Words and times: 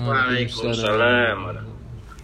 Waalaikumsalam. 0.00 1.68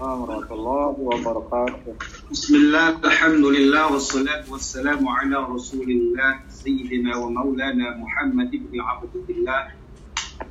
warahmatullahi 0.00 0.96
wabarakatuh. 0.96 1.92
Bismillah, 2.32 2.96
alhamdulillah, 3.04 3.92
wassalatu 3.92 4.56
wassalamu 4.56 5.04
ala 5.12 5.44
rasulillah, 5.44 6.40
sayyidina 6.48 7.20
wa 7.20 7.28
maulana 7.28 8.00
Muhammad 8.00 8.48
ibn 8.48 8.80
Abdullah, 8.80 9.76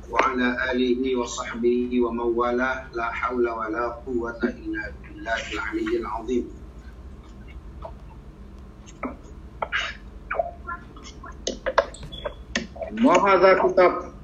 wa 0.06 0.18
ala 0.22 0.54
alihi 0.70 1.18
wa 1.18 1.26
sahbihi 1.26 1.98
wa 1.98 2.14
mawala, 2.14 2.86
la 2.94 3.10
hawla 3.10 3.58
wa 3.58 3.74
la 3.74 3.84
quwwata 4.06 4.54
illa 4.62 4.94
billahil 5.02 5.58
aliyyil 5.58 6.06
azim. 6.06 6.46
Mahadha 13.02 13.50
kitab. 13.66 14.14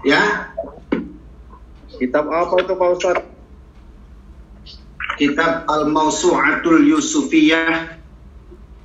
Ya, 0.00 0.48
Kitab 2.00 2.32
apa 2.32 2.54
itu 2.64 2.72
Pak 2.72 2.88
Ustaz? 2.96 3.30
kitab 5.20 5.68
Al-Mawsu'atul 5.68 6.88
Yusufiyah 6.88 8.00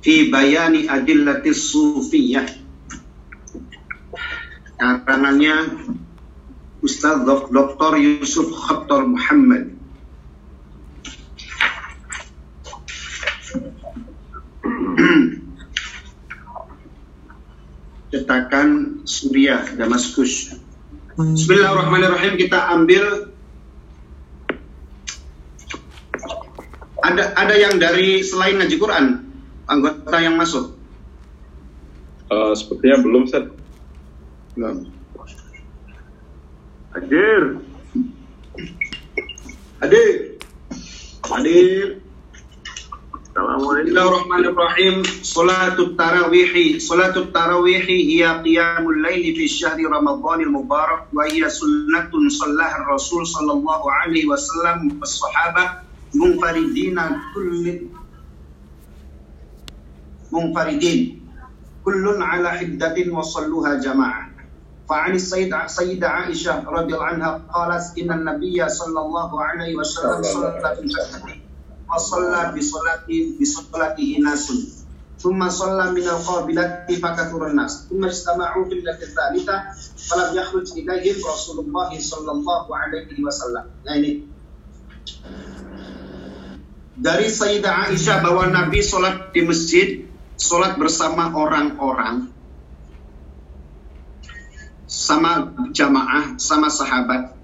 fi 0.04 0.28
bayani 0.28 0.84
adillatis 0.84 1.72
sufiyah. 1.72 2.44
Karangannya 4.76 5.80
Ustaz 6.84 7.24
Dr. 7.24 7.96
Yusuf 7.96 8.52
Khattar 8.52 9.08
Muhammad. 9.08 9.72
Cetakan 18.12 19.00
Suriah 19.08 19.64
Damaskus. 19.72 20.65
Bismillahirrahmanirrahim 21.16 22.36
kita 22.36 22.76
ambil 22.76 23.32
ada 27.00 27.32
ada 27.40 27.54
yang 27.56 27.80
dari 27.80 28.20
selain 28.20 28.60
ngaji 28.60 28.76
Quran 28.76 29.24
anggota 29.64 30.16
yang 30.20 30.36
masuk 30.36 30.76
Eh, 32.26 32.52
sepertinya 32.58 33.06
belum, 33.06 33.22
Ustaz. 33.30 33.46
belum 34.58 34.90
Hadir. 36.90 37.42
hadir 39.78 40.36
hadir. 41.22 42.05
Bismillahirrahmanirrahim 43.35 45.03
Salatut 45.23 45.99
tarawih 45.99 46.79
Salatut 46.79 47.35
tarawih 47.35 47.83
hiya 47.83 48.39
qiyamul 48.39 49.03
laili 49.03 49.35
fi 49.35 49.51
syahri 49.51 49.83
Ramadhanil 49.83 50.47
mubarak 50.47 51.11
wa 51.11 51.27
hiya 51.27 51.51
sunnatun 51.51 52.31
sallaha 52.31 52.87
Rasul 52.87 53.27
sallallahu 53.27 53.83
alaihi 53.87 54.31
wasallam 54.31 54.95
was 55.03 55.19
sahabah 55.19 55.83
munfaridina 56.15 57.19
kullin 57.35 57.91
munfaridin 60.31 61.19
kullun 61.83 62.23
ala 62.23 62.55
hiddatin 62.63 63.11
wa 63.11 63.27
salluha 63.27 63.79
jama'ah 63.83 64.31
فعن 64.91 65.15
السيد 65.15 65.55
سيدة 65.71 66.03
عائشة 66.03 66.67
رضي 66.67 66.91
الله 66.91 67.05
عنها 67.05 67.47
قالت 67.47 67.95
إن 67.95 68.11
النبي 68.11 68.59
صلى 68.59 68.99
الله 68.99 69.31
عليه 69.43 69.71
وسلم 69.79 70.19
صلى 70.19 70.51
في 70.75 70.81
الجنة 70.83 71.34
fasalla 71.96 72.52
bi 72.52 72.60
salati 72.60 73.40
bi 73.40 73.44
salati 73.48 74.20
inasun 74.20 74.84
thumma 75.16 75.48
salla 75.48 75.90
min 75.96 76.04
al-qabilati 76.04 77.00
fakathurun 77.00 77.56
nas. 77.56 77.88
Thumma 77.88 78.12
istama'u 78.12 78.68
fil 78.68 78.84
thalita 78.84 79.72
falam 79.96 80.36
yakhruj 80.36 80.76
ilaihim 80.76 81.18
Rasulullah 81.24 81.88
sallallahu 81.88 82.68
alaihi 82.68 83.24
wasallam. 83.24 83.72
Nah 83.82 83.94
ini. 83.96 84.28
Dari 86.96 87.28
Sayyidah 87.28 87.92
Aisyah 87.92 88.24
bahwa 88.24 88.48
Nabi 88.48 88.80
sholat 88.80 89.28
di 89.36 89.44
masjid, 89.44 90.08
sholat 90.40 90.80
bersama 90.80 91.28
orang-orang, 91.28 92.32
sama 94.88 95.52
jamaah, 95.76 96.40
sama 96.40 96.72
sahabat, 96.72 97.35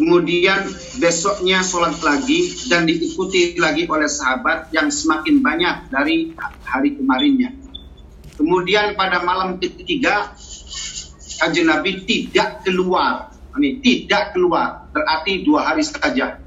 Kemudian 0.00 0.64
besoknya 0.96 1.60
sholat 1.60 2.00
lagi 2.00 2.48
dan 2.72 2.88
diikuti 2.88 3.52
lagi 3.60 3.84
oleh 3.84 4.08
sahabat 4.08 4.72
yang 4.72 4.88
semakin 4.88 5.44
banyak 5.44 5.92
dari 5.92 6.32
hari 6.64 6.96
kemarinnya. 6.96 7.52
Kemudian 8.32 8.96
pada 8.96 9.20
malam 9.20 9.60
ketiga, 9.60 10.32
kajian 11.44 11.68
Nabi 11.68 12.08
tidak 12.08 12.64
keluar. 12.64 13.28
Ini 13.60 13.84
tidak 13.84 14.32
keluar, 14.32 14.88
berarti 14.88 15.44
dua 15.44 15.68
hari 15.68 15.84
saja. 15.84 16.40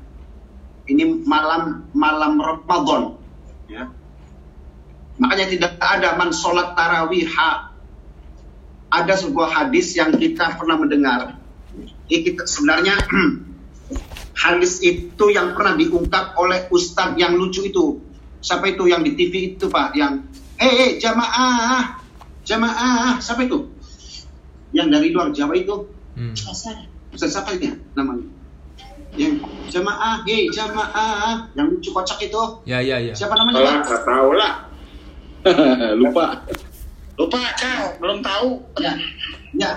Ini 0.89 1.21
malam 1.21 1.85
malam 1.93 2.41
Ramadan. 2.41 3.21
Ya. 3.69 3.93
Makanya 5.21 5.45
tidak 5.53 5.77
ada 5.77 6.17
man 6.17 6.33
sholat 6.33 6.73
tarawih. 6.73 7.29
Ada 8.89 9.13
sebuah 9.13 9.61
hadis 9.61 9.93
yang 9.93 10.09
kita 10.17 10.57
pernah 10.57 10.81
mendengar 10.81 11.42
kita 12.09 12.43
sebenarnya 12.47 12.95
hadis 14.43 14.81
itu 14.83 15.25
yang 15.31 15.55
pernah 15.55 15.77
diungkap 15.77 16.35
oleh 16.35 16.67
ustadz 16.73 17.19
yang 17.19 17.37
lucu 17.37 17.63
itu. 17.63 18.01
Siapa 18.43 18.67
itu 18.67 18.91
yang 18.91 19.07
di 19.07 19.15
TV 19.15 19.55
itu 19.55 19.71
Pak? 19.71 19.95
Yang 19.95 20.27
eh 20.59 20.67
hey, 20.67 20.89
jamaah, 20.99 22.03
jamaah, 22.43 23.23
siapa 23.23 23.47
itu? 23.47 23.71
Yang 24.75 24.87
dari 24.91 25.07
luar 25.15 25.31
Jawa 25.31 25.53
itu? 25.55 25.87
Hmm. 26.19 26.35
Ustaz 27.13 27.29
siapa 27.29 27.55
ini 27.55 27.71
ya 27.71 27.75
namanya? 27.95 28.27
Yang 29.13 29.45
jamaah, 29.69 30.25
hey 30.25 30.49
jamaah, 30.49 31.53
yang 31.53 31.71
lucu 31.71 31.93
kocak 31.93 32.19
itu. 32.19 32.41
Ya, 32.65 32.81
ya, 32.81 32.99
ya. 32.99 33.13
Siapa 33.13 33.37
namanya 33.37 33.57
Oh, 33.61 33.63
Pak? 33.63 33.75
nggak 33.85 34.03
tahu 34.03 34.29
lah. 34.33 34.53
Lupa. 36.01 36.25
Lupa, 37.13 37.39
Kang. 37.59 38.01
Belum 38.01 38.19
tahu. 38.25 38.63
Ya, 38.81 38.97
ya. 39.53 39.71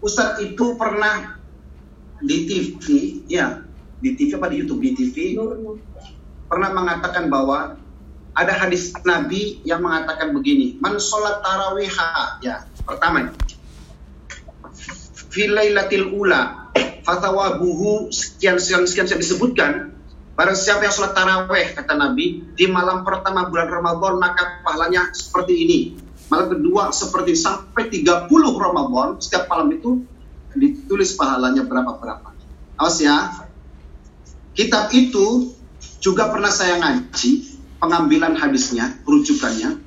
Ustadz 0.00 0.40
itu 0.40 0.78
pernah 0.78 1.39
di 2.20 2.36
TV, 2.46 2.84
ya, 3.26 3.64
di 4.00 4.16
TV 4.16 4.36
apa 4.36 4.48
di 4.52 4.56
YouTube? 4.64 4.80
Di 4.84 4.92
TV, 4.96 5.36
pernah 6.48 6.70
mengatakan 6.72 7.28
bahwa 7.32 7.76
ada 8.36 8.52
hadis 8.54 8.94
Nabi 9.02 9.60
yang 9.66 9.82
mengatakan 9.82 10.32
begini, 10.32 10.78
man 10.78 10.96
sholat 11.02 11.42
tarawih, 11.42 11.90
ya, 12.44 12.64
pertama, 12.86 13.34
filailatil 15.30 16.14
ula, 16.14 16.70
fatawabuhu 17.02 18.08
sekian 18.14 18.56
sekian 18.60 18.86
sekian 18.86 19.06
saya 19.08 19.20
disebutkan, 19.20 19.72
Barang 20.40 20.56
siapa 20.56 20.88
yang 20.88 20.94
sholat 20.96 21.12
taraweh, 21.12 21.76
kata 21.76 21.92
Nabi, 22.00 22.40
di 22.56 22.64
malam 22.64 23.04
pertama 23.04 23.52
bulan 23.52 23.68
Ramadan, 23.68 24.16
maka 24.16 24.64
pahalanya 24.64 25.12
seperti 25.12 25.52
ini. 25.68 25.78
Malam 26.32 26.56
kedua 26.56 26.94
seperti 26.96 27.36
sampai 27.36 27.92
30 27.92 28.30
Ramadan, 28.56 29.20
setiap 29.20 29.52
malam 29.52 29.68
itu 29.74 30.00
ditulis 30.56 31.14
pahalanya 31.14 31.66
berapa-berapa. 31.66 32.34
Awas 32.80 32.98
ya. 33.02 33.46
Kitab 34.56 34.90
itu 34.90 35.54
juga 36.02 36.28
pernah 36.28 36.50
saya 36.50 36.80
ngaji, 36.82 37.60
pengambilan 37.78 38.34
hadisnya, 38.34 38.98
rujukannya, 39.06 39.78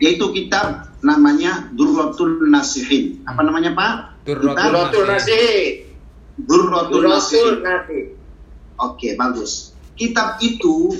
yaitu 0.00 0.26
kitab 0.32 0.88
namanya 1.04 1.68
Durratul 1.76 2.48
Nasihin. 2.48 3.22
Apa 3.28 3.44
namanya 3.44 3.76
Pak? 3.76 4.24
Durratul 4.24 5.04
Nasihin. 5.04 5.92
Duratul 6.32 7.04
nasi. 7.04 7.36
Oke, 8.80 9.14
bagus. 9.14 9.76
Kitab 9.94 10.40
itu 10.40 10.96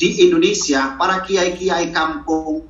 di 0.00 0.26
Indonesia, 0.26 0.96
para 0.96 1.22
kiai-kiai 1.22 1.92
kampung, 1.92 2.66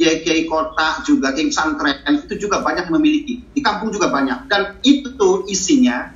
kiai-kiai 0.00 0.48
kota 0.48 1.04
juga, 1.04 1.36
kiai 1.36 1.52
santren, 1.52 2.00
itu 2.24 2.48
juga 2.48 2.64
banyak 2.64 2.88
memiliki. 2.88 3.44
Di 3.52 3.60
kampung 3.60 3.92
juga 3.92 4.08
banyak. 4.08 4.48
Dan 4.48 4.80
itu 4.80 5.44
isinya 5.44 6.08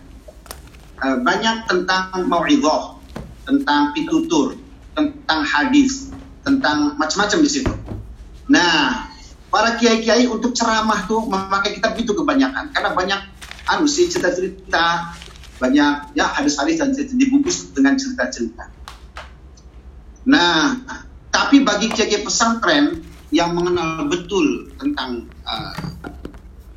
eh, 1.05 1.19
banyak 1.21 1.69
tentang 1.69 2.25
mau'idhah, 2.25 2.97
tentang 3.45 3.93
pitutur, 3.93 4.57
tentang 4.97 5.45
hadis, 5.45 6.09
tentang 6.41 6.97
macam-macam 6.97 7.39
di 7.45 7.51
situ. 7.53 7.73
Nah, 8.49 9.13
para 9.53 9.77
kiai-kiai 9.77 10.25
untuk 10.33 10.57
ceramah 10.57 11.05
tuh 11.05 11.29
memakai 11.29 11.77
kitab 11.77 11.93
itu 12.01 12.17
kebanyakan. 12.17 12.73
Karena 12.73 12.97
banyak 12.97 13.21
anu 13.69 13.85
sih 13.85 14.09
cerita-cerita 14.09 15.13
banyak 15.61 16.17
ya 16.19 16.25
hadis-hadis 16.35 16.81
dan 16.81 16.97
cerita 16.97 17.13
dibungkus 17.21 17.69
dengan 17.77 18.01
cerita-cerita. 18.01 18.65
Nah, 20.25 20.81
tapi 21.29 21.61
bagi 21.61 21.93
kiai 21.93 22.25
pesantren 22.25 23.14
yang 23.35 23.59
mengenal 23.59 24.07
betul 24.07 24.71
tentang 24.79 25.27
uh, 25.43 25.75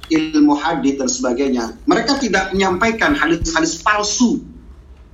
ilmu 0.09 0.57
hadis 0.57 0.97
dan 0.97 1.09
sebagainya, 1.11 1.65
mereka 1.85 2.17
tidak 2.17 2.49
menyampaikan 2.55 3.13
hadis-hadis 3.13 3.77
palsu 3.85 4.41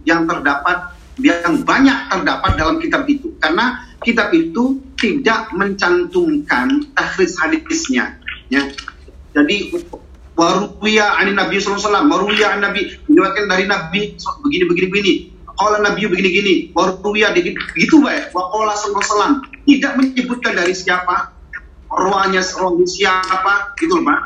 yang 0.07 0.23
terdapat 0.23 0.95
yang 1.21 1.61
banyak 1.61 2.09
terdapat 2.09 2.51
dalam 2.57 2.81
kitab 2.81 3.05
itu 3.05 3.35
karena 3.37 3.85
kitab 4.01 4.33
itu 4.33 4.81
tidak 4.97 5.51
mencantumkan 5.53 6.87
takhris 6.95 7.35
hadisnya 7.37 8.17
ya. 8.49 8.63
Jadi 9.33 9.73
waruwiya 10.37 11.21
anin 11.21 11.37
Nabi 11.37 11.57
sallallahu 11.57 11.81
alaihi 11.81 12.37
wasallam, 12.37 12.61
Nabi 12.61 12.81
diriwayatkan 13.09 13.45
dari 13.49 13.65
Nabi 13.65 13.99
begini 14.17 14.63
begini 14.69 14.87
begini. 14.89 15.13
Qala 15.53 15.85
Nabi 15.85 16.09
begini 16.09 16.29
gini, 16.33 16.53
waruwiya 16.73 17.33
begitu 17.33 18.01
baik. 18.01 18.33
Wa 18.33 18.49
qala 18.49 18.73
sallallahu 18.73 19.01
alaihi 19.01 19.13
wasallam 19.13 19.33
tidak 19.69 19.91
menyebutkan 20.01 20.53
dari 20.57 20.73
siapa, 20.73 21.32
ruangnya 21.97 22.41
ruangnya 22.57 22.87
siapa, 22.87 23.77
gitu 23.77 24.01
Pak. 24.01 24.19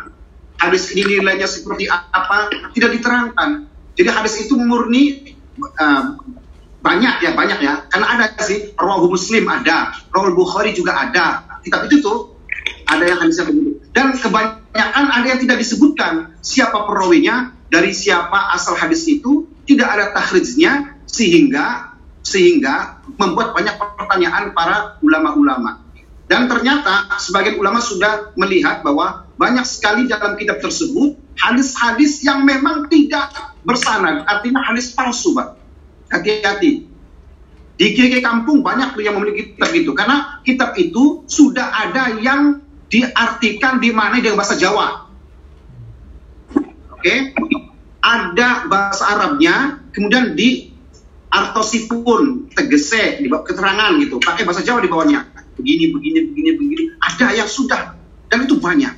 Hadis 0.58 0.90
ini 0.94 1.22
nilainya 1.22 1.46
seperti 1.46 1.86
apa? 1.90 2.50
Tidak 2.74 2.90
diterangkan. 2.98 3.50
Jadi 3.98 4.10
hadis 4.10 4.34
itu 4.46 4.58
murni 4.58 5.36
uh, 5.60 6.18
banyak 6.82 7.16
ya 7.22 7.32
banyak 7.38 7.60
ya. 7.62 7.74
Karena 7.90 8.08
ada 8.18 8.26
sih 8.42 8.74
rawahu 8.74 9.14
muslim 9.14 9.46
ada. 9.46 9.94
Rawahu 10.10 10.34
bukhari 10.34 10.74
juga 10.74 10.98
ada. 10.98 11.46
Kitab 11.62 11.86
itu 11.90 12.02
tuh 12.02 12.38
ada 12.88 13.04
yang 13.04 13.20
hadisnya 13.20 13.46
begitu 13.52 13.78
dan 13.92 14.16
kebanyakan 14.16 15.06
ada 15.12 15.26
yang 15.28 15.40
tidak 15.44 15.58
disebutkan 15.60 16.14
siapa 16.40 16.88
perawinya 16.88 17.52
dari 17.68 17.92
siapa 17.92 18.56
asal 18.56 18.80
hadis 18.80 19.04
itu 19.10 19.50
tidak 19.68 19.88
ada 19.92 20.06
takhrijnya 20.16 20.96
sehingga 21.04 21.98
sehingga 22.24 23.04
membuat 23.20 23.56
banyak 23.56 23.76
pertanyaan 23.76 24.56
para 24.56 25.00
ulama-ulama 25.04 25.84
dan 26.28 26.52
ternyata 26.52 27.08
sebagian 27.24 27.56
ulama 27.56 27.80
sudah 27.80 28.36
melihat 28.36 28.84
bahwa 28.84 29.28
banyak 29.40 29.64
sekali 29.64 30.12
dalam 30.12 30.36
kitab 30.36 30.60
tersebut 30.60 31.16
hadis-hadis 31.40 32.20
yang 32.24 32.44
memang 32.44 32.92
tidak 32.92 33.32
bersanad 33.64 34.28
artinya 34.28 34.60
hadis 34.64 34.92
palsu 34.92 35.32
pak 35.32 35.56
hati-hati. 36.12 36.88
Di 37.78 37.94
KK 37.94 38.26
kampung 38.26 38.66
banyak 38.66 38.98
yang 39.06 39.22
memiliki 39.22 39.54
kitab 39.54 39.70
itu 39.70 39.94
karena 39.94 40.42
kitab 40.42 40.74
itu 40.82 41.24
sudah 41.30 41.70
ada 41.70 42.18
yang 42.18 42.60
diartikan 42.90 43.78
di 43.78 43.94
mana 43.94 44.18
dengan 44.18 44.40
bahasa 44.42 44.58
Jawa. 44.58 45.06
Oke, 46.98 47.06
okay? 47.06 47.18
ada 48.02 48.66
bahasa 48.66 49.06
Arabnya, 49.06 49.86
kemudian 49.94 50.34
di 50.34 50.74
artosipun 51.30 52.50
tegese 52.58 53.22
di 53.22 53.30
keterangan 53.30 53.94
gitu, 54.02 54.18
pakai 54.18 54.42
bahasa 54.42 54.66
Jawa 54.66 54.82
di 54.82 54.90
bawahnya. 54.90 55.37
Begini, 55.58 55.92
begini, 55.92 56.20
begini, 56.32 56.50
begini. 56.56 56.84
Ada 57.02 57.34
yang 57.34 57.50
sudah 57.50 57.98
dan 58.30 58.46
itu 58.46 58.62
banyak. 58.62 58.94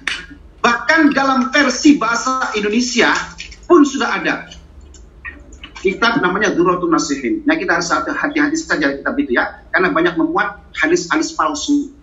Bahkan 0.59 1.15
dalam 1.15 1.49
versi 1.55 1.95
bahasa 1.95 2.51
Indonesia 2.53 3.15
pun 3.63 3.87
sudah 3.87 4.19
ada 4.19 4.51
kitab 5.79 6.19
namanya 6.19 6.51
Duratul 6.51 6.91
Nasihin. 6.91 7.47
Nah 7.47 7.55
kita 7.55 7.79
harus 7.79 7.87
hati-hati 7.89 8.57
saja 8.59 8.91
kitab 8.91 9.15
itu 9.15 9.39
ya, 9.39 9.63
karena 9.71 9.95
banyak 9.95 10.19
memuat 10.19 10.67
hadis-hadis 10.75 11.31
palsu. 11.33 11.95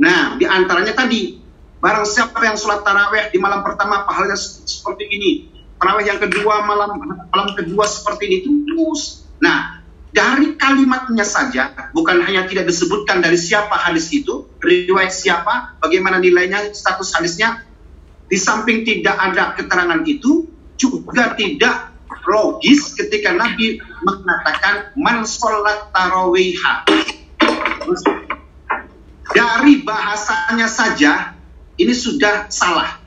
Nah 0.00 0.40
di 0.40 0.48
antaranya 0.48 0.96
tadi, 0.96 1.36
barang 1.78 2.08
siapa 2.08 2.40
yang 2.48 2.56
sholat 2.56 2.80
taraweh 2.80 3.28
di 3.28 3.36
malam 3.36 3.60
pertama 3.60 4.08
pahalanya 4.08 4.38
seperti 4.40 5.04
ini, 5.12 5.30
taraweh 5.76 6.08
yang 6.08 6.16
kedua 6.16 6.64
malam 6.64 6.96
malam 7.28 7.48
kedua 7.52 7.84
seperti 7.84 8.24
ini 8.32 8.36
terus. 8.64 9.28
Nah 9.44 9.77
dari 10.18 10.58
kalimatnya 10.58 11.22
saja, 11.22 11.70
bukan 11.94 12.18
hanya 12.26 12.50
tidak 12.50 12.66
disebutkan 12.66 13.22
dari 13.22 13.38
siapa 13.38 13.78
hadis 13.78 14.10
itu, 14.10 14.50
riwayat 14.58 15.14
siapa, 15.14 15.78
bagaimana 15.78 16.18
nilainya, 16.18 16.74
status 16.74 17.14
hadisnya, 17.14 17.62
di 18.26 18.34
samping 18.34 18.82
tidak 18.82 19.14
ada 19.14 19.54
keterangan 19.54 20.02
itu, 20.02 20.50
juga 20.74 21.38
tidak 21.38 21.94
logis 22.26 22.98
ketika 22.98 23.30
Nabi 23.30 23.78
mengatakan 24.02 24.90
man 24.98 25.22
sholat 25.22 25.94
tarawiha. 25.94 26.82
Dari 29.30 29.86
bahasanya 29.86 30.66
saja 30.66 31.38
ini 31.78 31.94
sudah 31.94 32.50
salah. 32.50 32.98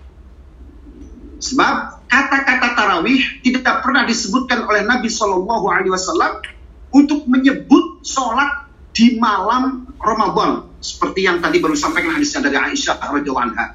Sebab 1.43 2.07
kata-kata 2.07 2.71
tarawih 2.77 3.43
tidak 3.43 3.83
pernah 3.83 4.07
disebutkan 4.07 4.63
oleh 4.63 4.87
Nabi 4.87 5.11
Shallallahu 5.11 5.65
Alaihi 5.67 5.91
Wasallam 5.91 6.60
untuk 6.91 7.27
menyebut 7.27 8.03
sholat 8.03 8.67
di 8.91 9.15
malam 9.17 9.87
Ramadan 9.95 10.67
seperti 10.83 11.23
yang 11.23 11.39
tadi 11.39 11.63
baru 11.63 11.77
sampaikan 11.77 12.19
hadisnya 12.19 12.51
dari 12.51 12.57
Aisyah 12.59 12.99
radhiyallahu 12.99 13.47
anha. 13.47 13.65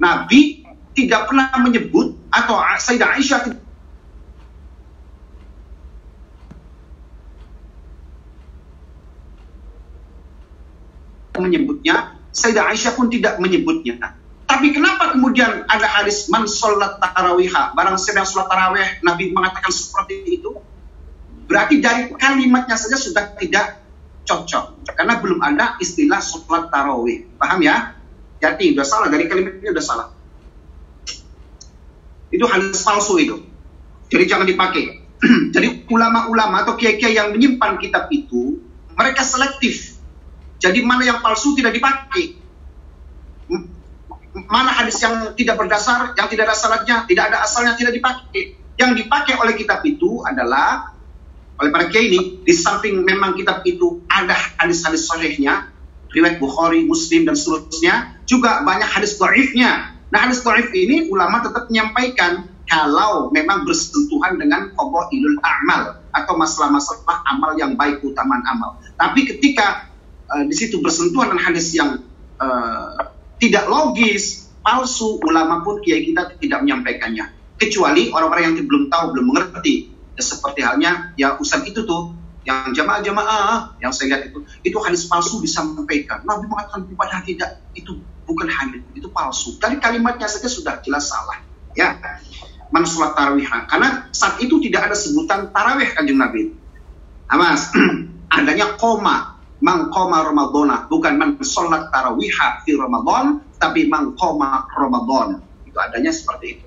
Nabi 0.00 0.64
tidak 0.96 1.28
pernah 1.28 1.52
menyebut 1.60 2.16
atau 2.32 2.56
Sayyidah 2.58 3.20
Aisyah 3.20 3.40
menyebutnya, 11.36 12.16
Sayyidah 12.32 12.72
Aisyah 12.72 12.92
pun 12.96 13.10
tidak 13.12 13.36
menyebutnya. 13.42 14.16
Tapi 14.46 14.68
kenapa 14.70 15.16
kemudian 15.16 15.64
ada 15.64 15.86
hadis 15.88 16.28
man 16.28 16.44
sholat 16.44 17.00
tarawihah, 17.00 17.72
barang 17.72 17.96
yang 17.96 18.28
sholat 18.28 18.46
tarawih, 18.52 19.00
Nabi 19.00 19.32
mengatakan 19.32 19.72
seperti 19.72 20.38
itu? 20.40 20.71
Berarti 21.52 21.84
dari 21.84 22.08
kalimatnya 22.16 22.80
saja 22.80 22.96
sudah 22.96 23.36
tidak 23.36 23.84
cocok. 24.24 24.88
Karena 24.96 25.20
belum 25.20 25.44
ada 25.44 25.76
istilah 25.76 26.24
sholat 26.24 26.72
tarawih. 26.72 27.28
Paham 27.36 27.60
ya? 27.60 27.92
Jadi 28.40 28.72
udah 28.72 28.86
salah, 28.88 29.12
dari 29.12 29.28
kalimatnya 29.28 29.68
udah 29.68 29.84
salah. 29.84 30.06
Itu 32.32 32.48
hadis 32.48 32.80
palsu 32.80 33.20
itu. 33.20 33.36
Jadi 34.08 34.24
jangan 34.24 34.48
dipakai. 34.48 35.04
Jadi 35.54 35.84
ulama-ulama 35.92 36.64
atau 36.64 36.74
kiai-kiai 36.74 37.14
yang 37.14 37.36
menyimpan 37.36 37.76
kitab 37.78 38.08
itu, 38.08 38.58
mereka 38.96 39.22
selektif 39.22 39.92
jadi 40.62 40.78
mana 40.86 41.02
yang 41.02 41.18
palsu 41.18 41.58
tidak 41.58 41.74
dipakai. 41.74 42.38
Mana 44.46 44.70
hadis 44.70 44.96
yang 45.02 45.34
tidak 45.34 45.58
berdasar, 45.58 46.14
yang 46.14 46.30
tidak 46.30 46.48
ada 46.48 46.56
syaratnya, 46.56 46.96
tidak 47.10 47.24
ada 47.34 47.42
asalnya 47.42 47.74
tidak 47.74 47.98
dipakai. 47.98 48.54
Yang 48.78 49.04
dipakai 49.04 49.34
oleh 49.42 49.58
kitab 49.58 49.82
itu 49.82 50.22
adalah 50.22 50.94
oleh 51.60 51.70
para 51.70 51.88
kiai 51.92 52.08
ini 52.08 52.20
di 52.42 52.54
samping 52.54 53.04
memang 53.04 53.36
kitab 53.36 53.60
itu 53.68 54.00
ada 54.08 54.32
hadis-hadis 54.60 55.08
sahihnya, 55.08 55.68
riwayat 56.12 56.40
Bukhari, 56.40 56.84
Muslim 56.88 57.28
dan 57.28 57.36
seterusnya, 57.36 58.16
juga 58.24 58.64
banyak 58.64 58.88
hadis 58.88 59.16
dhaifnya. 59.20 59.96
Nah, 60.12 60.18
hadis 60.28 60.44
dhaif 60.44 60.68
ini 60.72 61.08
ulama 61.08 61.44
tetap 61.44 61.68
menyampaikan 61.68 62.48
kalau 62.68 63.28
memang 63.36 63.68
bersentuhan 63.68 64.40
dengan 64.40 64.72
ilul 65.12 65.36
amal 65.44 66.00
atau 66.16 66.34
masalah-masalah 66.40 67.20
amal 67.28 67.52
yang 67.60 67.76
baik 67.76 68.00
utamaan 68.00 68.40
amal. 68.48 68.80
Tapi 68.96 69.28
ketika 69.28 69.92
uh, 70.32 70.44
di 70.48 70.56
situ 70.56 70.80
bersentuhan 70.80 71.36
dengan 71.36 71.52
hadis 71.52 71.76
yang 71.76 72.00
uh, 72.40 73.12
tidak 73.36 73.68
logis, 73.68 74.48
palsu, 74.64 75.20
ulama 75.20 75.60
pun 75.60 75.84
kiai 75.84 76.06
kita 76.06 76.32
tidak 76.40 76.64
menyampaikannya. 76.64 77.28
Kecuali 77.60 78.08
orang-orang 78.08 78.56
yang 78.56 78.64
belum 78.64 78.88
tahu, 78.88 79.04
belum 79.14 79.26
mengerti. 79.34 79.91
Ya, 80.12 80.22
seperti 80.22 80.60
halnya 80.60 81.16
ya 81.16 81.40
ustaz 81.40 81.64
itu 81.64 81.88
tuh 81.88 82.12
yang 82.42 82.74
jamaah-jamaah 82.74 83.80
yang 83.80 83.94
saya 83.94 84.12
lihat 84.12 84.22
itu 84.28 84.44
itu 84.66 84.76
hadis 84.82 85.08
palsu 85.08 85.40
disampaikan. 85.40 86.26
Nabi 86.26 86.50
mengatakan 86.50 86.84
ibadah 86.90 87.20
tidak 87.24 87.64
itu 87.72 88.02
bukan 88.28 88.50
hadis 88.50 88.82
itu 88.92 89.08
palsu. 89.08 89.56
Dari 89.56 89.80
kalimatnya 89.80 90.28
saja 90.28 90.50
sudah 90.50 90.82
jelas 90.84 91.08
salah. 91.08 91.40
Ya, 91.72 91.96
man 92.68 92.84
sholat 92.84 93.16
tarawih. 93.16 93.48
Karena 93.48 94.12
saat 94.12 94.36
itu 94.44 94.60
tidak 94.60 94.92
ada 94.92 94.96
sebutan 94.98 95.48
tarawih 95.48 95.88
kanjeng 95.96 96.20
Nabi. 96.20 96.52
Amas, 97.32 97.72
adanya 98.36 98.76
koma 98.76 99.32
mangkoma 99.62 100.26
Ramadana 100.26 100.90
bukan 100.90 101.14
man 101.14 101.30
sholat 101.38 101.88
tarawiha 101.94 102.66
fi 102.66 102.74
Ramadan 102.74 103.46
tapi 103.62 103.86
mangkoma 103.86 104.66
Ramadan 104.74 105.38
itu 105.64 105.78
adanya 105.78 106.10
seperti 106.10 106.58
itu 106.58 106.66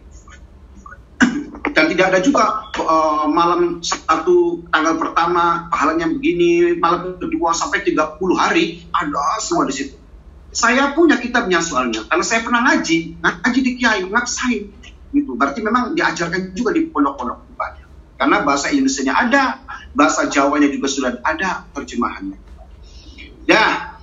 dan 1.73 1.89
tidak 1.89 2.05
ada 2.13 2.19
juga 2.21 2.69
uh, 2.77 3.25
malam 3.31 3.81
satu 3.81 4.67
tanggal 4.69 4.99
pertama 5.01 5.71
pahalanya 5.71 6.05
begini 6.11 6.77
malam 6.77 7.17
kedua 7.17 7.55
sampai 7.55 7.81
30 7.81 8.19
hari 8.37 8.85
ada 8.93 9.41
semua 9.41 9.65
di 9.65 9.73
situ. 9.73 9.95
Saya 10.55 10.95
punya 10.95 11.19
kitabnya 11.19 11.59
soalnya 11.59 12.05
karena 12.07 12.23
saya 12.23 12.45
pernah 12.45 12.61
ngaji 12.69 13.19
ngaji 13.23 13.59
di 13.63 13.71
kiai 13.79 14.05
ngaksain. 14.05 14.63
Gitu. 15.15 15.31
Berarti 15.33 15.63
memang 15.63 15.95
diajarkan 15.95 16.51
juga 16.51 16.75
di 16.75 16.91
pondok-pondok 16.91 17.45
karena 18.15 18.47
bahasa 18.47 18.71
Indonesia-nya 18.71 19.13
ada 19.15 19.43
bahasa 19.91 20.27
Jawanya 20.31 20.71
juga 20.71 20.87
sudah 20.87 21.11
ada 21.23 21.67
terjemahannya. 21.75 22.39
Ya. 23.47 23.94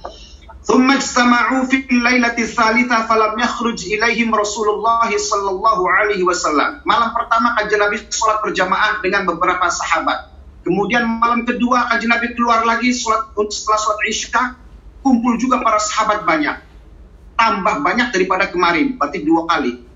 ثم 0.68 0.92
اجتمعوا 0.92 1.64
في 1.72 1.88
الليلة 1.88 2.36
الثالثة 2.36 2.98
فلم 3.08 3.40
يخرج 3.40 3.80
إليهم 3.88 4.36
رسول 4.36 4.68
الله 4.76 5.10
صلى 5.16 5.50
الله 5.56 5.80
عليه 5.92 6.22
وسلم. 6.28 6.84
Malam 6.84 7.16
pertama 7.16 7.56
kajian 7.56 7.88
Nabi 7.88 8.04
sholat 8.12 8.44
berjamaah 8.44 9.00
dengan 9.00 9.24
beberapa 9.24 9.64
sahabat. 9.72 10.36
Kemudian 10.68 11.08
malam 11.08 11.48
kedua 11.48 11.88
kajian 11.88 12.12
Nabi 12.12 12.36
keluar 12.36 12.68
lagi 12.68 12.92
sholat 12.92 13.32
setelah 13.48 13.80
sholat 13.80 14.00
isya 14.12 14.44
kumpul 15.00 15.40
juga 15.40 15.64
para 15.64 15.80
sahabat 15.80 16.28
banyak. 16.28 16.60
Tambah 17.40 17.80
banyak 17.80 18.12
daripada 18.12 18.52
kemarin, 18.52 19.00
berarti 19.00 19.24
dua 19.24 19.48
kali. 19.48 19.88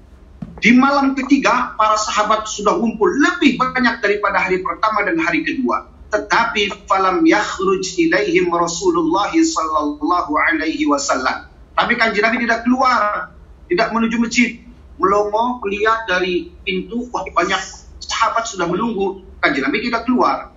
Di 0.62 0.72
malam 0.72 1.20
ketiga, 1.20 1.76
para 1.76 2.00
sahabat 2.00 2.48
sudah 2.48 2.80
kumpul 2.80 3.12
lebih 3.12 3.60
banyak 3.60 4.00
daripada 4.00 4.40
hari 4.40 4.64
pertama 4.64 5.04
dan 5.04 5.20
hari 5.20 5.44
kedua 5.44 5.92
tetapi 6.17 6.89
falam 6.89 7.21
yakhruj 7.29 8.01
ilaihim 8.01 8.49
Rasulullah 8.49 9.29
sallallahu 9.29 10.33
alaihi 10.33 10.89
wasallam. 10.89 11.53
Tapi 11.77 11.93
kanjeng 12.01 12.25
Nabi 12.25 12.49
tidak 12.49 12.65
keluar, 12.65 13.37
tidak 13.69 13.93
menuju 13.93 14.17
masjid. 14.17 14.51
melongo 14.97 15.61
melihat 15.61 16.09
dari 16.09 16.49
pintu 16.65 17.05
wah 17.13 17.21
banyak 17.21 17.61
sahabat 18.01 18.49
sudah 18.49 18.65
menunggu 18.65 19.21
kanjeng 19.45 19.69
Nabi 19.69 19.85
tidak 19.85 20.09
keluar 20.09 20.57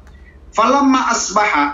falamma 0.55 1.11
asbaha 1.11 1.65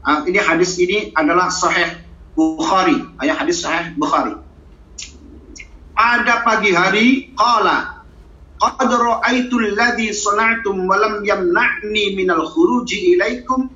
ah, 0.00 0.24
ini 0.24 0.40
hadis 0.40 0.80
ini 0.80 1.12
adalah 1.12 1.52
sahih 1.52 2.00
Bukhari 2.32 2.96
ayat 3.20 3.44
hadis 3.44 3.60
sahih 3.60 3.92
Bukhari 3.92 4.40
pada 5.92 6.40
pagi 6.48 6.72
hari 6.72 7.36
qala 7.36 7.91
qad 8.62 8.86
ra'aitu 8.86 9.58
alladhi 9.58 10.14
sana'tum 10.14 10.86
wa 10.86 10.94
lam 10.94 11.26
yamna'ni 11.26 12.14
minal 12.14 12.46
khuruji 12.46 13.18
ilaikum 13.18 13.66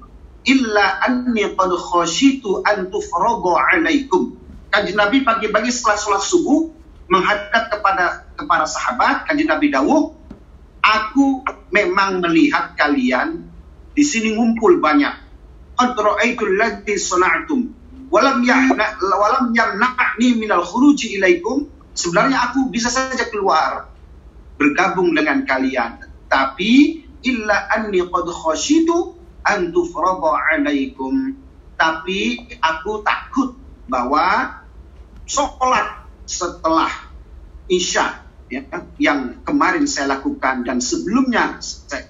illa 0.47 1.02
anni 1.02 1.43
qad 1.59 1.75
khashitu 1.75 2.62
an 2.62 2.87
tufradu 2.95 3.59
alaikum 3.59 4.38
Kanjeng 4.71 4.95
Nabi 4.95 5.26
pagi-pagi 5.26 5.75
setelah 5.75 5.99
sholat 5.99 6.23
subuh 6.23 6.71
menghadap 7.11 7.66
kepada 7.75 8.31
kepada 8.38 8.62
sahabat 8.71 9.26
Kanjeng 9.26 9.50
Nabi 9.50 9.75
Dawud 9.75 10.14
aku 10.87 11.43
memang 11.75 12.23
melihat 12.23 12.78
kalian 12.78 13.43
di 13.90 14.05
sini 14.07 14.38
ngumpul 14.38 14.78
banyak. 14.78 15.19
Qad 15.75 15.99
ra'aitu 15.99 16.47
alladhi 16.47 16.95
sana'tum 16.95 17.75
walam 18.07 18.38
yahna 18.47 18.95
walam 19.02 19.50
yamna'ni 19.50 20.38
minal 20.38 20.62
khuruji 20.62 21.19
ilaikum 21.19 21.66
sebenarnya 21.90 22.38
aku 22.52 22.71
bisa 22.71 22.87
saja 22.87 23.26
keluar 23.35 23.90
bergabung 24.56 25.12
dengan 25.12 25.44
kalian 25.44 26.00
tapi 26.26 27.04
illa 27.22 27.70
anni 27.72 28.02
qad 28.04 28.26
khashitu 28.28 29.16
an 29.46 29.70
tufrada 29.70 30.36
alaikum 30.52 31.36
tapi 31.76 32.40
aku 32.58 33.04
takut 33.04 33.54
bahwa 33.86 34.58
sholat 35.28 36.08
setelah 36.26 36.90
isya 37.68 38.26
ya, 38.50 38.62
yang 38.98 39.42
kemarin 39.42 39.84
saya 39.86 40.18
lakukan 40.18 40.66
dan 40.66 40.80
sebelumnya 40.82 41.60
saya, 41.60 42.08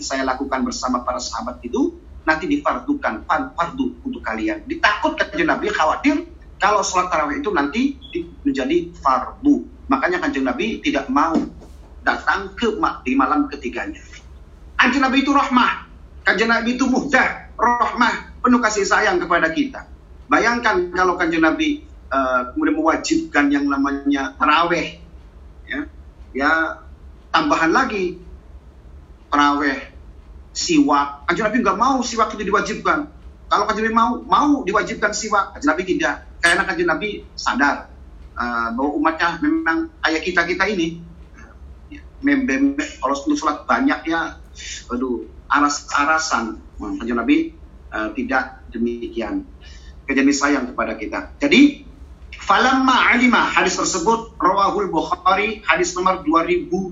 saya 0.00 0.22
lakukan 0.24 0.64
bersama 0.64 1.04
para 1.04 1.20
sahabat 1.20 1.60
itu 1.66 1.98
nanti 2.22 2.46
difardukan 2.46 3.26
fardu 3.26 3.86
untuk 4.06 4.22
kalian. 4.22 4.62
Ditakutkan 4.64 5.34
Nabi 5.42 5.68
khawatir 5.74 6.30
kalau 6.62 6.86
sholat 6.86 7.10
tarawih 7.10 7.42
itu 7.42 7.50
nanti 7.50 7.98
menjadi 8.46 8.94
fardu. 9.02 9.66
Makanya 9.90 10.22
kanjeng 10.22 10.46
Nabi 10.46 10.78
tidak 10.78 11.10
mau 11.10 11.34
datang 12.02 12.54
ke 12.58 12.68
di 13.06 13.12
malam 13.14 13.46
ketiganya. 13.50 14.02
Kanjeng 14.78 15.02
Nabi 15.02 15.22
itu 15.22 15.30
rahmah. 15.30 15.86
Kanjeng 16.22 16.50
Nabi 16.50 16.78
itu 16.78 16.86
muhdah, 16.86 17.50
rahmah, 17.58 18.42
penuh 18.42 18.62
kasih 18.62 18.86
sayang 18.86 19.18
kepada 19.18 19.50
kita. 19.50 19.86
Bayangkan 20.30 20.90
kalau 20.94 21.18
kanjeng 21.18 21.42
Nabi 21.42 21.82
uh, 22.10 22.54
kemudian 22.54 22.78
mewajibkan 22.78 23.50
yang 23.50 23.66
namanya 23.66 24.34
taraweh, 24.38 25.02
ya, 25.66 25.80
ya 26.34 26.50
tambahan 27.34 27.74
lagi 27.74 28.22
taraweh, 29.30 29.90
siwak. 30.54 31.26
Kanjeng 31.26 31.46
Nabi 31.50 31.58
nggak 31.62 31.78
mau 31.78 31.98
siwak 32.02 32.34
itu 32.34 32.46
diwajibkan. 32.46 33.06
Kalau 33.50 33.64
kanjeng 33.66 33.90
Nabi 33.90 33.96
mau, 33.98 34.12
mau 34.22 34.50
diwajibkan 34.62 35.10
siwak. 35.10 35.58
Kanjeng 35.58 35.70
Nabi 35.74 35.82
tidak. 35.86 36.16
Karena 36.42 36.62
kanjeng 36.66 36.90
Nabi 36.90 37.22
sadar 37.38 37.90
uh, 38.34 38.68
bahwa 38.74 38.90
umatnya 38.98 39.38
memang 39.42 39.90
kayak 40.02 40.22
kita 40.26 40.42
kita 40.46 40.64
ini 40.70 41.11
membem 42.22 42.78
kalau 43.02 43.14
untuk 43.18 43.38
sholat 43.38 43.66
banyak 43.68 44.06
ya 44.08 44.38
aduh 44.88 45.26
aras-arasan. 45.52 46.58
Kanjeng 46.80 47.18
Nabi 47.18 47.54
uh, 47.92 48.10
tidak 48.16 48.64
demikian. 48.72 49.44
Kejadian 50.08 50.34
sayang 50.34 50.64
kepada 50.74 50.98
kita. 50.98 51.30
Jadi 51.38 51.86
falamma 52.42 53.14
alima 53.14 53.46
hadis 53.46 53.78
tersebut 53.78 54.34
rawahul 54.40 54.90
Bukhari 54.90 55.62
hadis 55.62 55.94
nomor 55.94 56.26
2010 56.26 56.90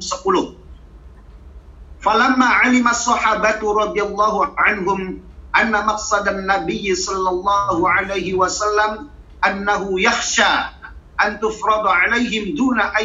falamma 1.98 2.64
alima 2.64 2.94
sahabatu 2.94 3.74
radhiyallahu 3.74 4.54
anhum 4.54 5.18
anna 5.50 5.82
maqsadan 5.84 6.46
nabiy 6.46 6.94
sallallahu 6.94 7.82
alaihi 7.82 8.38
wasallam 8.38 9.10
annahu 9.42 9.98
yakhsha 9.98 10.79
an 11.20 11.36
alaihim 11.36 12.56
duna 12.56 12.96
an 12.96 13.04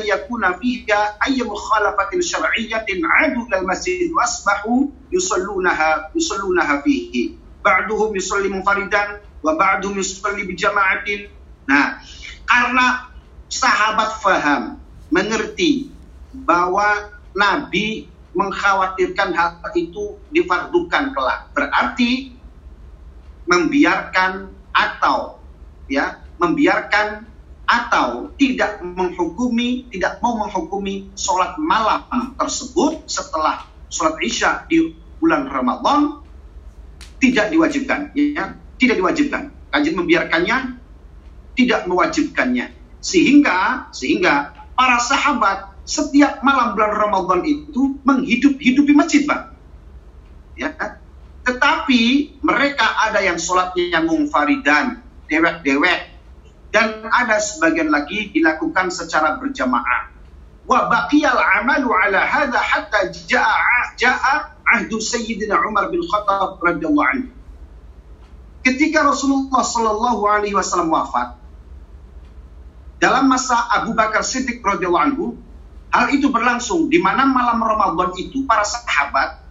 fiha 0.63 1.19
ay 1.19 1.35
mukhalafatin 1.43 2.23
syar'iyyatin 2.23 3.03
adu 3.03 3.43
al 3.51 3.67
masjid 3.67 4.07
wa 4.15 4.23
asbahu 4.23 4.91
yusallunaha 5.11 6.15
yusallunaha 6.15 6.79
fihi. 6.81 7.35
Ba'duhum 7.59 8.15
yusalli 8.15 8.47
munfaridan 8.47 9.19
wa 9.43 9.57
ba'duhum 9.59 9.99
yusalli 9.99 10.47
nah 11.65 11.97
karena 12.45 13.09
sahabat 13.49 14.21
faham 14.21 14.77
mengerti 15.09 15.89
bahwa 16.45 17.09
nabi 17.33 18.07
mengkhawatirkan 18.35 19.31
hal 19.31 19.59
itu 19.73 20.19
difardukan 20.29 21.15
kelak. 21.15 21.49
Berarti 21.55 22.35
membiarkan 23.47 24.51
atau 24.75 25.39
ya 25.87 26.19
membiarkan 26.35 27.34
atau 27.65 28.29
tidak 28.37 28.81
menghukumi, 28.81 29.89
tidak 29.89 30.21
mau 30.21 30.37
menghukumi 30.37 31.09
sholat 31.17 31.57
malam 31.57 32.05
tersebut 32.37 33.05
setelah 33.09 33.65
sholat 33.89 34.15
isya 34.21 34.69
di 34.69 34.93
bulan 35.17 35.49
Ramadan 35.49 36.21
tidak 37.17 37.49
diwajibkan, 37.49 38.13
ya, 38.13 38.53
tidak 38.77 38.95
diwajibkan. 39.01 39.49
Kajian 39.73 39.95
membiarkannya, 39.97 40.57
tidak 41.57 41.89
mewajibkannya, 41.89 42.71
sehingga 43.01 43.89
sehingga 43.91 44.55
para 44.77 44.99
sahabat 45.01 45.73
setiap 45.83 46.45
malam 46.45 46.77
bulan 46.77 46.93
Ramadan 46.95 47.41
itu 47.43 47.97
menghidup-hidupi 48.05 48.93
masjid, 48.93 49.25
pak. 49.25 49.57
Ya, 50.55 50.71
tetapi 51.43 52.35
mereka 52.39 52.87
ada 53.03 53.19
yang 53.19 53.35
sholatnya 53.35 53.99
mungfaridan, 54.05 55.03
dewek-dewek, 55.27 56.14
dan 56.73 57.05
ada 57.09 57.37
sebagian 57.41 57.89
lagi 57.89 58.31
dilakukan 58.33 58.89
secara 58.93 59.37
berjamaah. 59.41 60.11
Wa 60.65 60.89
baqiyal 60.89 61.37
amalu 61.61 61.93
ala 61.93 62.25
hadha 62.25 62.57
hatta 62.57 63.13
jaa 63.13 63.93
jaa 63.97 64.55
ahdu 64.65 64.97
Sayyidina 64.97 65.61
Umar 65.61 65.93
bin 65.93 66.01
Khattab 66.01 66.57
radhiyallahu 66.61 67.09
anhu. 67.13 67.29
Ketika 68.65 69.05
Rasulullah 69.05 69.61
sallallahu 69.61 70.23
alaihi 70.25 70.57
wasallam 70.57 70.89
wafat, 70.89 71.37
dalam 72.97 73.29
masa 73.29 73.53
Abu 73.77 73.93
Bakar 73.93 74.25
Siddiq 74.25 74.65
radhiyallahu 74.65 75.05
anhu, 75.05 75.25
hal 75.93 76.09
itu 76.09 76.33
berlangsung 76.33 76.89
di 76.89 76.97
mana 76.97 77.29
malam 77.29 77.61
Ramadan 77.61 78.17
itu 78.17 78.43
para 78.49 78.65
sahabat 78.65 79.45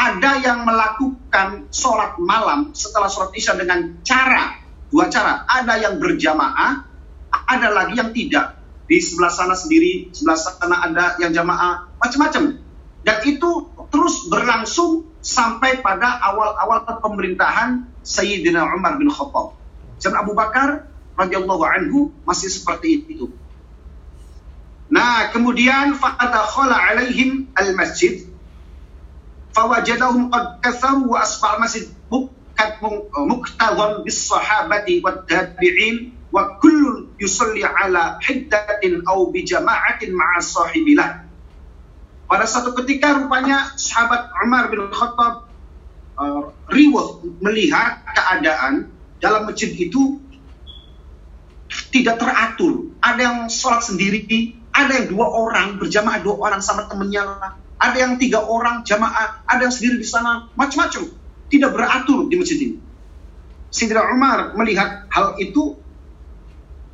ada 0.00 0.40
yang 0.40 0.64
melakukan 0.64 1.68
sholat 1.68 2.16
malam 2.16 2.72
setelah 2.72 3.12
sholat 3.12 3.36
isya 3.36 3.52
dengan 3.58 4.00
cara 4.00 4.56
Dua 4.90 5.06
cara, 5.06 5.46
ada 5.46 5.78
yang 5.78 6.02
berjamaah, 6.02 6.82
ada 7.30 7.68
lagi 7.70 7.94
yang 7.94 8.10
tidak. 8.10 8.58
Di 8.90 8.98
sebelah 8.98 9.30
sana 9.30 9.54
sendiri, 9.54 10.10
sebelah 10.10 10.34
sana 10.34 10.76
ada 10.82 11.14
yang 11.22 11.30
jamaah, 11.30 11.94
macam-macam. 12.02 12.58
Dan 13.06 13.16
itu 13.24 13.50
terus 13.88 14.26
berlangsung 14.26 15.06
sampai 15.22 15.78
pada 15.80 16.20
awal-awal 16.26 16.84
pemerintahan 17.00 17.86
Sayyidina 18.02 18.66
Umar 18.74 18.98
bin 18.98 19.08
Khattab. 19.08 19.56
Zaman 20.02 20.26
Abu 20.26 20.34
Bakar 20.34 20.90
radhiyallahu 21.14 21.62
anhu 21.64 22.10
masih 22.26 22.50
seperti 22.50 23.06
itu. 23.06 23.30
Nah, 24.90 25.30
kemudian 25.30 25.94
fadakhala 25.94 26.74
alaihim 26.74 27.46
al-masjid 27.54 28.26
fawajadahum 29.54 30.34
qad 30.34 30.58
katharu 30.66 31.14
wa 31.14 31.22
asbal 31.22 31.62
masjid 31.62 31.86
Pada 42.30 42.46
satu 42.46 42.78
ketika 42.78 43.18
rupanya 43.18 43.74
sahabat 43.74 44.30
Umar 44.46 44.70
bin 44.70 44.86
Khattab 44.94 45.50
uh, 46.14 46.54
riwah 46.70 47.26
melihat 47.42 48.06
keadaan 48.14 48.94
dalam 49.18 49.50
masjid 49.50 49.74
itu 49.74 50.22
tidak 51.90 52.22
teratur. 52.22 52.94
Ada 53.02 53.20
yang 53.20 53.38
sholat 53.50 53.82
sendiri, 53.82 54.54
ada 54.70 55.02
yang 55.02 55.10
dua 55.10 55.26
orang 55.26 55.82
berjamaah 55.82 56.22
dua 56.22 56.38
orang 56.38 56.62
sama 56.62 56.86
temennya 56.86 57.26
Ada 57.80 57.96
yang 57.96 58.12
tiga 58.20 58.44
orang 58.44 58.84
jamaah, 58.86 59.42
ada 59.48 59.66
yang 59.66 59.74
sendiri 59.74 59.98
di 59.98 60.06
sana, 60.06 60.52
macam-macam 60.54 61.19
tidak 61.50 61.74
beratur 61.74 62.30
di 62.30 62.38
masjid 62.38 62.58
ini. 62.62 62.76
Sayyidina 63.70 64.14
Umar 64.14 64.54
melihat 64.54 65.06
hal 65.10 65.38
itu 65.38 65.78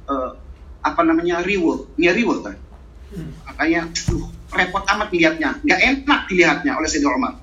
uh, 0.09 0.37
apa 0.81 1.01
namanya 1.05 1.45
reward, 1.45 1.93
nya 2.01 2.13
reward 2.17 2.41
kan. 2.45 2.57
Makanya 3.53 3.89
uh, 3.93 4.27
repot 4.53 4.85
amat 4.85 5.09
dilihatnya, 5.13 5.61
nggak 5.63 5.81
enak 5.81 6.21
dilihatnya 6.29 6.73
oleh 6.77 6.89
Sayyidina 6.89 7.17
Umar. 7.17 7.35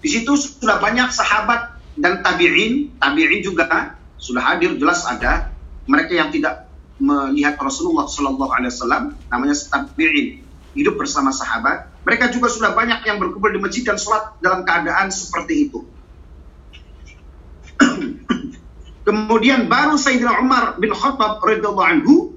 Di 0.00 0.08
situ 0.12 0.32
sudah 0.36 0.78
banyak 0.78 1.08
sahabat 1.10 1.80
dan 1.96 2.20
tabi'in, 2.20 2.94
tabi'in 3.00 3.40
juga 3.40 3.96
sudah 4.20 4.42
hadir 4.44 4.76
jelas 4.76 5.04
ada 5.08 5.50
mereka 5.88 6.12
yang 6.12 6.28
tidak 6.30 6.68
melihat 6.96 7.60
Rasulullah 7.60 8.08
Shallallahu 8.08 8.52
Alaihi 8.52 8.72
Wasallam, 8.72 9.04
namanya 9.28 9.56
tabi'in, 9.56 10.40
hidup 10.76 10.96
bersama 10.96 11.32
sahabat. 11.32 11.92
Mereka 12.06 12.30
juga 12.30 12.46
sudah 12.46 12.70
banyak 12.70 13.02
yang 13.02 13.18
berkumpul 13.18 13.50
di 13.50 13.58
masjid 13.58 13.82
dan 13.82 13.98
sholat 13.98 14.38
dalam 14.38 14.62
keadaan 14.62 15.10
seperti 15.10 15.66
itu. 15.66 15.82
Kemudian 19.06 19.66
baru 19.66 19.98
Sayyidina 19.98 20.38
Umar 20.38 20.78
bin 20.78 20.94
Khattab 20.94 21.42
radhiyallahu 21.42 21.82
anhu 21.82 22.30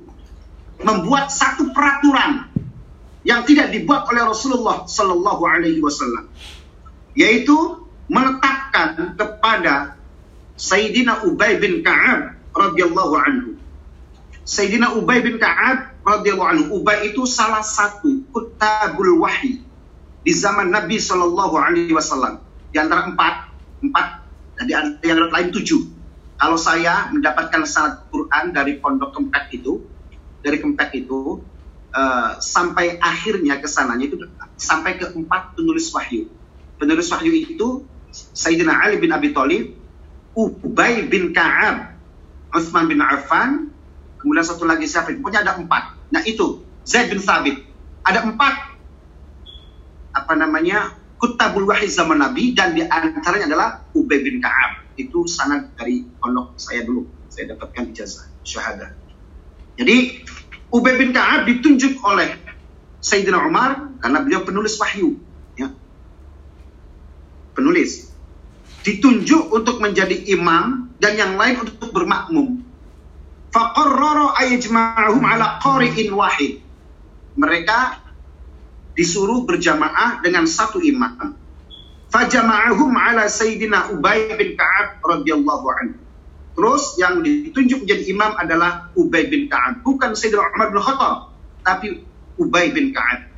membuat 0.81 1.29
satu 1.29 1.69
peraturan 1.69 2.49
yang 3.21 3.45
tidak 3.45 3.69
dibuat 3.69 4.09
oleh 4.09 4.25
Rasulullah 4.25 4.89
Sallallahu 4.89 5.43
Alaihi 5.45 5.83
Wasallam, 5.85 6.33
yaitu 7.13 7.85
menetapkan 8.09 9.13
kepada 9.13 9.99
Sayyidina 10.57 11.29
Ubay 11.29 11.61
bin 11.61 11.85
Ka'ab 11.85 12.41
radhiyallahu 12.57 13.13
anhu. 13.21 13.58
Sayyidina 14.50 14.98
Ubay 14.98 15.22
bin 15.22 15.38
Ka'ab 15.38 16.01
radhiyallahu. 16.01 16.74
Ubay 16.74 17.13
itu 17.13 17.29
salah 17.29 17.62
satu 17.62 18.25
kutabul 18.34 19.22
wahyi 19.22 19.62
di 20.25 20.34
zaman 20.34 20.74
Nabi 20.74 20.98
Sallallahu 20.98 21.53
Alaihi 21.53 21.94
Wasallam. 21.94 22.41
Di 22.74 22.82
antara 22.82 23.06
empat, 23.06 23.46
empat, 23.86 24.25
dan 24.58 24.63
di 24.65 24.74
antara 24.74 25.06
yang 25.06 25.29
lain 25.29 25.53
tujuh. 25.53 26.01
Kalau 26.41 26.58
saya 26.58 27.13
mendapatkan 27.13 27.62
sanad 27.70 28.10
Quran 28.10 28.50
dari 28.50 28.82
pondok 28.82 29.13
Kempek 29.13 29.53
itu, 29.53 29.86
dari 30.41 30.58
Kempek 30.58 30.98
itu, 30.98 31.46
uh, 31.94 32.41
sampai 32.41 32.98
akhirnya 32.98 33.62
ke 33.62 33.70
sananya 33.70 34.10
itu 34.10 34.18
sampai 34.58 34.98
ke 34.98 35.13
empat 35.13 35.53
penulis 35.53 35.94
wahyu. 35.94 36.25
Penulis 36.82 37.06
wahyu 37.13 37.38
itu 37.38 37.86
Sayyidina 38.34 38.82
Ali 38.82 38.98
bin 38.98 39.13
Abi 39.13 39.29
Thalib, 39.29 39.77
Ubay 40.34 41.06
bin 41.06 41.38
Ka'ab, 41.38 42.01
Utsman 42.56 42.89
bin 42.89 43.03
Affan, 43.03 43.77
kemudian 44.19 44.45
satu 44.45 44.67
lagi 44.67 44.85
siapa? 44.85 45.15
Pokoknya 45.15 45.47
ada 45.47 45.57
empat. 45.57 46.11
Nah 46.11 46.21
itu 46.27 46.61
Zaid 46.83 47.09
bin 47.09 47.23
Thabit. 47.23 47.65
Ada 48.03 48.27
empat 48.27 48.53
apa 50.15 50.33
namanya 50.35 50.93
kutabul 51.19 51.67
wahyi 51.67 51.91
zaman 51.91 52.19
Nabi 52.19 52.55
dan 52.55 52.73
di 52.73 52.83
antaranya 52.83 53.45
adalah 53.47 53.69
Ubay 53.93 54.23
bin 54.23 54.39
Ka'ab 54.39 54.88
itu 54.99 55.27
sanad 55.27 55.71
dari 55.79 56.03
pondok 56.19 56.59
saya 56.59 56.83
dulu. 56.83 57.07
Saya 57.29 57.55
dapatkan 57.55 57.95
ijazah 57.95 58.27
syahada. 58.43 58.95
Jadi 59.79 60.27
Ubay 60.69 60.99
bin 60.99 61.15
Ka'ab 61.15 61.47
ditunjuk 61.47 61.99
oleh 62.03 62.35
Sayyidina 62.99 63.39
Umar 63.41 63.95
karena 64.03 64.19
beliau 64.23 64.43
penulis 64.43 64.75
wahyu. 64.79 65.19
Ya. 65.55 65.71
Penulis. 67.55 68.11
Ditunjuk 68.83 69.51
untuk 69.51 69.83
menjadi 69.83 70.15
imam 70.31 70.91
dan 70.99 71.15
yang 71.19 71.35
lain 71.35 71.63
untuk 71.63 71.91
bermakmum. 71.91 72.63
Faqarrara 73.50 74.38
ayajma'ahum 74.46 75.24
ala 75.25 75.58
qari'in 75.63 76.13
wahid. 76.13 76.62
Mereka 77.39 78.03
disuruh 78.94 79.48
berjamaah 79.48 80.20
dengan 80.22 80.44
satu 80.44 80.84
imam 80.84 81.39
fajama'ahum 82.10 82.91
ala 82.98 83.29
Sayyidina 83.29 83.94
Ubay 83.94 84.34
bin 84.36 84.58
Ka'ab 84.58 85.00
radhiyallahu 85.06 85.65
anhu. 85.82 85.98
Terus 86.60 87.00
yang 87.00 87.24
ditunjuk 87.24 87.88
menjadi 87.88 88.03
imam 88.12 88.36
adalah 88.36 88.91
Ubay 88.98 89.29
bin 89.32 89.48
Ka'ab, 89.48 89.86
bukan 89.86 90.18
Sayyidina 90.18 90.44
Umar 90.58 90.74
bin 90.74 90.82
Khattab, 90.82 91.18
tapi 91.63 91.88
Ubay 92.36 92.74
bin 92.74 92.91
Ka'ab. 92.91 93.29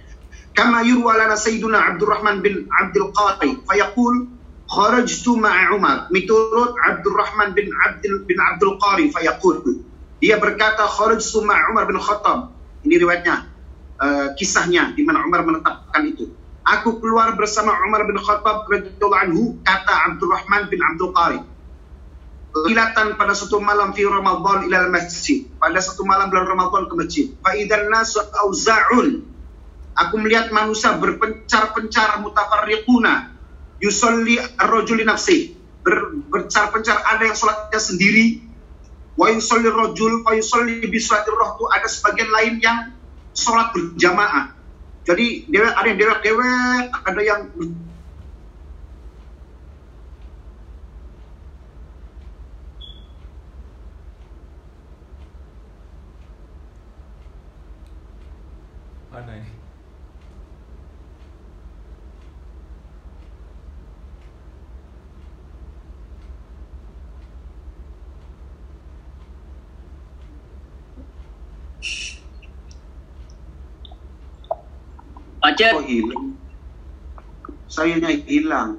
Kama 0.56 0.84
yurwa 0.88 1.20
lana 1.20 1.38
Sayyidina 1.38 1.94
Abdurrahman 1.94 2.42
bin 2.42 2.66
Abdul 2.82 3.14
Qari, 3.14 3.62
fayaqul 3.68 4.32
kharajtu 4.66 5.32
ma'a 5.38 5.76
Umar. 5.76 6.10
Miturut 6.10 6.74
Abdurrahman 6.80 7.54
bin 7.54 7.70
Abdul 7.86 8.26
bin 8.26 8.38
Abdul 8.40 8.80
Qari, 8.80 9.14
fayaqul. 9.14 9.84
Dia 10.22 10.38
berkata 10.38 10.86
kharajtu 10.86 11.42
ma'a 11.42 11.74
Umar 11.74 11.90
bin 11.90 11.98
Khattab. 11.98 12.54
Ini 12.86 12.96
riwayatnya, 13.02 13.36
uh, 13.98 14.28
kisahnya 14.38 14.94
di 14.94 15.02
mana 15.02 15.26
Umar 15.26 15.42
menetapkan 15.42 16.06
itu. 16.06 16.30
Aku 16.62 17.02
keluar 17.02 17.34
bersama 17.34 17.74
Umar 17.90 18.06
bin 18.06 18.22
Khattab 18.22 18.70
radhiyallahu 18.70 19.18
anhu, 19.18 19.42
kata 19.66 20.14
Abdurrahman 20.14 20.70
bin 20.70 20.78
Abdul 20.78 21.10
Qari. 21.10 21.42
Kilatan 22.52 23.16
pada 23.16 23.32
satu 23.32 23.64
malam 23.64 23.96
fi 23.96 24.04
Ramadan 24.06 24.68
ila 24.68 24.92
masjid. 24.92 25.48
Pada 25.58 25.80
satu 25.80 26.04
malam 26.04 26.28
bulan 26.28 26.52
Ramadan 26.52 26.92
ke 26.92 26.94
masjid. 27.00 27.26
Fa 27.40 27.56
idan 27.56 27.88
nasu 27.88 28.20
auza'un. 28.20 29.24
Aku 29.96 30.20
melihat 30.20 30.52
manusia 30.52 30.92
berpencar-pencar 31.00 32.20
mutafarriquna. 32.20 33.32
Yusolli 33.80 34.36
ar-rajuli 34.38 35.08
nafsi. 35.08 35.56
Ber, 35.82 36.14
berpencar-pencar 36.28 37.00
ada 37.08 37.24
yang 37.24 37.40
sholatnya 37.40 37.80
sendiri. 37.80 38.44
Wa 39.20 39.28
yusolli 39.32 39.70
rajul 39.70 40.24
fa 40.24 40.36
bi 40.88 41.00
roh 41.32 41.50
itu 41.58 41.66
ada 41.76 41.88
sebagian 41.88 42.30
lain 42.32 42.54
yang 42.64 42.78
sholat 43.36 43.72
berjamaah. 43.76 44.56
Jadi 45.08 45.50
ada 45.76 45.88
yang 45.90 46.00
dewek-dewek, 46.00 46.86
ada 47.06 47.22
yang 47.22 47.42
Mana 59.12 59.36
ini? 59.36 59.52
Aceh. 75.42 75.74
Oh 75.74 75.82
hilang. 75.82 76.38
Sayanya 77.66 78.10
hilang. 78.30 78.78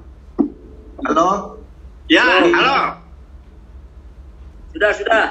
Halo? 1.03 1.59
Ya, 2.07 2.23
halo. 2.23 3.03
Sudah, 4.71 4.91
sudah. 4.95 5.25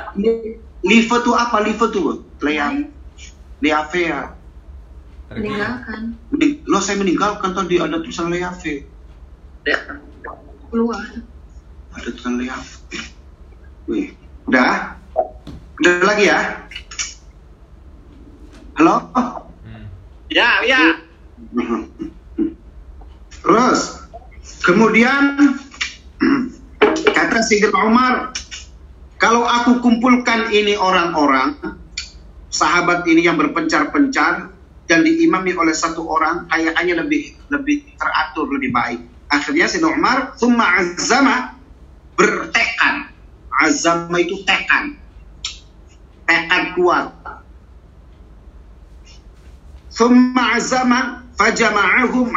Live 0.84 1.08
tuh 1.08 1.34
apa? 1.34 1.64
Live 1.64 1.80
tuh? 1.88 2.20
Lea. 2.44 2.84
Leave 3.62 3.94
ya. 3.96 4.34
meninggalkan 5.32 6.12
Mening- 6.28 6.60
Lo 6.68 6.76
saya 6.84 7.00
meninggalkan 7.00 7.56
tadi 7.56 7.80
ada 7.80 7.96
tulisan 8.04 8.28
Leave. 8.28 8.84
Ya. 9.64 9.78
keluar 10.68 11.00
Ada 11.96 12.08
tulisan 12.12 12.36
Leave. 12.36 12.68
Wih. 13.88 14.12
Udah? 14.50 15.00
Udah 15.80 15.92
lagi 16.04 16.28
ya? 16.28 16.40
Halo? 18.76 19.08
Hmm. 19.64 19.86
Ya, 20.28 20.60
ya. 20.68 21.00
Terus 23.42 23.80
kemudian 24.62 25.22
kata 27.10 27.38
Sayyidina 27.42 27.78
Umar, 27.82 28.30
kalau 29.18 29.42
aku 29.42 29.82
kumpulkan 29.82 30.54
ini 30.54 30.78
orang-orang, 30.78 31.58
sahabat 32.50 33.02
ini 33.10 33.26
yang 33.26 33.34
berpencar-pencar 33.38 34.54
dan 34.86 34.98
diimami 35.02 35.54
oleh 35.58 35.74
satu 35.74 36.06
orang, 36.06 36.46
kayaknya 36.50 37.02
lebih 37.02 37.34
lebih 37.50 37.82
teratur, 37.98 38.46
lebih 38.50 38.70
baik. 38.70 39.00
Akhirnya 39.32 39.66
Sayyidina 39.66 39.90
Umar, 39.96 40.18
summa 40.38 40.66
azama 40.78 41.56
bertekad. 42.14 43.10
Azama 43.62 44.16
itu 44.20 44.42
tekad. 44.44 44.94
Tekad 46.26 46.64
kuat. 46.78 47.12
Summa 49.92 50.56
azama 50.56 51.21
fajama'ahum 51.42 52.30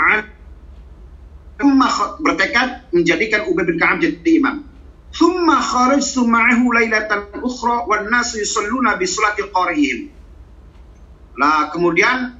Thumma 1.55 1.87
bertekad 2.19 2.91
menjadikan 2.91 3.47
Ubay 3.47 3.63
bin 3.63 3.79
Ka'ab 3.79 4.03
jadi 4.03 4.43
imam. 4.43 4.67
Thumma 5.15 5.63
kharajtu 5.63 6.27
ma'ahu 6.27 6.67
lailatan 6.67 7.31
ukhra 7.39 7.87
wan 7.87 8.11
nasu 8.11 8.43
yusalluna 8.43 8.99
bi 8.99 9.07
salati 9.07 9.47
qarihim. 9.47 10.11
Nah, 11.39 11.71
kemudian 11.71 12.35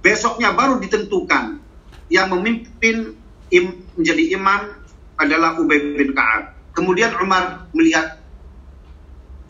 besoknya 0.00 0.56
baru 0.56 0.80
ditentukan 0.80 1.60
yang 2.08 2.32
memimpin 2.32 3.20
im, 3.52 3.84
menjadi 4.00 4.24
imam 4.32 4.72
adalah 5.20 5.60
Ubay 5.60 5.92
bin 5.92 6.16
Ka'ab. 6.16 6.56
Kemudian 6.72 7.20
Umar 7.20 7.68
melihat 7.76 8.16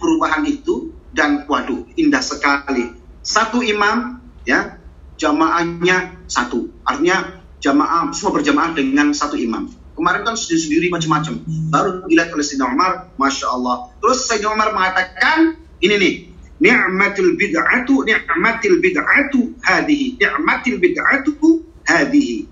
perubahan 0.02 0.42
itu 0.42 0.90
dan 1.14 1.46
waduh 1.46 1.87
indah 1.94 2.24
sekali. 2.24 2.98
Satu 3.22 3.62
imam 3.62 4.18
ya 4.42 4.78
jamaahnya 5.18 6.24
satu. 6.31 6.70
Artinya 6.87 7.42
jamaah 7.59 8.14
semua 8.14 8.38
berjamaah 8.38 8.72
dengan 8.72 9.11
satu 9.12 9.35
imam. 9.35 9.68
Kemarin 9.98 10.22
kan 10.22 10.38
sendiri-sendiri 10.38 10.94
macam-macam. 10.94 11.42
Baru 11.74 11.90
dilihat 12.07 12.31
oleh 12.31 12.46
Sayyidina 12.46 12.70
Umar, 12.70 13.11
masya 13.18 13.50
Allah. 13.50 13.90
Terus 13.98 14.31
Sayyidina 14.31 14.54
Umar 14.54 14.70
mengatakan 14.70 15.59
ini 15.83 15.94
nih, 15.98 16.14
ni'matul 16.62 17.35
bid'atu 17.35 18.07
ni'matil 18.07 18.78
bid'atu 18.78 19.59
hadihi 19.62 20.18
ni'matil 20.22 20.78
bid'atu 20.78 21.62
hadihi 21.87 22.46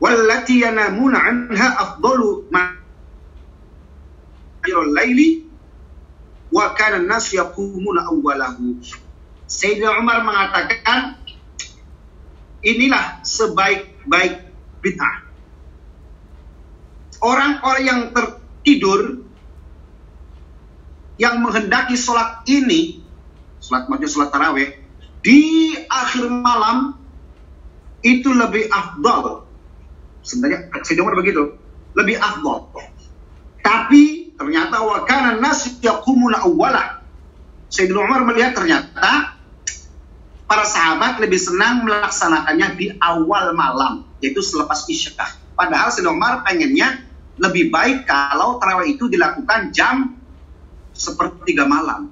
wallati 0.00 0.60
yanamuna 0.60 1.20
anha 1.20 1.68
afdalu 1.80 2.48
ma 2.52 2.76
laili 4.92 5.48
wa 6.52 6.72
kana 6.76 7.00
an-nas 7.00 7.32
yaqumuna 7.32 8.08
awwalahu. 8.08 8.80
Sayyidina 9.46 10.00
Umar 10.00 10.24
mengatakan 10.26 11.20
inilah 12.66 13.22
sebaik-baik 13.22 14.34
bid'ah. 14.82 15.16
Orang-orang 17.22 17.84
yang 17.86 18.00
tertidur 18.10 19.22
yang 21.16 21.40
menghendaki 21.40 21.96
sholat 21.96 22.44
ini, 22.50 23.00
sholat 23.62 23.88
maksudnya 23.88 24.10
sholat 24.10 24.28
taraweh, 24.34 24.68
di 25.22 25.72
akhir 25.88 26.28
malam 26.28 26.98
itu 28.04 28.28
lebih 28.34 28.68
afdal. 28.68 29.48
Sebenarnya 30.26 30.68
Sayyidina 30.82 31.06
Umar 31.06 31.16
begitu, 31.22 31.56
lebih 31.96 32.20
afdal. 32.20 32.68
Tapi 33.64 34.36
ternyata 34.36 34.84
wa 34.84 35.06
kana 35.08 35.40
nas 35.40 35.80
yaqumuna 35.80 36.44
awwala. 36.44 37.00
Sayyidina 37.72 38.02
Umar 38.02 38.28
melihat 38.28 38.52
ternyata 38.58 39.35
para 40.46 40.62
sahabat 40.62 41.18
lebih 41.18 41.38
senang 41.38 41.82
melaksanakannya 41.82 42.68
di 42.78 42.86
awal 43.02 43.52
malam, 43.52 44.06
yaitu 44.22 44.40
selepas 44.42 44.86
isya. 44.86 45.12
Padahal 45.58 45.90
Umar 46.06 46.46
pengennya 46.46 47.02
lebih 47.36 47.68
baik 47.68 48.08
kalau 48.08 48.56
tarawih 48.62 48.96
itu 48.96 49.10
dilakukan 49.10 49.74
jam 49.74 50.16
sepertiga 50.94 51.68
malam. 51.68 52.08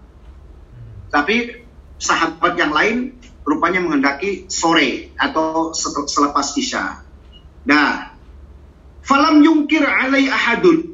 Tapi 1.08 1.62
sahabat 1.96 2.58
yang 2.58 2.74
lain 2.74 3.16
rupanya 3.46 3.80
menghendaki 3.80 4.50
sore 4.50 5.14
atau 5.16 5.70
selepas 6.08 6.52
isya. 6.58 7.00
Nah, 7.64 8.12
falam 9.06 9.40
yungkir 9.40 9.84
alai 9.86 10.26
ahadun. 10.28 10.92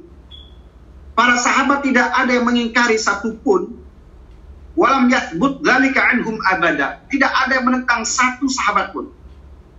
Para 1.16 1.36
sahabat 1.40 1.84
tidak 1.84 2.12
ada 2.14 2.30
yang 2.30 2.46
mengingkari 2.46 3.00
satupun. 3.00 3.79
Walam 4.80 5.12
yathbut 5.12 5.60
dzalika 5.60 6.00
anhum 6.08 6.40
abada. 6.48 7.04
Tidak 7.12 7.28
ada 7.28 7.60
yang 7.60 7.68
menentang 7.68 8.08
satu 8.08 8.48
sahabat 8.48 8.96
pun. 8.96 9.12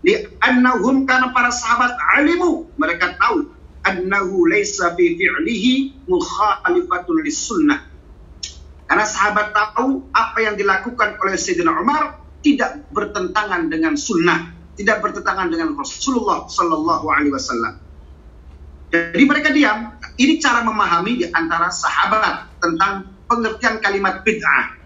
Di 0.05 0.29
annahum 0.45 1.09
karena 1.09 1.33
para 1.33 1.49
sahabat 1.49 1.89
alimu, 2.21 2.69
mereka 2.77 3.17
tahu 3.17 3.49
annahu 3.81 4.45
laisa 4.45 4.93
fi 4.93 5.17
fi'lihi 5.17 6.05
mukhalifatun 6.05 7.17
lis-sunnah. 7.25 7.81
Karena 8.85 9.05
sahabat 9.09 9.57
tahu 9.57 10.05
apa 10.13 10.37
yang 10.37 10.53
dilakukan 10.53 11.17
oleh 11.17 11.33
Sayyidina 11.33 11.81
Umar 11.81 12.21
tidak 12.45 12.85
bertentangan 12.93 13.73
dengan 13.73 13.97
sunnah, 13.97 14.53
tidak 14.77 15.01
bertentangan 15.01 15.49
dengan 15.49 15.73
Rasulullah 15.81 16.45
Sallallahu 16.45 17.05
Alaihi 17.09 17.33
Wasallam. 17.33 17.73
Jadi 18.93 19.23
mereka 19.25 19.49
diam. 19.49 19.97
Ini 20.19 20.37
cara 20.37 20.61
memahami 20.61 21.23
di 21.23 21.25
antara 21.31 21.73
sahabat 21.73 22.61
tentang 22.61 23.09
pengertian 23.25 23.81
kalimat 23.81 24.21
bid'ah. 24.21 24.80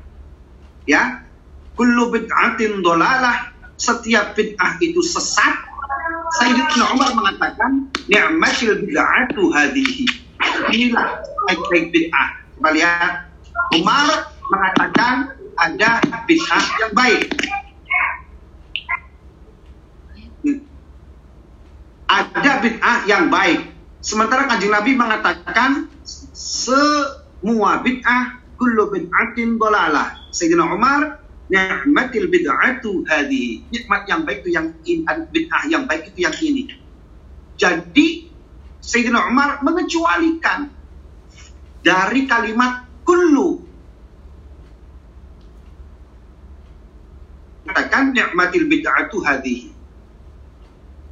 Ya, 0.86 1.26
kullu 1.74 2.14
bid'atin 2.14 2.86
dolalah. 2.86 3.52
Setiap 3.76 4.40
bid'ah 4.40 4.80
itu 4.80 5.04
sesat. 5.04 5.68
Sayyidina 6.40 6.96
Umar 6.96 7.12
mengatakan, 7.12 7.92
ni'matil 8.08 8.88
bid'atu 8.88 9.52
hadihi. 9.52 10.06
Inilah 10.72 11.20
baik-baik 11.50 11.86
bid'ah. 11.92 12.30
Coba 12.56 12.70
lihat. 12.72 13.12
Umar 13.76 14.32
mengatakan 14.48 15.36
ada 15.60 16.00
bid'ah 16.30 16.66
yang 16.80 16.92
baik. 16.96 17.22
Ada 22.06 22.52
bid'ah 22.62 22.98
yang 23.10 23.28
baik. 23.34 23.74
Sementara 24.06 24.46
kanjeng 24.46 24.70
Nabi 24.70 24.94
mengatakan 24.94 25.90
semua 26.32 27.82
bid'ah 27.82 28.45
kullu 28.56 28.92
bid'atin 28.92 29.60
dolalah. 29.60 30.16
Sayyidina 30.32 30.66
Umar 30.72 31.22
ni'matil 31.52 32.28
bid'atu 32.32 33.06
hadhihi. 33.06 33.70
Nikmat 33.72 34.08
yang 34.10 34.22
baik 34.26 34.44
itu 34.44 34.50
yang 34.56 34.68
in, 34.88 35.06
bid'ah 35.06 35.64
yang 35.70 35.84
baik 35.86 36.12
itu 36.12 36.26
yang 36.26 36.36
ini. 36.42 36.64
Jadi 37.56 38.08
Sayyidina 38.82 39.30
Umar 39.30 39.64
mengecualikan 39.64 40.72
dari 41.86 42.26
kalimat 42.26 42.90
kullu 43.06 43.62
katakan 47.66 48.14
ni'matil 48.14 48.66
bid'atu 48.70 49.22
hadhihi 49.22 49.74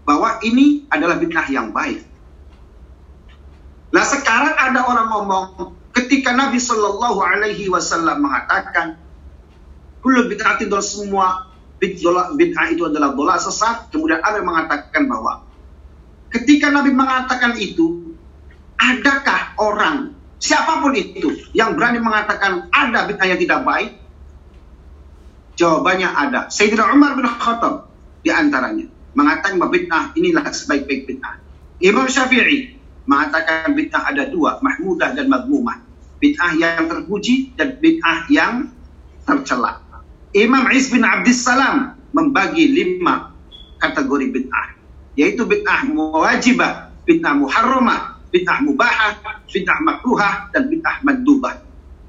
bahwa 0.04 0.38
ini 0.44 0.86
adalah 0.92 1.18
bid'ah 1.18 1.48
yang 1.50 1.72
baik. 1.72 2.04
Nah 3.94 4.06
sekarang 4.06 4.58
ada 4.58 4.80
orang 4.84 5.08
ngomong 5.14 5.46
ketika 5.94 6.34
Nabi 6.34 6.58
Shallallahu 6.58 7.22
Alaihi 7.22 7.70
Wasallam 7.70 8.26
mengatakan 8.26 8.98
kullu 10.02 10.28
bid'atin 10.28 10.68
dol 10.68 10.84
semua 10.84 11.54
bid'ah 11.80 12.68
itu 12.74 12.84
adalah 12.90 13.14
bola 13.14 13.38
sesat. 13.38 13.94
Kemudian 13.94 14.20
yang 14.20 14.48
mengatakan 14.48 15.06
bahwa 15.08 15.46
ketika 16.34 16.74
Nabi 16.74 16.92
mengatakan 16.92 17.56
itu, 17.56 18.18
adakah 18.80 19.56
orang 19.62 20.18
siapa 20.42 20.82
pun 20.84 20.92
itu 20.98 21.30
yang 21.56 21.78
berani 21.78 22.02
mengatakan 22.02 22.68
ada 22.74 23.06
bid'ah 23.08 23.28
yang 23.30 23.40
tidak 23.40 23.62
baik? 23.64 23.92
Jawabannya 25.54 26.10
ada. 26.10 26.42
Sayyidina 26.50 26.90
Umar 26.90 27.14
bin 27.14 27.30
Khattab 27.30 27.94
di 28.26 28.34
antaranya 28.34 28.90
mengatakan 29.14 29.62
bahwa 29.62 29.78
bid'ah 29.78 30.04
inilah 30.18 30.50
sebaik-baik 30.50 31.06
bid'ah. 31.06 31.38
Imam 31.84 32.10
Syafi'i 32.10 32.82
mengatakan 33.04 33.76
bid'ah 33.76 34.10
ada 34.10 34.28
dua, 34.28 34.60
mahmudah 34.64 35.12
dan 35.16 35.28
magmumah. 35.28 35.84
Bid'ah 36.24 36.56
yang 36.56 36.88
terpuji 36.88 37.52
dan 37.60 37.80
bid'ah 37.80 38.32
yang 38.32 38.72
tercela. 39.28 39.84
Imam 40.34 40.66
Is 40.72 40.90
bin 40.90 41.04
Abdissalam 41.04 42.00
membagi 42.16 42.72
lima 42.72 43.36
kategori 43.78 44.32
bid'ah. 44.32 44.68
Yaitu 45.20 45.46
bid'ah 45.46 45.86
mewajibah, 45.86 46.90
bid'ah 47.06 47.34
muharramah, 47.38 48.24
bid'ah 48.34 48.60
mubahah, 48.66 49.44
bid'ah 49.52 49.80
makruhah, 49.84 50.50
dan 50.56 50.72
bid'ah 50.72 51.04
mandubah. 51.06 51.62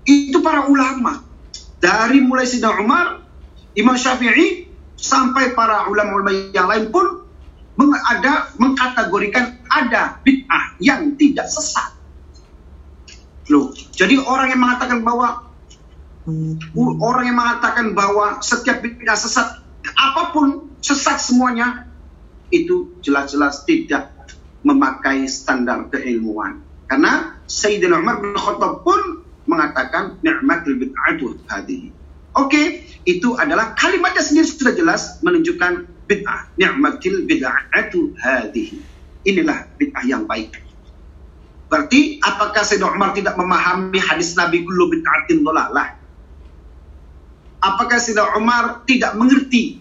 Itu 0.07 0.41
para 0.41 0.71
ulama. 0.71 1.21
Dari 1.83 2.25
mulai 2.25 2.49
Sidang 2.49 2.81
Umar, 2.81 3.21
Imam 3.77 3.93
Syafi'i, 3.99 4.73
sampai 4.97 5.53
para 5.53 5.85
ulama-ulama 5.91 6.55
yang 6.55 6.65
lain 6.71 6.89
pun 6.89 7.24
meng- 7.75 8.05
ada 8.07 8.51
mengkategorikan 8.59 9.59
ada 9.71 10.19
bid'ah 10.23 10.79
yang 10.79 11.15
tidak 11.19 11.51
sesat. 11.51 11.95
Loh, 13.53 13.77
jadi 13.93 14.17
orang 14.25 14.57
yang 14.57 14.61
mengatakan 14.63 15.05
bahwa 15.05 15.53
orang 16.81 17.25
yang 17.29 17.37
mengatakan 17.37 17.93
bahwa 17.93 18.41
setiap 18.41 18.81
bid'ah 18.81 19.19
sesat, 19.19 19.61
apa 19.85 20.33
pun 20.33 20.73
sesat 20.81 21.21
semuanya, 21.21 21.85
itu 22.49 22.95
jelas-jelas 23.05 23.67
tidak 23.69 24.15
memakai 24.65 25.29
standar 25.29 25.93
keilmuan. 25.93 26.65
Karena 26.89 27.37
Sayyidina 27.45 28.01
Umar 28.01 28.25
bin 28.25 28.33
Khattab 28.33 28.81
pun 28.81 29.25
mengatakan 29.45 30.17
ni'matul 30.25 30.81
bid'atu 30.81 31.37
hadhihi. 31.45 31.93
Oke, 32.35 32.83
itu 33.07 33.37
adalah 33.37 33.77
kalimatnya 33.79 34.25
sendiri 34.25 34.49
sudah 34.49 34.75
jelas 34.75 35.23
menunjukkan 35.23 35.87
bid'ah. 36.05 36.55
Ni'matil 36.57 37.25
bid'atu 37.25 38.15
hadhihi. 38.17 38.77
Inilah 39.25 39.69
bid'ah 39.77 40.05
yang 40.05 40.29
baik. 40.29 40.61
Berarti 41.69 42.21
apakah 42.23 42.63
Sayyidina 42.63 42.93
Umar 42.95 43.17
tidak 43.17 43.35
memahami 43.35 43.99
hadis 43.99 44.37
Nabi 44.39 44.63
kullu 44.63 44.93
bid'atin 44.93 45.43
dolalah? 45.43 45.97
Apakah 47.65 47.99
Sayyidina 47.99 48.37
Umar 48.37 48.85
tidak 48.85 49.17
mengerti 49.17 49.81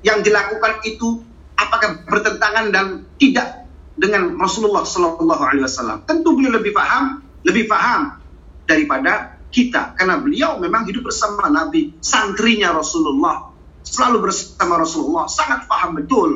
yang 0.00 0.24
dilakukan 0.24 0.80
itu 0.88 1.20
apakah 1.60 2.02
bertentangan 2.08 2.72
dan 2.72 2.86
tidak 3.20 3.68
dengan 4.00 4.32
Rasulullah 4.40 4.82
Shallallahu 4.82 5.42
Alaihi 5.44 5.64
Wasallam? 5.68 6.08
Tentu 6.08 6.32
beliau 6.32 6.56
lebih 6.56 6.72
paham, 6.72 7.20
lebih 7.44 7.68
paham 7.68 8.16
daripada 8.64 9.36
kita 9.50 9.98
karena 9.98 10.16
beliau 10.22 10.56
memang 10.62 10.86
hidup 10.86 11.10
bersama 11.10 11.50
Nabi, 11.50 11.98
santrinya 12.00 12.72
Rasulullah, 12.72 13.49
selalu 13.82 14.28
bersama 14.28 14.80
Rasulullah, 14.80 15.26
sangat 15.26 15.66
paham 15.66 15.96
betul 15.98 16.30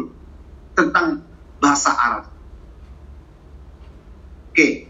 tentang 0.74 1.22
bahasa 1.62 1.90
Arab. 1.94 2.24
Oke. 4.54 4.86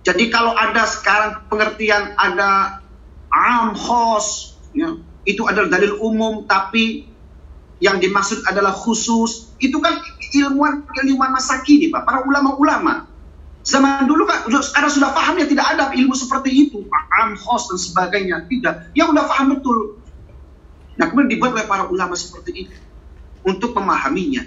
Jadi 0.00 0.32
kalau 0.32 0.56
ada 0.56 0.88
sekarang 0.88 1.44
pengertian 1.52 2.16
ada 2.16 2.80
am 3.28 3.76
khos, 3.76 4.56
ya, 4.72 4.96
itu 5.28 5.44
adalah 5.44 5.68
dalil 5.68 6.00
umum 6.00 6.48
tapi 6.48 7.06
yang 7.84 8.00
dimaksud 8.00 8.42
adalah 8.48 8.72
khusus. 8.72 9.52
Itu 9.60 9.78
kan 9.78 10.00
ilmuwan 10.32 10.88
ilmuwan 10.88 11.36
masa 11.36 11.60
kini, 11.62 11.92
Pak. 11.92 12.08
Para 12.08 12.24
ulama-ulama. 12.24 13.08
Zaman 13.60 14.08
dulu 14.08 14.24
kan 14.24 14.48
sekarang 14.48 14.88
sudah 14.88 15.12
paham 15.12 15.36
ya 15.36 15.44
tidak 15.44 15.66
ada 15.76 15.92
ilmu 15.92 16.16
seperti 16.16 16.48
itu, 16.68 16.80
am 17.20 17.36
khos 17.36 17.68
dan 17.68 17.76
sebagainya. 17.76 18.36
Tidak. 18.48 18.96
Yang 18.96 19.08
udah 19.12 19.24
paham 19.28 19.46
betul. 19.52 19.99
Nah, 20.98 21.06
kemudian 21.10 21.30
dibuat 21.30 21.54
oleh 21.54 21.66
para 21.66 21.86
ulama 21.86 22.14
seperti 22.18 22.66
itu 22.66 22.76
untuk 23.46 23.76
memahaminya. 23.76 24.46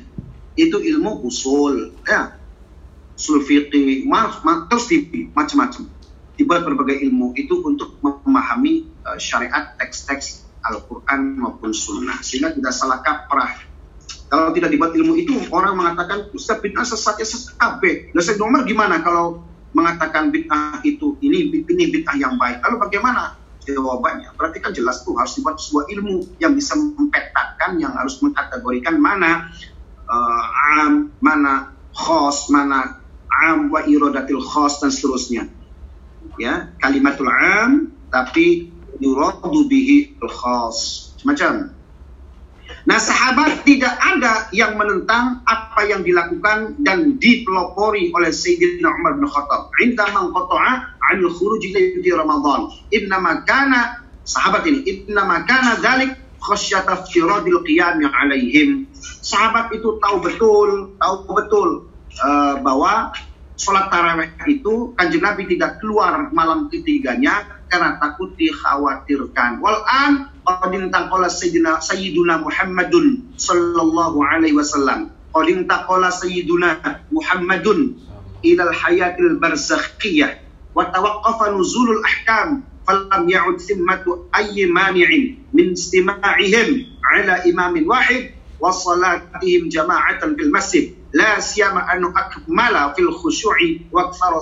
Itu 0.53 0.81
ilmu 0.81 1.23
usul, 1.25 1.97
ya. 2.05 2.37
Usul 3.13 3.45
fiqih, 3.45 4.05
terus 4.69 4.85
macam-macam. 5.33 5.83
dibuat 6.33 6.65
berbagai 6.65 6.97
ilmu 7.05 7.37
itu 7.37 7.61
untuk 7.61 8.01
memahami 8.01 8.89
eh, 8.89 9.19
syariat 9.21 9.77
teks-teks 9.77 10.49
Al-Quran 10.65 11.37
maupun 11.37 11.77
Sunnah 11.77 12.25
sehingga 12.25 12.49
tidak 12.49 12.73
salah 12.73 13.05
kaprah 13.05 13.53
kalau 14.33 14.49
tidak 14.49 14.73
dibuat 14.73 14.97
ilmu 14.97 15.13
itu 15.13 15.45
orang 15.53 15.77
mengatakan 15.77 16.33
Ustaz 16.33 16.57
bid'ah 16.57 16.81
sesatnya 16.81 17.21
sesat 17.21 17.53
KB. 17.53 18.09
Nah 18.17 18.23
Umar 18.41 18.65
gimana 18.65 18.97
kalau 19.05 19.45
mengatakan 19.77 20.33
bid'ah 20.33 20.81
itu 20.81 21.21
ini 21.21 21.53
ini 21.53 21.83
bid'ah 21.93 22.17
yang 22.17 22.41
baik. 22.41 22.65
Lalu 22.65 22.81
bagaimana? 22.81 23.37
Jawabannya 23.63 24.35
berarti 24.35 24.59
kan 24.59 24.75
jelas 24.75 25.07
tuh 25.07 25.15
harus 25.15 25.39
dibuat 25.39 25.55
sebuah 25.55 25.87
ilmu 25.87 26.35
yang 26.39 26.51
bisa 26.51 26.75
mempetakan, 26.75 27.79
yang 27.79 27.95
harus 27.95 28.19
mengkategorikan 28.19 28.99
mana 28.99 29.47
eh, 30.03 30.45
am, 30.79 31.15
mana 31.23 31.79
khos, 31.95 32.51
mana 32.51 33.03
am 33.47 33.71
wa 33.71 33.81
iradatil 33.87 34.43
khos 34.43 34.83
dan 34.83 34.91
seterusnya. 34.91 35.47
Ya, 36.39 36.75
kalimatul 36.81 37.29
am 37.29 37.93
tapi 38.11 38.73
yuradu 38.99 39.67
bihi 39.67 40.19
al 40.21 40.31
khas. 40.31 40.77
Macam 41.23 41.82
Nah, 42.83 42.99
sahabat 42.99 43.63
tidak 43.63 43.95
ada 43.95 44.51
yang 44.51 44.75
menentang 44.75 45.39
apa 45.47 45.87
yang 45.87 46.03
dilakukan 46.03 46.75
dan 46.83 47.15
dipelopori 47.15 48.11
oleh 48.11 48.27
Sayyidina 48.27 48.91
Umar 48.91 49.15
bin 49.15 49.23
Khattab. 49.31 49.71
Inda 49.79 50.11
man 50.11 50.35
qata'a 50.35 50.99
'anil 51.07 51.31
khuruj 51.31 51.63
di 51.71 52.11
Ramadan. 52.11 52.67
Innama 52.91 53.47
kana 53.47 54.03
sahabat 54.27 54.67
ini, 54.67 54.83
innama 54.83 55.47
kana 55.47 55.79
dzalik 55.79 56.11
khasyata 56.43 57.07
firadil 57.07 57.63
qiyam 57.63 58.03
alaihim. 58.03 58.83
Sahabat 59.23 59.71
itu 59.71 59.95
tahu 60.03 60.19
betul, 60.19 60.99
tahu 60.99 61.15
betul 61.31 61.69
eh, 62.19 62.55
bahwa 62.59 63.15
sholat 63.55 63.87
tarawih 63.87 64.27
itu 64.49 64.91
kanjeng 64.99 65.23
Nabi 65.23 65.47
tidak 65.47 65.79
keluar 65.79 66.27
malam 66.35 66.67
ketiganya 66.67 67.52
karena 67.73 67.97
takut 67.97 68.37
dikhawatirkan. 68.37 69.57
Wal'an 69.57 70.29
qadin 70.45 70.93
taqala 70.93 71.25
sayyiduna 71.25 72.45
Muhammadun 72.45 73.33
sallallahu 73.33 74.21
alaihi 74.21 74.53
wasallam. 74.53 75.09
Qadin 75.33 75.65
taqala 75.65 76.13
sayyiduna 76.13 76.77
Muhammadun 77.09 77.97
ilal 78.45 78.69
hayatil 78.69 79.41
barzakhiyah 79.41 80.37
wa 80.77 80.85
tawaqqafa 80.93 81.57
nuzulul 81.57 82.05
ahkam 82.05 82.61
falam 82.85 83.23
ya'ud 83.25 83.57
simmatu 83.57 84.29
ayyi 84.35 84.69
mani'in 84.69 85.41
min 85.49 85.73
istima'ihim 85.73 86.93
ala 87.01 87.41
imamin 87.47 87.87
wahid 87.89 88.35
wa 88.59 88.69
salatihim 88.69 89.71
jama'atan 89.71 90.35
bil 90.35 90.51
masjid 90.51 90.91
la 91.15 91.39
siyama 91.39 91.87
anu 91.87 92.11
akmala 92.11 92.91
fil 92.97 93.13
khusyu'i 93.13 93.87
wa 93.93 94.09
aktsara 94.09 94.41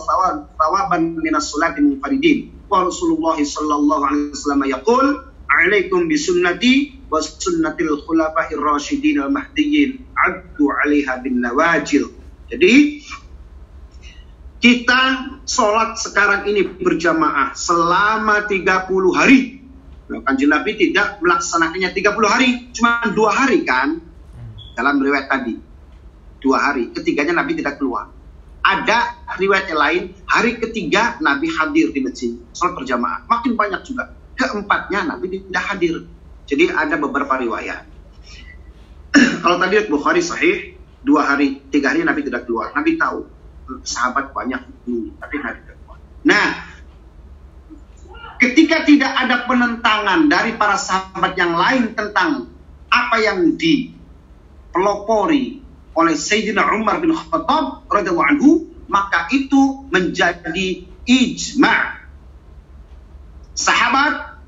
thawaban 0.58 1.20
salati 1.38 1.84
munfaridin 1.84 2.61
Rasulullah 2.71 3.36
sallallahu 3.36 4.03
alaihi 4.07 4.31
wasallam 4.31 4.62
yaqul 4.71 5.05
alaikum 5.51 6.07
bisunnati 6.07 7.03
wa 7.12 7.19
sunnatil 7.19 7.99
khulafa'ir 8.07 8.62
rasyidin 8.63 9.19
al 9.19 9.31
mahdiyyin 9.34 9.99
addu 10.15 10.71
'alaiha 10.71 11.19
bin 11.19 11.43
nawajil. 11.43 12.07
Jadi 12.47 13.03
kita 14.62 15.01
sholat 15.43 15.97
sekarang 15.97 16.45
ini 16.45 16.63
berjamaah 16.79 17.57
selama 17.57 18.45
30 18.45 19.17
hari. 19.17 19.60
Nah, 20.12 20.21
Kanjeng 20.27 20.51
Nabi 20.53 20.75
tidak 20.77 21.17
melaksanakannya 21.23 21.89
30 21.95 22.27
hari, 22.27 22.49
cuma 22.75 22.99
dua 23.15 23.31
hari 23.31 23.63
kan 23.63 23.97
hmm. 23.97 24.75
dalam 24.75 24.99
riwayat 24.99 25.31
tadi. 25.31 25.55
Dua 26.43 26.57
hari, 26.62 26.91
ketiganya 26.93 27.41
Nabi 27.41 27.57
tidak 27.57 27.79
keluar. 27.79 28.12
Ada 28.62 29.26
riwayat 29.41 29.65
yang 29.74 29.82
lain, 29.82 30.04
hari 30.30 30.62
ketiga 30.62 31.17
Nabi 31.17 31.50
hadir 31.50 31.89
di 31.89 32.00
masjid, 32.06 32.38
sholat 32.54 32.78
berjamaah. 32.78 33.26
Makin 33.26 33.58
banyak 33.58 33.82
juga. 33.82 34.13
Keempatnya 34.38 35.06
Nabi 35.10 35.41
tidak 35.41 35.63
hadir. 35.65 36.06
Jadi 36.45 36.69
ada 36.69 36.95
beberapa 37.02 37.41
riwayat. 37.41 37.89
Kalau 39.43 39.58
tadi 39.58 39.82
Bukhari 39.89 40.21
sahih, 40.21 40.78
dua 41.02 41.26
hari, 41.26 41.58
tiga 41.74 41.89
hari 41.89 42.06
Nabi 42.06 42.21
tidak 42.21 42.45
keluar. 42.45 42.69
Nabi 42.78 43.02
tahu 43.02 43.26
sahabat 43.82 44.30
banyak 44.30 44.62
ini, 44.86 45.12
tapi 45.17 45.41
Nabi 45.41 45.58
tidak 45.65 45.78
keluar. 45.82 45.97
Nah, 46.21 46.47
ketika 48.41 48.86
tidak 48.86 49.13
ada 49.13 49.45
penentangan 49.45 50.30
dari 50.30 50.58
para 50.58 50.78
sahabat 50.78 51.38
yang 51.38 51.54
lain 51.58 51.93
tentang 51.93 52.50
apa 52.89 53.17
yang 53.21 53.54
dipelopori 53.56 54.02
oleh 55.91 56.15
Sayyidina 56.15 56.71
Umar 56.75 57.04
bin 57.04 57.12
Khattab 57.12 57.88
radhiyallahu 57.91 58.30
anhu, 58.38 58.49
maka 58.88 59.27
itu 59.32 59.88
menjadi 59.91 60.88
ijma. 61.08 61.75
Sahabat 63.51 64.39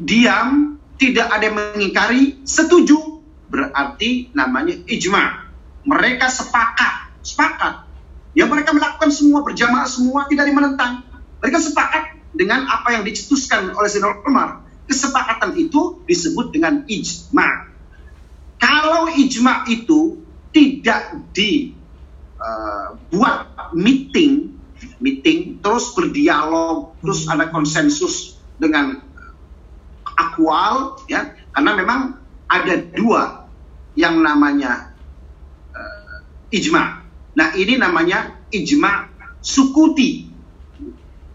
diam, 0.00 0.80
tidak 0.96 1.28
ada 1.28 1.44
yang 1.44 1.56
mengingkari, 1.56 2.40
setuju, 2.48 3.20
berarti 3.52 4.32
namanya 4.32 4.76
ijma. 4.88 5.52
Mereka 5.86 6.26
sepakat, 6.28 7.12
sepakat. 7.20 7.84
Yang 8.36 8.48
mereka 8.52 8.70
melakukan 8.76 9.08
semua 9.12 9.40
berjamaah 9.40 9.88
semua 9.88 10.28
tidak 10.28 10.52
menentang. 10.52 11.04
Mereka 11.40 11.56
sepakat 11.60 12.20
dengan 12.36 12.68
apa 12.68 12.92
yang 12.96 13.02
dicetuskan 13.04 13.72
oleh 13.72 13.88
Sayyidina 13.88 14.24
Umar. 14.28 14.64
Kesepakatan 14.86 15.58
itu 15.58 16.04
disebut 16.06 16.54
dengan 16.54 16.86
ijma. 16.86 17.74
Kalau 18.60 19.10
ijma 19.10 19.66
itu 19.66 20.25
tidak 20.56 21.12
dibuat 21.36 21.76
meeting, 23.76 24.56
meeting 25.04 25.60
terus 25.60 25.92
berdialog, 25.92 26.96
terus 27.04 27.28
ada 27.28 27.52
konsensus 27.52 28.40
dengan 28.56 29.04
akwal, 30.16 30.96
ya, 31.12 31.36
karena 31.52 31.76
memang 31.76 32.16
ada 32.48 32.72
dua 32.80 33.52
yang 34.00 34.24
namanya 34.24 34.96
uh, 35.76 36.24
ijma. 36.48 37.04
Nah 37.36 37.52
ini 37.52 37.76
namanya 37.76 38.40
ijma 38.48 39.12
sukuti, 39.44 40.32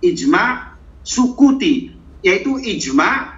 ijma 0.01 0.73
sukuti, 1.05 1.93
yaitu 2.25 2.57
ijma 2.57 3.37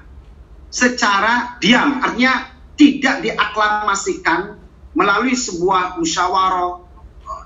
secara 0.71 1.59
diam, 1.59 1.99
artinya 1.99 2.55
tidak 2.79 3.19
diaklamasikan 3.19 4.62
melalui 4.93 5.33
sebuah 5.33 5.97
musyawarah, 5.97 6.85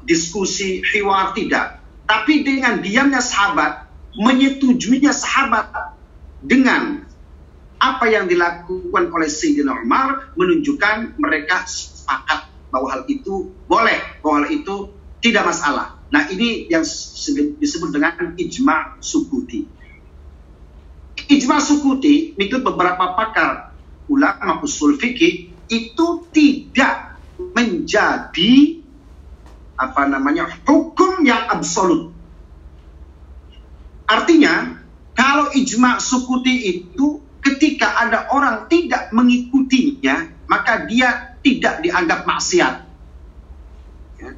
diskusi, 0.04 0.84
hiwar 0.84 1.32
tidak. 1.36 1.80
Tapi 2.08 2.44
dengan 2.44 2.80
diamnya 2.80 3.20
sahabat, 3.20 3.88
menyetujuinya 4.16 5.12
sahabat 5.12 5.96
dengan 6.44 7.04
apa 7.78 8.06
yang 8.10 8.26
dilakukan 8.26 9.14
oleh 9.14 9.30
Sayyidina 9.30 9.86
Umar 9.86 10.34
menunjukkan 10.34 11.20
mereka 11.22 11.68
sepakat 11.70 12.50
bahwa 12.74 12.88
hal 12.90 13.04
itu 13.06 13.54
boleh, 13.70 14.00
bahwa 14.24 14.44
hal 14.44 14.48
itu 14.50 14.92
tidak 15.22 15.54
masalah. 15.54 16.00
Nah 16.10 16.26
ini 16.32 16.72
yang 16.72 16.82
disebut 17.60 17.90
dengan 17.94 18.34
ijma 18.40 18.98
sukuti. 19.04 19.68
Ijma 21.28 21.60
sukuti, 21.60 22.34
menurut 22.40 22.64
beberapa 22.64 23.14
pakar 23.14 23.76
ulama 24.08 24.64
usul 24.64 24.96
fikih, 24.96 25.52
itu 25.68 26.08
tidak 26.32 26.97
menjadi 27.58 28.54
apa 29.78 30.06
namanya 30.06 30.46
hukum 30.66 31.26
yang 31.26 31.50
absolut. 31.50 32.14
Artinya, 34.06 34.78
kalau 35.18 35.50
ijma 35.58 35.98
sukuti 35.98 36.70
itu 36.70 37.22
ketika 37.42 37.98
ada 37.98 38.30
orang 38.30 38.70
tidak 38.70 39.10
mengikutinya, 39.10 40.46
maka 40.46 40.86
dia 40.86 41.38
tidak 41.42 41.82
dianggap 41.82 42.30
maksiat. 42.30 42.76
Ya. 44.22 44.32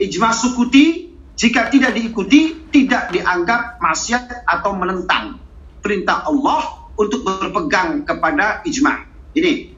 Ijma 0.00 0.32
sukuti 0.32 1.14
jika 1.38 1.70
tidak 1.70 1.94
diikuti 1.94 2.66
tidak 2.72 3.12
dianggap 3.14 3.78
maksiat 3.78 4.48
atau 4.48 4.74
menentang 4.74 5.38
perintah 5.84 6.26
Allah 6.26 6.90
untuk 6.98 7.22
berpegang 7.22 8.02
kepada 8.02 8.66
ijma. 8.66 9.06
Ini 9.38 9.77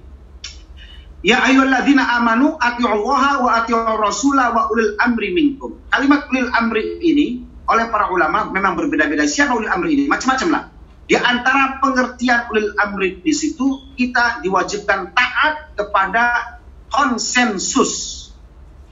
Ya 1.21 1.45
ayyuhalladzina 1.45 2.17
amanu 2.17 2.57
atiullaha 2.57 3.45
wa 3.45 3.51
atiur 3.61 4.01
rasula 4.01 4.57
wa 4.57 4.73
ulil 4.73 4.97
amri 4.97 5.37
minkum. 5.37 5.77
Kalimat 5.93 6.25
ulil 6.33 6.49
amri 6.49 6.97
ini 7.05 7.45
oleh 7.69 7.93
para 7.93 8.09
ulama 8.09 8.49
memang 8.49 8.73
berbeda-beda. 8.73 9.29
Siapa 9.29 9.53
ulil 9.53 9.69
amri 9.69 10.01
ini? 10.01 10.05
Macam-macam 10.09 10.49
lah. 10.49 10.63
Di 11.05 11.21
antara 11.21 11.77
pengertian 11.83 12.49
ulil 12.49 12.73
amri 12.81 13.21
di 13.21 13.37
situ 13.37 13.93
kita 14.01 14.41
diwajibkan 14.41 15.13
taat 15.13 15.77
kepada 15.77 16.57
konsensus 16.89 18.17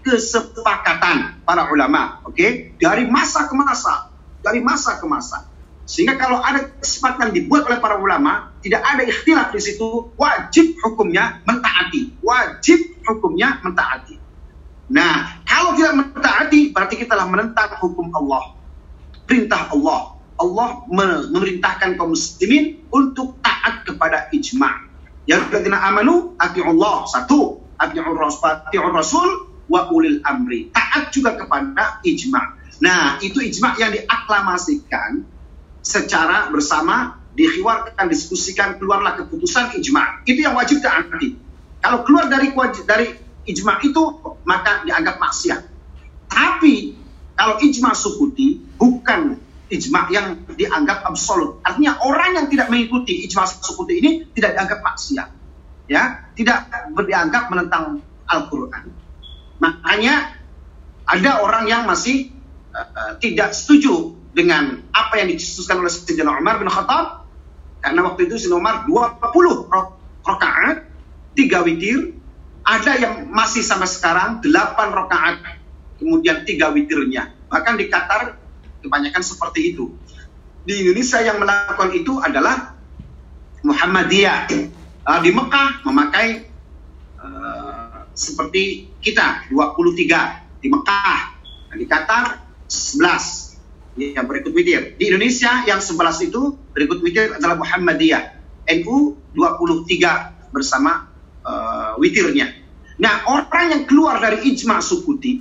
kesepakatan 0.04 1.42
para 1.48 1.72
ulama, 1.72 2.20
oke? 2.28 2.36
Okay? 2.36 2.76
Dari 2.76 3.08
masa 3.08 3.48
ke 3.48 3.54
masa, 3.56 4.12
dari 4.44 4.60
masa 4.60 5.00
ke 5.00 5.06
masa. 5.08 5.48
Sehingga 5.88 6.20
kalau 6.20 6.44
ada 6.44 6.68
kesepakatan 6.76 7.32
dibuat 7.32 7.64
oleh 7.68 7.80
para 7.80 7.96
ulama, 7.96 8.47
tidak 8.68 8.84
ada 8.84 9.02
ikhtilaf 9.08 9.48
di 9.56 9.64
situ, 9.64 10.12
wajib 10.20 10.76
hukumnya 10.84 11.40
mentaati. 11.48 12.20
Wajib 12.20 13.00
hukumnya 13.00 13.64
mentaati. 13.64 14.20
Nah, 14.92 15.40
kalau 15.48 15.72
tidak 15.72 15.96
mentaati, 15.96 16.68
berarti 16.68 17.00
kita 17.00 17.16
telah 17.16 17.32
menentang 17.32 17.80
hukum 17.80 18.12
Allah. 18.12 18.52
Perintah 19.24 19.72
Allah. 19.72 20.20
Allah 20.36 20.84
me- 20.92 21.32
memerintahkan 21.32 21.96
kaum 21.96 22.12
muslimin 22.12 22.84
untuk 22.92 23.40
taat 23.40 23.88
kepada 23.88 24.28
ijma. 24.36 24.84
Ya 25.24 25.40
alladzina 25.40 25.80
amanu 25.88 26.36
atiullah 26.36 27.08
satu, 27.08 27.64
atiur 27.80 28.20
rasul, 28.20 28.52
rasul 28.92 29.28
wa 29.64 29.88
ulil 29.88 30.20
amri. 30.28 30.68
Taat 30.76 31.08
juga 31.08 31.40
kepada 31.40 32.04
ijma. 32.04 32.54
Nah, 32.84 33.16
itu 33.24 33.40
ijma 33.40 33.80
yang 33.80 33.96
diaklamasikan 33.96 35.24
secara 35.80 36.52
bersama 36.52 37.16
dikhiwarkan, 37.38 38.10
diskusikan, 38.10 38.82
keluarlah 38.82 39.14
keputusan 39.14 39.78
ijma. 39.78 40.26
Itu 40.26 40.42
yang 40.42 40.58
wajib 40.58 40.82
taati. 40.82 41.38
Kalau 41.78 42.02
keluar 42.02 42.26
dari 42.26 42.50
dari 42.82 43.14
ijma 43.46 43.78
itu 43.86 44.02
maka 44.42 44.82
dianggap 44.82 45.22
maksiat. 45.22 45.60
Tapi 46.26 46.98
kalau 47.38 47.62
ijma 47.62 47.94
sukuti 47.94 48.58
bukan 48.74 49.38
ijma 49.70 50.10
yang 50.10 50.42
dianggap 50.50 51.06
absolut. 51.06 51.62
Artinya 51.62 52.02
orang 52.02 52.42
yang 52.42 52.46
tidak 52.50 52.66
mengikuti 52.74 53.22
ijma 53.30 53.46
sukuti 53.46 54.02
ini 54.02 54.10
tidak 54.34 54.58
dianggap 54.58 54.82
maksiat. 54.82 55.28
Ya, 55.88 56.28
tidak 56.36 56.68
dianggap 56.92 57.48
menentang 57.48 58.04
Al-Qur'an. 58.28 58.92
Makanya 59.56 60.36
ada 61.08 61.40
orang 61.40 61.64
yang 61.64 61.88
masih 61.88 62.28
uh, 62.76 63.16
tidak 63.16 63.56
setuju 63.56 64.12
dengan 64.36 64.84
apa 64.92 65.16
yang 65.16 65.32
dicetuskan 65.32 65.80
oleh 65.80 65.88
Sayyidina 65.88 66.36
Umar 66.36 66.60
bin 66.60 66.68
Khattab 66.68 67.17
karena 67.88 68.04
waktu 68.04 68.28
itu 68.28 68.52
Umar 68.52 68.84
20 68.84 69.64
ro- 69.64 69.96
rakaat, 70.20 70.84
3 71.32 71.64
witir, 71.64 72.20
ada 72.60 72.92
yang 73.00 73.32
masih 73.32 73.64
sampai 73.64 73.88
sekarang 73.88 74.44
8 74.44 74.92
rakaat, 74.92 75.40
kemudian 75.96 76.44
3 76.44 76.68
witirnya. 76.76 77.32
Bahkan 77.48 77.80
di 77.80 77.88
Qatar 77.88 78.36
kebanyakan 78.84 79.24
seperti 79.24 79.72
itu. 79.72 79.96
Di 80.68 80.84
Indonesia 80.84 81.24
yang 81.24 81.40
melakukan 81.40 81.96
itu 81.96 82.20
adalah 82.20 82.76
Muhammadiyah. 83.64 84.52
Uh, 85.08 85.20
di 85.24 85.32
Mekah 85.32 85.80
memakai 85.88 86.52
uh, 87.16 88.04
seperti 88.12 88.92
kita 89.00 89.48
23 89.48 90.60
di 90.60 90.68
Mekah. 90.68 91.20
Nah, 91.72 91.76
di 91.80 91.88
Qatar 91.88 92.36
11 92.68 93.47
yang 93.98 94.26
berikut 94.30 94.54
witir. 94.54 94.94
Di 94.94 95.10
Indonesia 95.10 95.66
yang 95.66 95.82
11 95.82 96.30
itu 96.30 96.54
berikut 96.70 97.02
witir 97.02 97.34
adalah 97.34 97.58
Muhammadiyah. 97.58 98.38
NU 98.68 99.16
23 99.34 100.52
bersama 100.54 101.08
uh, 101.42 101.96
witirnya. 101.98 102.52
Nah, 103.00 103.24
orang 103.26 103.66
yang 103.74 103.82
keluar 103.88 104.20
dari 104.20 104.44
ijma 104.52 104.78
sukuti 104.78 105.40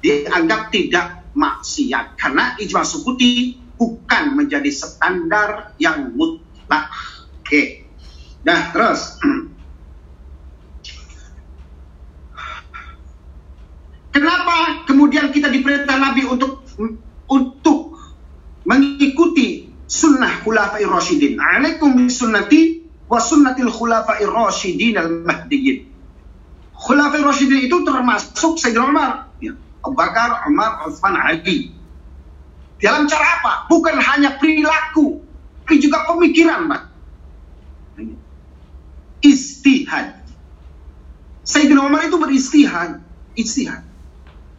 dianggap 0.00 0.72
tidak 0.72 1.34
maksiat 1.34 2.16
karena 2.16 2.56
ijma 2.56 2.86
sukuti 2.86 3.58
bukan 3.76 4.36
menjadi 4.36 4.70
standar 4.70 5.74
yang 5.80 6.14
mutlak. 6.14 6.92
Oke. 7.42 7.88
Nah, 8.46 8.72
terus 8.72 9.00
Kenapa 14.10 14.84
kemudian 14.90 15.30
kita 15.30 15.46
diperintah 15.46 15.94
Nabi 15.94 16.26
untuk 16.26 16.59
untuk 17.30 17.94
mengikuti 18.66 19.70
sunnah 19.86 20.42
khulafai 20.42 20.84
rasyidin. 20.84 21.38
Alaikum 21.38 21.94
bisunnati 21.94 22.82
wa 23.06 23.22
sunnatil 23.22 23.70
khulafai 23.70 24.26
rasyidin 24.26 24.98
al-mahdiyyin. 24.98 25.86
Khulafai 26.74 27.22
rasyidin 27.22 27.70
itu 27.70 27.86
termasuk 27.86 28.58
Sayyidina 28.58 28.90
Umar, 28.90 29.10
ya. 29.38 29.54
Abu 29.80 29.96
Bakar, 29.96 30.44
Umar, 30.50 30.84
Utsman, 30.84 31.16
Ali. 31.16 31.72
Dalam 32.80 33.08
cara 33.08 33.40
apa? 33.40 33.52
Bukan 33.68 33.96
hanya 34.00 34.40
perilaku, 34.40 35.20
tapi 35.64 35.78
juga 35.78 36.08
pemikiran, 36.08 36.66
Pak. 36.66 36.82
Istihad. 39.20 40.24
Sayyidina 41.44 41.84
Umar 41.84 42.08
itu 42.08 42.16
beristihad, 42.16 43.04
istihad. 43.36 43.84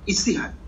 Istihad. 0.06 0.61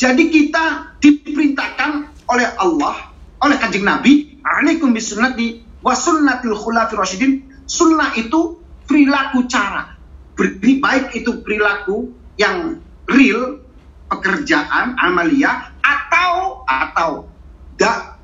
Jadi 0.00 0.32
kita 0.32 0.96
diperintahkan 0.96 2.08
oleh 2.32 2.48
Allah, 2.56 3.12
oleh 3.44 3.56
kanjeng 3.60 3.84
Nabi, 3.84 4.40
alaikum 4.40 4.96
bisunnati 4.96 5.60
wa 5.84 5.92
sunnatil 5.92 6.56
khulafi 6.56 6.96
rasyidin. 6.96 7.32
Sunnah 7.68 8.16
itu 8.16 8.56
perilaku 8.88 9.44
cara. 9.44 9.92
Baik 10.40 11.12
itu 11.12 11.44
perilaku 11.44 12.16
yang 12.40 12.80
real, 13.12 13.60
pekerjaan, 14.08 14.96
amalia, 14.96 15.68
atau 15.84 16.64
atau 16.64 17.28
da, 17.76 18.16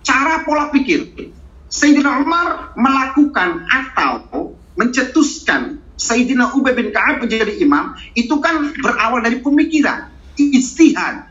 cara 0.00 0.40
pola 0.48 0.72
pikir. 0.72 1.04
Sayyidina 1.68 2.24
Umar 2.24 2.72
melakukan 2.80 3.68
atau 3.68 4.56
mencetuskan 4.80 5.84
Sayyidina 6.00 6.56
Ubay 6.56 6.72
bin 6.72 6.96
Ka'ab 6.96 7.20
menjadi 7.20 7.60
imam, 7.60 7.92
itu 8.16 8.40
kan 8.40 8.72
berawal 8.80 9.20
dari 9.20 9.44
pemikiran, 9.44 10.08
istihad. 10.56 11.28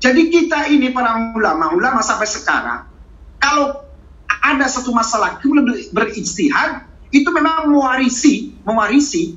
Jadi 0.00 0.32
kita 0.32 0.66
ini 0.72 0.90
para 0.90 1.14
ulama, 1.36 1.76
ulama 1.76 2.00
sampai 2.00 2.26
sekarang, 2.26 2.88
kalau 3.38 3.84
ada 4.40 4.66
satu 4.66 4.90
masalah 4.90 5.38
kemudian 5.38 5.92
berijtihad, 5.92 6.88
itu 7.12 7.28
memang 7.30 7.68
mewarisi, 7.68 8.56
mewarisi 8.64 9.36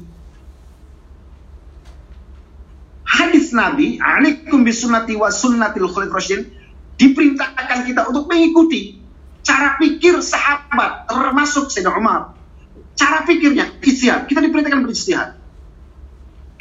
hadis 3.13 3.53
Nabi, 3.53 4.01
alaikum 4.01 4.65
bisunnati 4.65 5.13
wa 5.13 5.29
sunnatil 5.29 5.85
rasyidin, 5.89 6.49
diperintahkan 6.97 7.85
kita 7.85 8.09
untuk 8.09 8.25
mengikuti 8.25 8.97
cara 9.45 9.77
pikir 9.77 10.17
sahabat, 10.23 11.05
termasuk 11.05 11.69
Sayyidina 11.69 11.93
Umar. 11.93 12.33
Cara 12.93 13.25
pikirnya, 13.25 13.73
istihad. 13.81 14.29
Kita 14.29 14.39
diperintahkan 14.39 14.81
beristihad. 14.85 15.35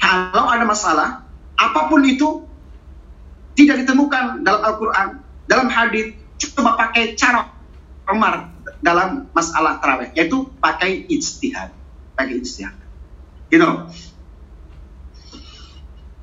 Kalau 0.01 0.49
ada 0.49 0.65
masalah, 0.65 1.22
apa 1.63 1.87
pun 1.87 2.03
itu, 2.03 2.43
tidak 3.55 3.87
ditemukan 3.87 4.43
dalam 4.43 4.63
Al-Quran, 4.67 5.09
dalam 5.47 5.69
hadis, 5.71 6.19
coba 6.41 6.75
pakai 6.75 7.15
cara 7.15 7.55
Umar 8.11 8.51
dalam 8.83 9.31
masalah 9.31 9.79
tarawih, 9.79 10.11
yaitu 10.19 10.51
pakai 10.59 11.07
ijtihad. 11.07 11.71
Pakai 12.19 12.43
ijtihad. 12.43 12.75
Gitu. 13.47 13.69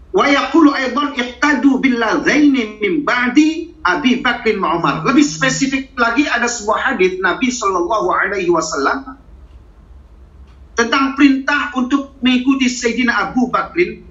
Wa 0.09 0.25
yaqulu 0.25 0.73
aidan 0.73 1.13
iqtadu 1.15 1.79
billadzaini 1.79 2.81
min 2.81 3.05
ba'di 3.05 3.77
Abi 3.85 4.19
Bakrin 4.19 4.59
wa 4.59 4.75
Umar. 4.75 5.07
Lebih 5.07 5.23
spesifik 5.23 5.95
lagi 5.95 6.27
ada 6.27 6.49
sebuah 6.49 6.91
hadis 6.91 7.21
Nabi 7.23 7.47
Shallallahu 7.47 8.11
alaihi 8.11 8.51
wasallam 8.51 9.15
tentang 10.75 11.15
perintah 11.15 11.71
untuk 11.77 12.19
mengikuti 12.19 12.67
Sayyidina 12.67 13.31
Abu 13.31 13.47
Bakrin 13.47 14.08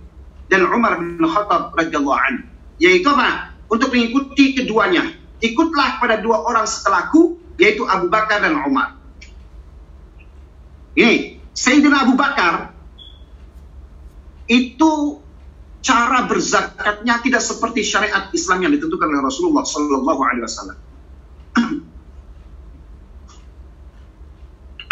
dan 0.49 0.65
Umar 0.69 1.01
bin 1.01 1.21
Khattab 1.21 1.77
radhiyallahu 1.77 2.19
anhu. 2.19 2.45
Yaitu 2.81 3.09
apa? 3.13 3.53
Untuk 3.69 3.93
mengikuti 3.93 4.57
keduanya. 4.57 5.13
Ikutlah 5.39 6.01
pada 6.03 6.19
dua 6.19 6.43
orang 6.43 6.67
setelahku, 6.67 7.39
yaitu 7.61 7.85
Abu 7.87 8.09
Bakar 8.11 8.43
dan 8.43 8.59
Umar. 8.65 8.97
Ini, 10.99 11.39
Sayyidina 11.55 12.03
Abu 12.09 12.19
Bakar 12.19 12.75
itu 14.49 15.21
cara 15.85 16.27
berzakatnya 16.27 17.21
tidak 17.23 17.43
seperti 17.45 17.87
syariat 17.87 18.33
Islam 18.35 18.67
yang 18.67 18.73
ditentukan 18.75 19.07
oleh 19.07 19.23
Rasulullah 19.23 19.63
Sallallahu 19.63 20.21
Alaihi 20.25 20.45
Wasallam. 20.49 20.79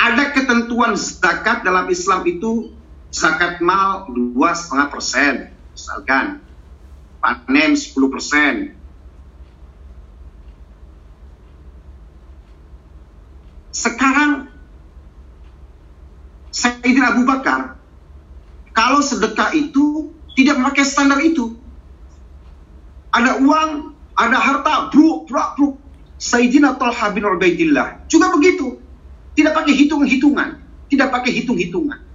Ada 0.07 0.25
ketentuan 0.37 0.95
zakat 0.95 1.65
dalam 1.67 1.89
Islam 1.91 2.23
itu 2.29 2.71
zakat 3.17 3.65
mal 3.65 4.05
dua 4.13 4.53
setengah 4.53 4.93
persen, 4.93 5.35
misalkan 5.73 6.45
panen 7.25 7.73
10 7.73 8.13
persen. 8.13 8.77
Sekarang 13.73 14.53
Sayyidina 16.53 17.17
Abu 17.17 17.25
Bakar 17.25 17.81
kalau 18.77 19.01
sedekah 19.01 19.57
itu 19.57 20.13
tidak 20.37 20.61
memakai 20.61 20.85
standar 20.85 21.21
itu. 21.25 21.57
Ada 23.17 23.41
uang, 23.41 23.97
ada 24.13 24.37
harta, 24.37 24.93
bruk, 24.93 25.25
bruk, 25.25 25.49
bruk. 25.57 25.75
Sayyidina 26.21 26.77
Talha 26.77 27.13
bin 27.13 27.25
Ubaidillah 27.25 28.09
juga 28.13 28.33
begitu. 28.37 28.77
Tidak 29.37 29.53
pakai 29.53 29.73
hitung-hitungan, 29.73 30.61
tidak 30.89 31.09
pakai 31.13 31.33
hitung-hitungan. 31.33 32.06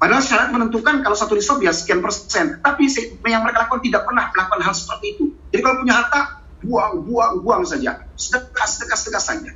Padahal 0.00 0.24
syarat 0.24 0.48
menentukan 0.48 1.04
kalau 1.04 1.12
satu 1.12 1.36
nisab 1.36 1.60
ya 1.60 1.76
sekian 1.76 2.00
persen. 2.00 2.56
Tapi 2.64 2.88
yang 3.28 3.44
mereka 3.44 3.68
lakukan 3.68 3.84
tidak 3.84 4.08
pernah 4.08 4.32
melakukan 4.32 4.60
hal 4.64 4.72
seperti 4.72 5.06
itu. 5.12 5.24
Jadi 5.52 5.60
kalau 5.60 5.76
punya 5.84 5.94
harta, 6.00 6.20
buang, 6.64 7.04
buang, 7.04 7.32
buang 7.44 7.62
saja. 7.68 8.08
Sedekah, 8.16 8.64
sedekah, 8.64 8.96
sedekah 8.96 9.20
saja. 9.20 9.52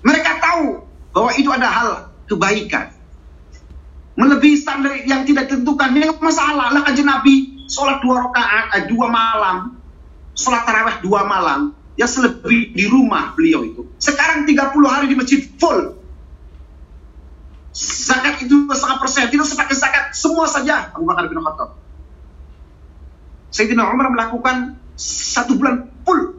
Mereka 0.00 0.30
tahu 0.40 0.80
bahwa 1.12 1.30
itu 1.36 1.50
ada 1.52 1.68
hal 1.68 1.88
kebaikan. 2.24 2.96
Melebihi 4.16 4.56
standar 4.56 4.96
yang 5.04 5.28
tidak 5.28 5.52
ditentukan. 5.52 5.92
Ini 5.92 6.16
masalah. 6.16 6.72
Lah 6.72 6.82
kanjeng 6.88 7.12
Nabi 7.12 7.68
sholat 7.68 8.00
dua 8.00 8.28
rakaat, 8.28 8.64
eh, 8.80 8.84
dua 8.88 9.12
malam. 9.12 9.76
sholat 10.32 10.64
taraweh 10.64 10.96
dua 11.04 11.28
malam, 11.28 11.76
ya 11.92 12.08
selebih 12.08 12.72
di 12.72 12.88
rumah 12.88 13.36
beliau 13.36 13.68
itu. 13.68 13.84
Sekarang 14.00 14.48
30 14.48 14.88
hari 14.88 15.12
di 15.12 15.16
masjid 15.16 15.44
full. 15.60 16.01
Zakat 17.72 18.44
itu 18.44 18.68
setengah 18.68 18.98
persen, 19.00 19.32
tidak 19.32 19.48
sepakai 19.48 19.72
zakat, 19.72 20.04
semua 20.12 20.44
saja 20.44 20.92
Abu 20.92 21.08
Bakar 21.08 21.24
bin 21.24 21.40
Khattab. 21.40 21.80
Sayyidina 23.48 23.88
Umar 23.88 24.12
melakukan 24.12 24.76
satu 24.96 25.56
bulan 25.56 25.88
full 26.04 26.36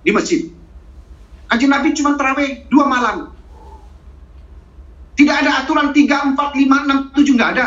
di 0.00 0.10
masjid. 0.16 0.48
Kanjeng 1.46 1.72
Nabi 1.72 1.92
cuma 1.92 2.16
terawih 2.16 2.64
dua 2.72 2.84
malam. 2.88 3.36
Tidak 5.16 5.32
ada 5.32 5.64
aturan 5.64 5.96
3, 5.96 6.36
4, 6.36 6.36
5, 6.36 7.16
6, 7.16 7.16
7, 7.16 7.36
nggak 7.40 7.50
ada. 7.56 7.66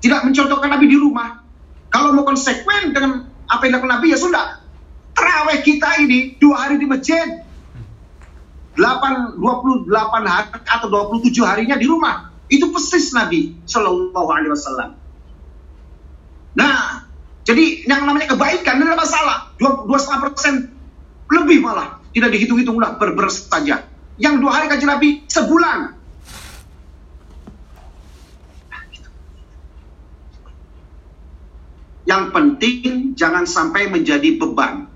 Tidak 0.00 0.20
mencontohkan 0.24 0.72
Nabi 0.72 0.88
di 0.88 0.96
rumah. 0.96 1.44
Kalau 1.92 2.16
mau 2.16 2.24
konsekuen 2.24 2.96
dengan 2.96 3.28
apa 3.44 3.60
yang 3.68 3.76
dilakukan 3.76 3.92
Nabi 4.00 4.06
ya 4.12 4.18
sudah. 4.20 4.64
Terawih 5.12 5.60
kita 5.60 6.00
ini 6.00 6.36
dua 6.40 6.64
hari 6.64 6.80
di 6.80 6.88
masjid. 6.88 7.44
8, 8.76 9.40
28 9.40 9.88
hari 10.28 10.48
atau 10.68 10.86
27 10.92 11.32
harinya 11.48 11.76
di 11.80 11.88
rumah. 11.88 12.28
Itu 12.46 12.70
persis 12.70 13.10
Nabi 13.16 13.56
Shallallahu 13.64 14.28
Alaihi 14.30 14.52
Wasallam. 14.52 14.90
Nah, 16.56 17.08
jadi 17.42 17.88
yang 17.88 18.04
namanya 18.04 18.36
kebaikan 18.36 18.78
tidak 18.78 18.92
ada 18.92 18.98
masalah. 19.00 19.38
Dua, 19.56 19.88
dua 19.88 19.98
setengah 19.98 20.20
persen 20.30 20.54
lebih 21.32 21.64
malah 21.64 21.98
tidak 22.12 22.32
dihitung-hitung 22.32 22.76
ulah 22.76 23.00
berber 23.00 23.32
saja. 23.32 23.88
Yang 24.20 24.34
dua 24.40 24.50
hari 24.56 24.66
kaji 24.72 24.84
Nabi 24.88 25.08
sebulan. 25.28 25.78
Yang 32.06 32.24
penting 32.30 33.18
jangan 33.18 33.44
sampai 33.44 33.90
menjadi 33.90 34.38
beban. 34.38 34.86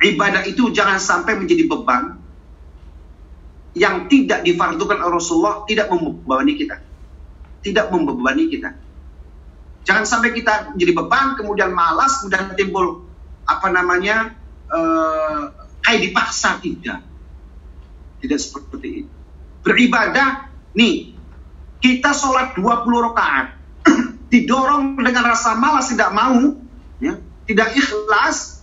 Ibadah 0.00 0.42
itu 0.48 0.74
jangan 0.74 0.98
sampai 0.98 1.38
menjadi 1.38 1.70
beban 1.70 2.20
yang 3.74 4.10
tidak 4.10 4.42
difardukan 4.42 4.98
oleh 4.98 5.14
Rasulullah 5.14 5.62
tidak 5.66 5.86
membebani 5.90 6.52
kita. 6.58 6.76
Tidak 7.60 7.86
membebani 7.92 8.44
kita. 8.50 8.70
Jangan 9.86 10.04
sampai 10.04 10.34
kita 10.34 10.74
menjadi 10.74 10.92
beban, 10.96 11.38
kemudian 11.38 11.70
malas, 11.70 12.20
kemudian 12.20 12.52
timbul 12.58 13.06
apa 13.46 13.68
namanya 13.70 14.34
eh, 14.70 15.42
kayak 15.86 16.00
dipaksa 16.10 16.58
tidak. 16.58 17.00
Tidak 18.20 18.38
seperti 18.38 19.06
itu. 19.06 19.12
Beribadah, 19.60 20.50
nih 20.76 21.14
kita 21.80 22.12
sholat 22.12 22.56
20 22.56 23.06
rakaat, 23.12 23.56
didorong 24.32 24.98
dengan 25.00 25.32
rasa 25.32 25.56
malas 25.56 25.88
tidak 25.88 26.12
mau, 26.12 26.60
ya, 27.00 27.16
tidak 27.48 27.68
ikhlas, 27.76 28.60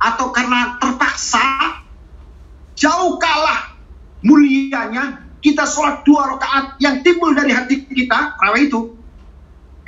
atau 0.00 0.32
karena 0.32 0.76
terpaksa, 0.80 1.44
jauh 2.76 3.16
kalah 3.20 3.69
mulianya 4.24 5.24
kita 5.40 5.64
sholat 5.64 6.04
dua 6.04 6.36
rakaat 6.36 6.76
yang 6.84 7.00
timbul 7.00 7.32
dari 7.32 7.52
hati 7.56 7.88
kita, 7.88 8.36
raweh 8.36 8.68
itu, 8.68 8.92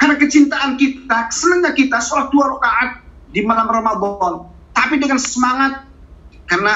karena 0.00 0.16
kecintaan 0.16 0.80
kita, 0.80 1.28
senangnya 1.28 1.72
kita 1.76 2.00
sholat 2.00 2.32
dua 2.32 2.56
rakaat 2.56 3.04
di 3.32 3.44
malam 3.44 3.68
Ramadan, 3.68 4.48
tapi 4.72 4.96
dengan 4.96 5.20
semangat 5.20 5.84
karena 6.48 6.74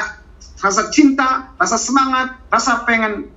rasa 0.60 0.88
cinta, 0.92 1.52
rasa 1.56 1.76
semangat, 1.80 2.36
rasa 2.52 2.84
pengen 2.84 3.32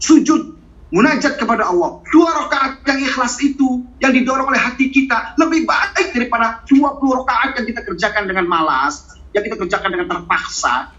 sujud, 0.00 0.56
munajat 0.90 1.38
kepada 1.38 1.68
Allah. 1.68 2.02
Dua 2.10 2.30
rakaat 2.44 2.84
yang 2.84 3.00
ikhlas 3.04 3.38
itu, 3.40 3.84
yang 4.02 4.12
didorong 4.12 4.50
oleh 4.50 4.60
hati 4.60 4.90
kita, 4.92 5.38
lebih 5.40 5.64
baik 5.64 6.12
daripada 6.12 6.64
20 6.68 7.20
rakaat 7.24 7.60
yang 7.60 7.66
kita 7.68 7.80
kerjakan 7.86 8.24
dengan 8.28 8.44
malas, 8.48 9.08
yang 9.32 9.46
kita 9.46 9.56
kerjakan 9.56 9.88
dengan 9.94 10.08
terpaksa. 10.10 10.92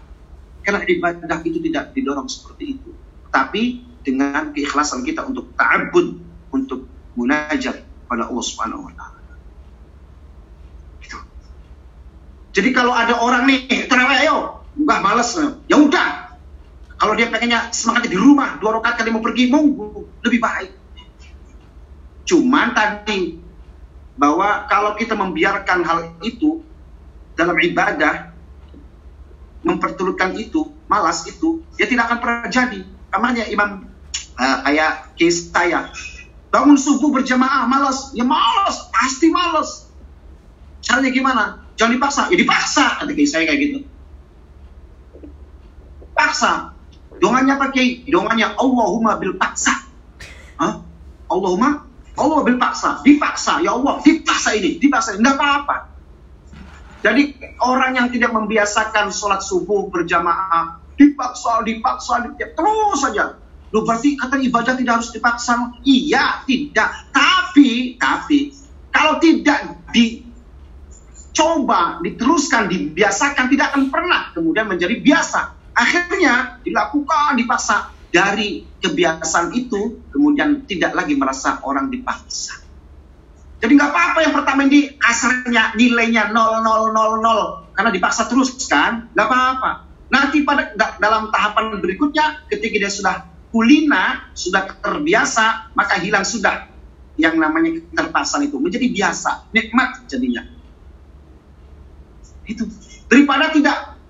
Karena 0.62 0.82
ibadah 0.86 1.38
itu 1.42 1.58
tidak 1.58 1.90
didorong 1.94 2.30
seperti 2.30 2.78
itu. 2.78 2.90
Tapi 3.28 3.82
dengan 4.02 4.50
keikhlasan 4.50 5.06
kita 5.06 5.26
untuk 5.26 5.54
ta'abud, 5.58 6.18
untuk 6.54 6.86
munajat 7.14 7.82
pada 8.06 8.28
Allah 8.28 8.44
Subhanahu 8.44 8.86
wa 8.86 8.92
taala. 8.94 9.20
Gitu. 11.02 11.18
Jadi 12.54 12.70
kalau 12.74 12.92
ada 12.92 13.18
orang 13.18 13.46
nih 13.46 13.86
terawih 13.86 14.18
ayo, 14.26 14.36
enggak 14.78 15.00
males, 15.00 15.30
ya 15.70 15.76
udah. 15.78 16.10
Kalau 16.98 17.18
dia 17.18 17.26
pengennya 17.26 17.74
semangatnya 17.74 18.14
di 18.14 18.20
rumah, 18.20 18.62
dua 18.62 18.78
rakaat 18.78 19.02
kali 19.02 19.10
mau 19.10 19.24
pergi, 19.24 19.50
monggo, 19.50 20.06
lebih 20.22 20.38
baik. 20.38 20.70
Cuman 22.22 22.70
tadi 22.70 23.42
bahwa 24.14 24.70
kalau 24.70 24.94
kita 24.94 25.18
membiarkan 25.18 25.82
hal 25.82 26.14
itu 26.22 26.62
dalam 27.34 27.58
ibadah, 27.58 28.31
memperturutkan 29.62 30.34
itu, 30.38 30.70
malas 30.86 31.26
itu, 31.26 31.62
ya 31.78 31.86
tidak 31.86 32.10
akan 32.10 32.18
pernah 32.18 32.48
jadi. 32.50 32.80
Namanya 33.14 33.44
Imam 33.50 33.86
uh, 34.38 34.58
kayak 34.66 35.14
case 35.18 35.50
saya, 35.50 35.90
bangun 36.50 36.78
subuh 36.78 37.10
berjamaah, 37.14 37.66
malas, 37.66 38.14
ya 38.14 38.26
malas, 38.26 38.90
pasti 38.90 39.30
malas. 39.30 39.88
Caranya 40.82 41.10
gimana? 41.14 41.44
Jangan 41.78 41.92
dipaksa, 41.94 42.22
ya 42.28 42.36
dipaksa, 42.36 42.84
kata 43.00 43.24
saya 43.24 43.44
kayak 43.46 43.60
gitu. 43.62 43.78
Paksa, 46.12 46.72
Dongannya 47.22 47.54
pakai 47.54 48.02
dongannya 48.10 48.58
Allahumma 48.58 49.14
bil 49.22 49.38
paksa. 49.38 49.70
Hah? 50.58 50.82
Allahumma 51.30 51.86
Allah 52.18 52.38
bil 52.42 52.58
paksa, 52.58 52.98
dipaksa. 53.06 53.62
Ya 53.62 53.78
Allah, 53.78 54.02
dipaksa 54.02 54.58
ini, 54.58 54.82
dipaksa. 54.82 55.14
Enggak 55.14 55.38
apa-apa. 55.38 55.91
Jadi 57.02 57.34
orang 57.58 57.98
yang 57.98 58.08
tidak 58.14 58.30
membiasakan 58.30 59.10
sholat 59.10 59.42
subuh 59.42 59.90
berjamaah, 59.90 60.78
dipaksa, 60.94 61.66
dipaksa, 61.66 62.30
dipaksa 62.30 62.54
terus 62.54 62.98
saja. 63.02 63.24
Loh 63.74 63.82
berarti 63.82 64.14
kata 64.14 64.38
ibadah 64.38 64.78
tidak 64.78 64.94
harus 65.00 65.10
dipaksa? 65.10 65.74
Iya, 65.82 66.46
tidak. 66.46 67.10
Tapi, 67.10 67.98
tapi 67.98 68.54
kalau 68.92 69.16
tidak 69.18 69.88
dicoba, 69.90 71.98
diteruskan, 72.04 72.68
dibiasakan, 72.68 73.48
tidak 73.48 73.72
akan 73.72 73.88
pernah 73.88 74.28
kemudian 74.36 74.68
menjadi 74.68 75.00
biasa. 75.00 75.56
Akhirnya 75.72 76.60
dilakukan, 76.62 77.40
dipaksa. 77.40 77.90
Dari 78.12 78.60
kebiasaan 78.76 79.56
itu, 79.56 80.04
kemudian 80.12 80.68
tidak 80.68 80.92
lagi 80.92 81.16
merasa 81.16 81.64
orang 81.64 81.88
dipaksa. 81.88 82.60
Jadi 83.56 83.72
nggak 83.72 83.88
apa-apa 83.88 84.20
yang 84.20 84.36
pertama 84.36 84.68
ini 84.68 84.91
kasarnya 85.12 85.76
nilainya 85.76 86.32
0000 86.32 87.76
karena 87.76 87.90
dipaksa 87.92 88.32
terus 88.32 88.56
kan, 88.64 89.12
nggak 89.12 89.28
apa-apa. 89.28 89.70
Nanti 90.08 90.40
pada 90.40 90.72
dalam 90.96 91.28
tahapan 91.28 91.76
berikutnya 91.84 92.48
ketika 92.48 92.76
dia 92.80 92.92
sudah 92.92 93.16
kulina, 93.52 94.32
sudah 94.32 94.72
terbiasa, 94.80 95.76
maka 95.76 96.00
hilang 96.00 96.24
sudah 96.24 96.72
yang 97.20 97.36
namanya 97.36 97.76
keterpaksaan 97.92 98.48
itu 98.48 98.56
menjadi 98.56 98.88
biasa, 98.88 99.52
nikmat 99.52 100.08
jadinya. 100.08 100.48
Itu 102.48 102.64
daripada 103.12 103.52
tidak 103.52 104.00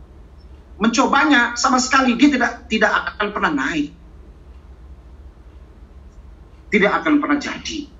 mencobanya 0.78 1.58
sama 1.58 1.82
sekali 1.82 2.14
dia 2.14 2.30
tidak 2.30 2.70
tidak 2.70 2.90
akan 3.14 3.28
pernah 3.34 3.52
naik. 3.54 3.90
Tidak 6.72 6.88
akan 6.88 7.20
pernah 7.20 7.36
jadi. 7.36 7.91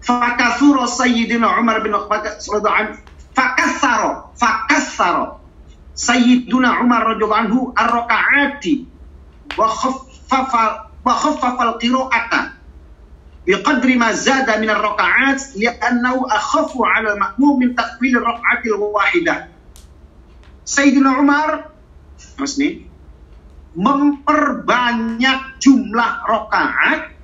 Fakathuro 0.00 0.88
Sayyidina 0.88 1.60
Umar 1.60 1.84
bin 1.84 1.92
Khattab 1.92 2.40
fakatharo 3.36 4.32
fakatharo 4.36 5.40
Sayyidina 5.94 6.80
Umar 6.80 7.04
radhiyallahu 7.14 7.42
anhu 7.44 7.60
ar-raka'ati. 7.76 8.88
Wa 9.56 9.68
khaffafa 9.68 10.64
wa 11.04 11.12
khaffafa 11.12 11.62
al-qira'ata. 11.76 12.40
Biqadri 13.44 14.00
ma 14.00 14.12
zada 14.16 14.56
min 14.56 14.72
ar-raka'at 14.72 15.56
li'annahu 15.60 16.24
akhafu 16.28 16.80
'ala 16.84 17.16
al-ma'mum 17.16 17.60
min 17.60 17.68
taqbil 17.76 18.16
ar-rak'ati 18.16 18.68
al-wahidah 18.72 19.38
Sayyidina 20.64 21.18
Umar 21.18 21.70
Mas 22.40 22.56
nih 22.56 22.88
memperbanyak 23.76 25.62
jumlah 25.62 26.26
rokaat 26.26 27.14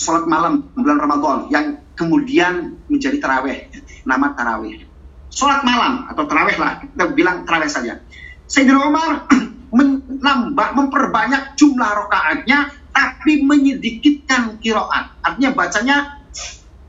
sholat 0.00 0.24
malam 0.24 0.72
bulan 0.72 0.96
Ramadan 0.96 1.38
yang 1.52 1.66
kemudian 1.92 2.80
menjadi 2.88 3.20
taraweh 3.20 3.68
nama 4.08 4.32
taraweh. 4.32 4.88
Sholat 5.28 5.60
malam 5.60 6.08
atau 6.08 6.24
taraweh 6.24 6.56
lah 6.56 6.80
kita 6.80 7.12
bilang 7.12 7.44
taraweh 7.44 7.68
saja. 7.68 8.00
Sayyidina 8.48 8.80
Umar 8.80 9.28
menambah 9.76 10.68
memperbanyak 10.72 11.54
jumlah 11.60 11.90
rokaatnya 12.00 12.72
tapi 12.96 13.44
menyedikitkan 13.44 14.56
kiroat. 14.64 15.20
Artinya 15.20 15.52
bacanya 15.52 15.96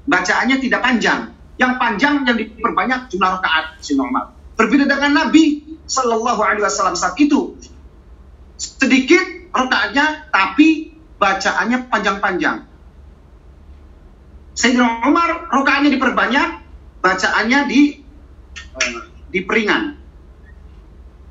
bacaannya 0.07 0.57
tidak 0.63 0.79
panjang. 0.79 1.35
Yang 1.59 1.71
panjang 1.77 2.13
yang 2.23 2.37
diperbanyak 2.39 3.11
jumlah 3.11 3.29
rakaat 3.37 3.77
si 3.83 3.93
normal. 3.99 4.31
Berbeda 4.55 4.87
dengan 4.87 5.27
Nabi 5.27 5.77
Shallallahu 5.85 6.41
Alaihi 6.41 6.63
Wasallam 6.63 6.95
saat 6.95 7.19
itu. 7.19 7.59
Sedikit 8.55 9.51
rakaatnya 9.51 10.31
tapi 10.31 10.95
bacaannya 11.19 11.91
panjang-panjang. 11.91 12.70
Sayyidina 14.51 15.07
Umar 15.07 15.47
rokaatnya 15.47 15.89
diperbanyak, 15.89 16.47
bacaannya 16.99 17.59
di 17.65 17.81
eh, 18.53 19.01
di 19.31 19.39
peringan. 19.41 19.95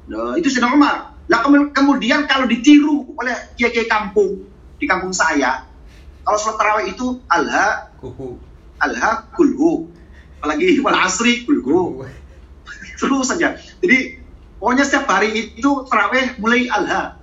Nah, 0.09 0.35
itu 0.35 0.49
Sayyidina 0.49 0.73
Umar. 0.73 0.97
Kemu- 1.31 1.71
kemudian 1.71 2.27
kalau 2.27 2.51
ditiru 2.51 3.15
oleh 3.15 3.55
kiai-kiai 3.55 3.87
kampung 3.87 4.51
di 4.77 4.85
kampung 4.85 5.15
saya, 5.15 5.63
kalau 6.27 6.35
sholat 6.35 6.59
tarawih 6.59 6.87
itu 6.91 7.23
alha 7.31 7.87
alha 8.83 9.31
kulhu, 9.31 9.87
apalagi 10.41 10.83
wal 10.83 10.97
asri 10.99 11.47
kulhu, 11.47 12.03
terus 12.99 13.31
saja. 13.31 13.55
Jadi 13.79 14.19
pokoknya 14.59 14.83
setiap 14.83 15.07
hari 15.07 15.55
itu 15.55 15.71
tarawih 15.87 16.35
mulai 16.43 16.67
alha. 16.67 17.15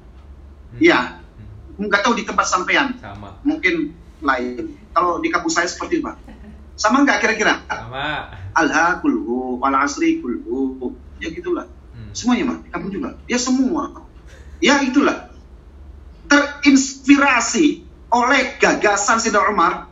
Hmm. 0.72 0.80
Iya, 0.80 1.00
nggak 1.76 2.02
tahu 2.02 2.16
di 2.16 2.24
tempat 2.24 2.48
sampean, 2.48 2.96
Sama. 3.04 3.36
mungkin 3.44 3.92
lain. 4.24 4.77
Kalau 4.98 5.22
di 5.22 5.30
kampung 5.30 5.54
saya 5.54 5.70
seperti 5.70 6.02
apa? 6.02 6.18
Sama 6.74 7.06
nggak 7.06 7.22
kira-kira? 7.22 7.62
Sama. 7.70 8.34
Alha 8.58 8.98
kulhu, 8.98 9.62
wal 9.62 9.78
asri 9.78 10.18
kulhu, 10.18 10.90
ya 11.22 11.30
gitulah. 11.30 11.70
Hmm. 11.94 12.10
Semuanya 12.18 12.50
mah, 12.50 12.58
di 12.66 12.70
kampung 12.74 12.90
juga. 12.90 13.14
Ya 13.30 13.38
semua. 13.38 14.10
Ya 14.58 14.82
itulah. 14.82 15.30
Terinspirasi 16.26 17.86
oleh 18.10 18.58
gagasan 18.58 19.22
Sayyidina 19.22 19.54
Umar 19.54 19.86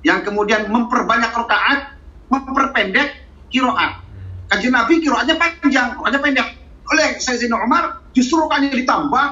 yang 0.00 0.24
kemudian 0.24 0.64
memperbanyak 0.72 1.36
rakaat, 1.36 2.00
memperpendek 2.32 3.20
kiroat. 3.52 4.00
Kajian 4.48 4.72
Nabi 4.72 5.04
kiroatnya 5.04 5.36
panjang, 5.36 5.92
kiroatnya 5.92 6.20
pendek. 6.24 6.48
Oleh 6.88 7.20
Sayyidina 7.20 7.60
Umar 7.60 8.00
justru 8.16 8.40
rakaatnya 8.40 8.72
ditambah, 8.72 9.24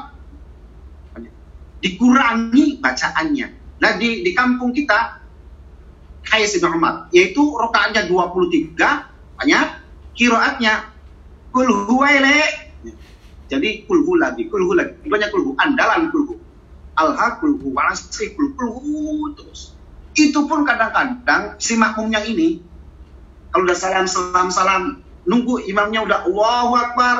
dikurangi 1.80 2.84
bacaannya. 2.84 3.63
Nah 3.84 4.00
di, 4.00 4.24
di 4.24 4.32
kampung 4.32 4.72
kita 4.72 5.20
kayak 6.24 6.48
Sayyidina 6.48 6.72
Umar, 6.72 6.94
yaitu 7.12 7.44
rakaatnya 7.52 8.08
23, 8.08 8.80
banyak, 9.36 9.66
kiroatnya 10.16 10.88
kulhu 11.52 12.00
waile. 12.00 12.48
Jadi 13.52 13.84
kulhu 13.84 14.16
lagi, 14.16 14.48
kulhu 14.48 14.72
lagi, 14.72 15.04
banyak 15.04 15.28
kulhu, 15.28 15.52
andalan 15.60 16.08
kulhu. 16.08 16.40
Alha 16.96 17.36
kulhu, 17.44 17.76
walasri 17.76 18.32
kulhu, 18.32 18.56
kulhu 18.56 19.36
terus. 19.36 19.76
Itu 20.16 20.48
pun 20.48 20.64
kadang-kadang 20.64 21.60
si 21.60 21.76
makmumnya 21.76 22.24
ini, 22.24 22.64
kalau 23.52 23.68
udah 23.68 23.76
salam, 23.76 24.08
salam, 24.08 24.48
salam, 24.48 24.82
nunggu 25.28 25.60
imamnya 25.68 26.08
udah 26.08 26.18
Allahu 26.24 26.72
Akbar, 26.72 27.16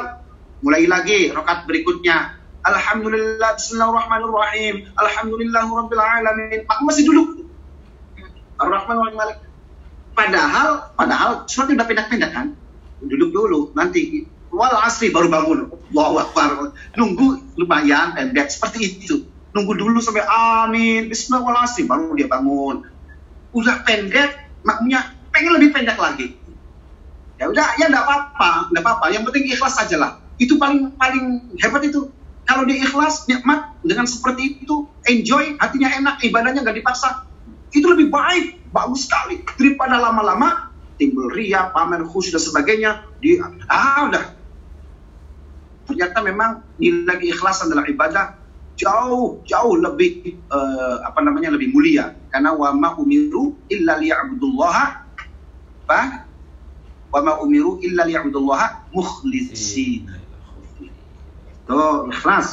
mulai 0.64 0.88
lagi 0.88 1.28
rokat 1.28 1.68
berikutnya. 1.68 2.40
Alhamdulillah, 2.64 3.60
Bismillahirrahmanirrahim, 3.60 4.88
Alhamdulillahirabbil 4.96 6.00
alamin. 6.00 6.60
Makmum 6.64 6.86
masih 6.88 7.04
duduk. 7.04 7.28
Ar-Rahman 8.56 8.96
wa 8.96 9.08
Malik. 9.12 9.38
Padahal, 10.16 10.96
padahal 10.96 11.44
surat 11.44 11.68
udah 11.68 11.84
pendek-pendek 11.84 12.32
kan? 12.32 12.56
Duduk 13.04 13.36
dulu, 13.36 13.76
nanti 13.76 14.24
wal 14.48 14.72
asri 14.80 15.12
baru 15.12 15.28
bangun. 15.28 15.76
Allahu 15.92 16.16
Akbar. 16.24 16.72
Nunggu 16.96 17.58
lumayan 17.60 18.16
pendek 18.16 18.48
seperti 18.48 18.96
itu. 18.96 19.28
Nunggu 19.52 19.76
dulu 19.76 20.00
sampai 20.00 20.24
amin, 20.24 21.12
bismillah 21.12 21.44
wal 21.44 21.58
asri 21.60 21.84
baru 21.84 22.16
dia 22.16 22.32
bangun. 22.32 22.88
Udah 23.52 23.84
pendek, 23.84 24.40
makmumnya 24.64 25.12
pengen 25.36 25.60
lebih 25.60 25.76
pendek 25.76 26.00
lagi. 26.00 26.32
Ya 27.36 27.50
udah, 27.50 27.76
ya 27.76 27.92
enggak 27.92 28.08
apa-apa, 28.08 28.72
enggak 28.72 28.82
apa-apa. 28.88 29.04
Yang 29.12 29.22
penting 29.28 29.52
ikhlas 29.52 29.74
saja 29.76 30.00
lah. 30.00 30.10
Itu 30.40 30.56
paling 30.56 30.96
paling 30.96 31.58
hebat 31.60 31.84
itu. 31.84 32.08
Kalau 32.44 32.68
dia 32.68 32.84
ikhlas, 32.84 33.24
nikmat 33.24 33.72
dengan 33.80 34.04
seperti 34.04 34.60
itu, 34.60 34.84
enjoy, 35.08 35.56
hatinya 35.56 35.88
enak, 35.96 36.14
ibadahnya 36.20 36.60
nggak 36.60 36.76
dipaksa. 36.84 37.24
Itu 37.72 37.88
lebih 37.90 38.12
baik, 38.12 38.70
bagus 38.70 39.08
sekali 39.08 39.40
daripada 39.56 39.96
lama-lama 39.96 40.70
timbul 41.00 41.32
ria, 41.32 41.72
pamer 41.72 42.04
khusyuk 42.04 42.36
dan 42.36 42.42
sebagainya. 42.44 42.90
Di 43.18 43.40
ah 43.68 44.06
udah. 44.06 44.24
Ternyata 45.84 46.18
memang 46.24 46.64
nilai 46.80 47.16
keikhlasan 47.20 47.68
dalam 47.72 47.84
ibadah 47.88 48.44
jauh 48.74 49.38
jauh 49.46 49.74
lebih 49.78 50.34
eh, 50.34 50.96
apa 51.06 51.22
namanya 51.22 51.54
lebih 51.54 51.70
mulia 51.70 52.10
karena 52.34 52.50
wa 52.50 52.74
ma 52.74 52.90
umiru 52.98 53.54
illa 53.70 53.94
liya'budullaha 54.02 54.86
wa 57.14 57.20
ma 57.22 57.32
umiru 57.38 57.78
illa 57.86 58.02
liya'budullaha 58.02 58.90
mukhlisin 58.90 60.10
Tuh, 61.64 62.12
ikhlas. 62.12 62.48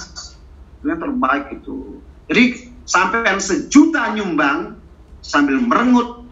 Itu 0.79 0.85
yang 0.87 1.01
terbaik 1.03 1.45
itu. 1.61 1.99
Jadi, 2.31 2.43
sampai 2.87 3.27
yang 3.27 3.43
sejuta 3.43 4.11
nyumbang 4.15 4.79
sambil 5.21 5.61
merengut 5.61 6.25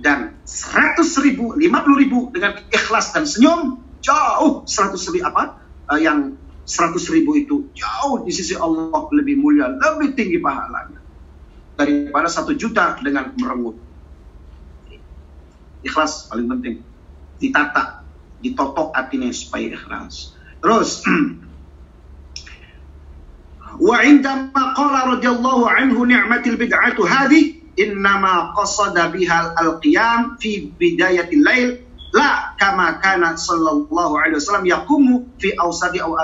dan 0.00 0.38
100 0.46 1.04
ribu, 1.26 1.52
50 1.58 2.02
ribu 2.02 2.18
dengan 2.32 2.56
ikhlas 2.72 3.12
dan 3.12 3.28
senyum, 3.28 3.82
jauh 4.00 4.64
100 4.64 4.96
ribu 5.12 5.26
apa? 5.28 5.60
Eh, 5.92 6.06
yang 6.06 6.38
100 6.64 7.02
ribu 7.10 7.34
itu 7.36 7.68
jauh 7.74 8.22
di 8.22 8.32
sisi 8.32 8.54
Allah 8.54 9.10
lebih 9.10 9.42
mulia, 9.42 9.68
lebih 9.68 10.14
tinggi 10.14 10.38
pahalanya 10.38 11.02
daripada 11.74 12.28
satu 12.30 12.54
juta 12.54 13.00
dengan 13.02 13.34
merengut. 13.34 13.76
Ikhlas 15.80 16.28
paling 16.28 16.46
penting. 16.46 16.74
Ditata, 17.40 18.04
ditotok 18.44 18.92
hatinya 18.92 19.32
supaya 19.32 19.72
ikhlas. 19.72 20.36
Terus, 20.60 21.02
وعندما 23.80 24.62
قال 24.76 24.94
رضي 25.08 25.28
الله 25.28 25.70
عنه 25.70 25.96
نعمة 26.06 26.42
البدعة 26.46 26.98
هذه 27.08 27.54
إنما 27.80 28.52
قصد 28.52 28.96
بها 29.12 29.54
القيام 29.60 30.36
في 30.40 30.72
بداية 30.80 31.28
الليل 31.32 31.68
لا 32.14 32.52
كما 32.60 32.90
كان 32.90 33.36
صلى 33.36 33.70
الله 33.70 34.20
عليه 34.20 34.36
وسلم 34.36 34.66
يقوم 34.66 35.06
في 35.38 35.48
أوسط 35.60 35.96
أو 35.96 36.18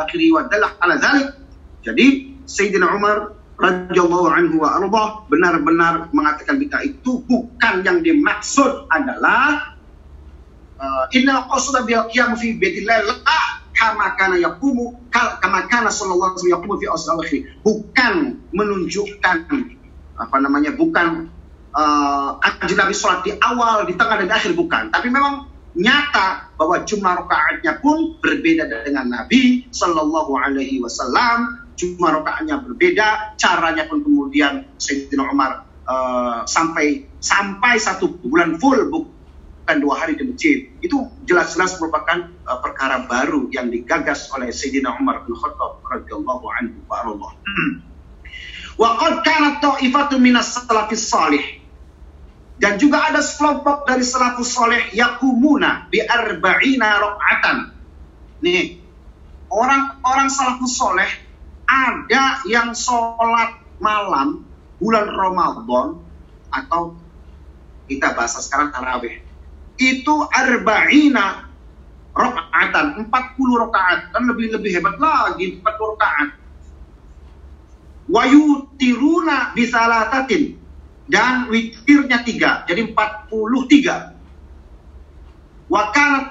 على 0.83 0.95
jadi 1.87 2.35
Sayyidina 2.51 2.99
Umar 2.99 3.39
radhiyallahu 3.63 4.27
anhu 4.27 4.59
wa 4.59 4.75
arda 4.75 5.05
benar-benar 5.31 6.11
mengatakan 6.11 6.59
bid'ah 6.59 6.83
itu 6.83 7.23
bukan 7.25 7.87
yang 7.87 8.03
dimaksud 8.03 8.91
adalah 8.91 9.79
uh, 10.77 11.07
inna 11.15 11.47
qasada 11.47 11.87
في 11.87 11.95
qiyam 12.11 12.35
fi 12.35 12.59
لا 12.59 13.56
kama 13.77 14.17
kana 14.17 14.41
yaqumu 14.41 14.97
kal- 15.13 15.37
kama 15.39 15.69
kana 15.69 15.93
sallallahu 15.93 16.41
alaihi 16.41 16.49
wasallam 16.49 16.81
fi 16.81 16.89
akhir 16.89 17.39
bukan 17.61 18.15
menunjukkan 18.57 19.37
apa 20.17 20.37
namanya 20.41 20.73
bukan 20.73 21.29
uh, 21.77 22.41
Nabi 22.73 22.97
sholat 22.97 23.21
di 23.23 23.37
awal 23.37 23.85
di 23.85 23.95
tengah 23.95 24.17
dan 24.25 24.27
di 24.33 24.35
akhir 24.35 24.53
bukan. 24.57 24.89
Tapi 24.89 25.13
memang 25.13 25.53
nyata 25.77 26.57
bahwa 26.57 26.81
jumlah 26.89 27.13
rakaatnya 27.25 27.85
pun 27.85 28.17
berbeda 28.17 28.65
dengan 28.89 29.13
Nabi 29.13 29.69
Sallallahu 29.69 30.33
Alaihi 30.41 30.81
Wasallam. 30.81 31.69
Jumlah 31.77 32.25
rakaatnya 32.25 32.65
berbeda 32.65 33.37
caranya 33.37 33.85
pun 33.85 34.01
kemudian 34.01 34.65
Sayyidina 34.81 35.29
Umar 35.29 35.69
uh, 35.85 36.49
sampai 36.49 37.05
sampai 37.21 37.77
satu 37.77 38.17
bulan 38.25 38.57
full 38.57 38.89
bukan 39.67 39.83
dua 39.83 39.99
hari 39.99 40.15
di 40.15 40.23
masjid 40.31 40.71
itu 40.79 41.11
jelas-jelas 41.27 41.83
merupakan 41.83 42.31
uh, 42.47 42.63
perkara 42.63 43.03
baru 43.11 43.51
yang 43.51 43.67
digagas 43.67 44.31
oleh 44.31 44.55
Sayyidina 44.55 44.95
Umar 44.95 45.27
bin 45.27 45.35
Khattab 45.35 45.83
radhiyallahu 45.83 46.47
anhu 46.55 46.79
wa. 46.87 47.35
Wa 48.79 48.95
qad 48.95 49.27
kanat 49.27 49.59
ta'ifatun 49.59 50.23
minas 50.23 50.55
salafis 50.55 51.11
salih 51.11 51.43
dan 52.63 52.79
juga 52.79 53.11
ada 53.11 53.19
sekelompok 53.19 53.91
dari 53.91 54.07
salafus 54.07 54.55
soleh 54.55 54.87
yakumuna 54.95 55.91
bi 55.91 55.99
arba'ina 55.99 57.03
rakaatan. 57.03 57.75
Nih, 58.47 58.79
orang-orang 59.51 60.31
salafus 60.31 60.79
soleh 60.79 61.11
ada 61.67 62.39
yang 62.47 62.71
sholat 62.71 63.59
malam 63.83 64.47
bulan 64.79 65.11
Ramadan 65.11 65.99
atau 66.55 66.95
kita 67.91 68.15
bahasa 68.15 68.39
sekarang 68.39 68.71
tarawih 68.71 69.26
itu 69.77 70.15
arba'ina 70.29 71.49
rakaatan 72.17 73.07
40 73.07 73.63
rakaat. 73.69 74.01
Dan 74.13 74.23
lebih 74.33 74.53
lebih 74.57 74.71
hebat 74.81 74.97
lagi 74.99 75.61
40 75.61 75.65
rakaat. 75.65 76.29
Wayutiruna 78.07 79.53
bisalatatin 79.59 80.55
dan 81.07 81.47
witirnya 81.51 82.23
tiga 82.27 82.67
jadi 82.67 82.83
43 82.91 85.71
wa 85.71 85.83
kanat 85.91 86.27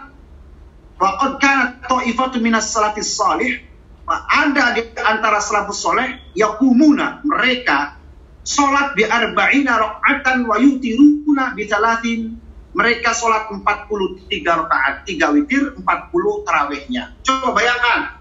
wa 0.99 1.09
qad 1.19 1.39
kanat 1.39 1.69
ta'ifatu 1.87 2.39
minas 2.39 2.71
salatis 2.71 3.15
salih. 3.15 3.59
Ada 4.05 4.77
di 4.77 4.85
antara 5.01 5.41
salafus 5.41 5.81
soleh 5.81 6.29
yakumuna 6.37 7.25
mereka 7.25 7.97
sholat 8.45 8.93
bi 8.93 9.01
arba'ina 9.01 9.81
rakaatan 9.81 10.45
wa 10.45 10.61
yutiruna 10.61 11.57
bi 11.57 11.65
salatin 11.65 12.37
mereka 12.75 13.15
sholat 13.15 13.47
43 13.47 14.27
rakaat 14.43 15.07
3 15.07 15.35
witir 15.39 15.71
40 15.79 16.45
tarawihnya 16.45 17.15
coba 17.23 17.55
bayangkan 17.55 18.19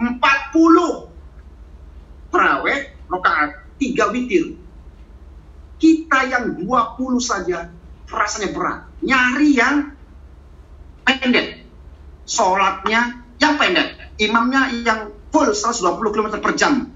40 0.00 0.16
tarawih 2.32 2.80
rakaat 3.12 3.50
3 3.76 4.14
witir 4.16 4.56
kita 5.76 6.06
kita 6.16 6.32
yang 6.32 6.44
20 6.64 7.20
saja 7.20 7.68
rasanya 8.08 8.48
berat. 8.56 8.78
Nyari 9.04 9.48
yang 9.52 9.76
pendek. 11.04 11.68
Sholatnya 12.24 13.20
yang 13.36 13.54
pendek. 13.60 14.16
Imamnya 14.16 14.72
yang 14.80 15.12
full 15.28 15.52
120 15.52 16.14
km 16.14 16.40
per 16.40 16.56
jam. 16.56 16.88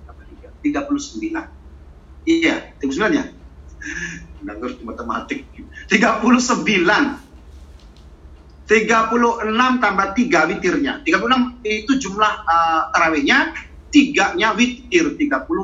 tambah 0.04 0.24
3 0.64 0.64
39 0.64 1.56
Iya, 2.26 2.74
39 2.82 3.14
ya? 3.14 3.24
Ngerti 4.42 4.82
matematik. 4.82 5.46
39. 5.86 7.22
36 8.66 9.78
tambah 9.78 10.06
3 10.10 10.50
witirnya. 10.50 11.06
36 11.06 11.62
itu 11.62 11.92
jumlah 12.02 12.32
uh, 12.42 12.90
tarawihnya. 12.90 13.54
Tiganya 13.90 14.52
witir 14.52 15.14
39 15.14 15.54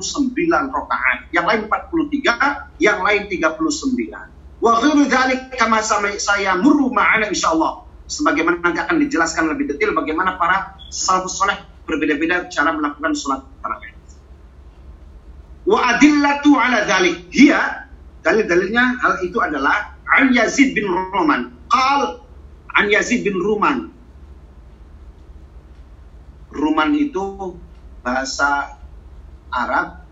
rakaat. 0.71 1.19
Yang 1.35 1.47
lain 1.49 1.61
43, 1.69 2.81
yang 2.81 2.99
lain 3.03 3.23
39. 3.29 4.63
Wa 4.63 4.79
ghairu 4.79 5.03
dzalik 5.11 5.59
kama 5.59 5.83
saya 5.83 6.55
murru 6.55 6.95
ma'ana 6.95 7.27
insyaallah. 7.27 7.83
Sebagaimana 8.07 8.63
nanti 8.63 8.79
akan 8.79 8.97
dijelaskan 9.03 9.51
lebih 9.51 9.75
detail 9.75 9.97
bagaimana 9.97 10.39
para 10.39 10.79
salafus 10.93 11.35
soleh 11.35 11.59
berbeda-beda 11.89 12.47
cara 12.47 12.71
melakukan 12.71 13.13
sholat 13.19 13.43
tarawih. 13.59 13.93
Wa 15.67 15.99
adillatu 15.99 16.55
ala 16.55 16.87
dzalik 16.87 17.27
hiya 17.35 17.91
dalil-dalilnya 18.23 19.03
hal 19.03 19.15
itu 19.27 19.39
adalah 19.43 19.99
an 20.15 20.31
Yazid 20.31 20.79
bin 20.79 20.87
Ruman 20.87 21.51
qal 21.67 22.23
an 22.79 22.87
Yazid 22.87 23.27
bin 23.27 23.39
Ruman 23.39 23.91
Ruman 26.53 26.91
itu 26.95 27.57
bahasa 28.03 28.79
Arab 29.49 30.03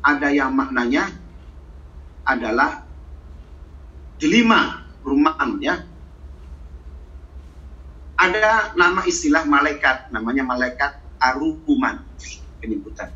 ada 0.00 0.28
yang 0.32 0.54
maknanya 0.54 1.10
adalah 2.24 2.86
delima 4.16 4.86
Ruman 5.00 5.58
ya 5.60 5.80
ada 8.20 8.76
nama 8.76 9.02
istilah 9.08 9.44
malaikat 9.48 10.12
namanya 10.12 10.44
malaikat 10.44 10.92
Aruman 11.20 12.00
penyebutan 12.60 13.10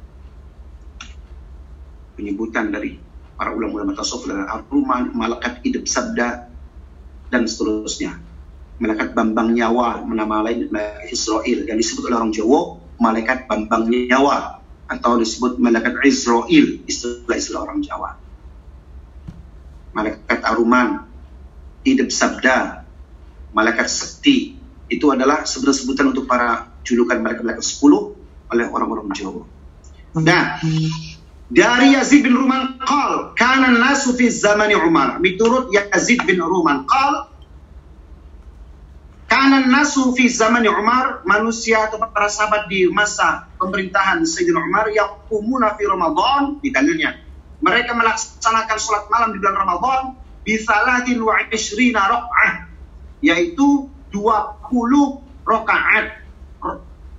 penyebutan 2.16 2.70
dari 2.70 2.98
para 3.34 3.50
ulama-ulama 3.50 3.92
tasawuf 3.98 4.30
adalah 4.30 4.62
Ar-Ruman, 4.62 5.10
malaikat 5.14 5.60
hidup 5.66 5.84
sabda 5.90 6.46
dan 7.28 7.42
seterusnya. 7.50 8.14
Malaikat 8.78 9.14
Bambang 9.14 9.54
Nyawa, 9.54 10.02
nama 10.02 10.42
lain 10.42 10.70
malaikat 10.70 11.10
Israel 11.10 11.66
yang 11.66 11.78
disebut 11.78 12.10
oleh 12.10 12.16
orang 12.18 12.34
Jawa 12.34 12.83
malaikat 12.98 13.46
Bambang 13.50 13.90
Nyawa 13.90 14.62
atau 14.90 15.16
disebut 15.18 15.56
malaikat 15.58 15.96
Israel 16.04 16.66
istilah-istilah 16.84 17.60
orang 17.64 17.80
Jawa. 17.80 18.20
Malaikat 19.94 20.42
Aruman, 20.42 21.06
hidup 21.86 22.10
sabda, 22.10 22.82
malaikat 23.54 23.86
sekti 23.86 24.58
itu 24.90 25.06
adalah 25.08 25.46
sebutan-sebutan 25.46 26.12
untuk 26.12 26.26
para 26.26 26.68
julukan 26.84 27.22
malaikat-malaikat 27.22 27.64
10 27.64 28.52
oleh 28.52 28.66
orang-orang 28.68 29.08
Jawa. 29.14 29.42
Nah, 30.14 30.62
dari 31.50 31.98
Yazid 31.98 32.22
bin 32.22 32.34
Ruman 32.38 32.78
qal 32.82 33.34
kana 33.34 33.74
nasu 33.74 34.14
fi 34.14 34.30
zamani 34.30 34.78
Umar 34.78 35.18
menurut 35.18 35.70
Yazid 35.74 36.22
bin 36.26 36.38
Ruman 36.38 36.86
qal 36.86 37.33
kana 39.34 39.66
nasu 39.66 40.14
fi 40.14 40.30
zamani 40.30 40.70
Umar 40.70 41.26
manusia 41.26 41.90
atau 41.90 41.98
para 41.98 42.30
sahabat 42.30 42.70
di 42.70 42.86
masa 42.86 43.50
pemerintahan 43.58 44.22
Sayyidina 44.22 44.62
Umar 44.62 44.86
yang 44.94 45.26
umuna 45.26 45.74
fi 45.74 45.90
Ramadan 45.90 46.62
di 46.62 46.70
dalilnya 46.70 47.18
mereka 47.58 47.98
melaksanakan 47.98 48.78
sholat 48.78 49.10
malam 49.10 49.34
di 49.34 49.42
bulan 49.42 49.58
Ramadan 49.58 50.02
bi 50.46 50.54
salatin 50.54 51.18
wa 51.18 51.34
ishrina 51.50 52.06
rakaat 52.06 52.70
yaitu 53.26 53.90
20 54.14 54.22
rakaat 55.42 56.06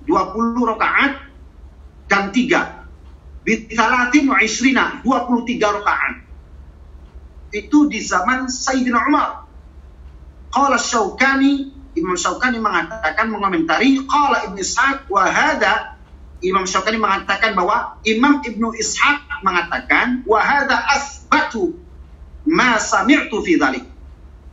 20 0.08 0.72
rakaat 0.72 1.12
dan 2.08 2.32
3 2.32 2.76
Bitalatin 3.46 4.26
wa 4.26 4.42
isrina 4.42 4.98
23 5.06 5.62
rakaat. 5.62 6.14
Itu 7.54 7.86
di 7.86 8.02
zaman 8.02 8.50
Sayyidina 8.50 9.06
Umar. 9.06 9.46
Qala 10.50 10.82
Syaukani, 10.82 11.75
Imam 11.96 12.14
Syaukani 12.14 12.60
mengatakan 12.60 13.32
mengomentari 13.32 14.04
qala 14.04 14.44
Ibnu 14.52 14.60
Ishaq 14.60 15.08
wa 15.08 15.24
hada 15.24 15.96
Imam 16.44 16.68
Syaukani 16.68 17.00
mengatakan 17.00 17.56
bahwa 17.56 17.96
Imam 18.04 18.44
Ibnu 18.44 18.76
Ishaq 18.76 19.40
mengatakan 19.40 20.20
wa 20.28 20.38
hada 20.38 20.76
asbatu 20.92 21.80
ma 22.44 22.76
sami'tu 22.76 23.40
fi 23.40 23.56
dhalik. 23.56 23.84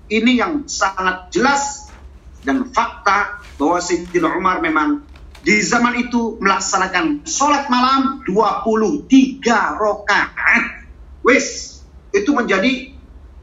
Ini 0.08 0.32
yang 0.40 0.54
sangat 0.72 1.32
jelas 1.36 1.94
dan 2.44 2.72
fakta 2.72 3.44
bahwa 3.60 3.80
Sayyidina 3.80 4.36
Umar 4.36 4.60
memang 4.64 5.04
di 5.44 5.60
zaman 5.60 6.00
itu 6.00 6.40
melaksanakan 6.40 7.28
sholat 7.28 7.68
malam 7.68 8.24
23 8.24 9.44
rakaat. 9.76 10.64
Wis, 11.24 11.80
itu 12.16 12.32
menjadi 12.32 12.96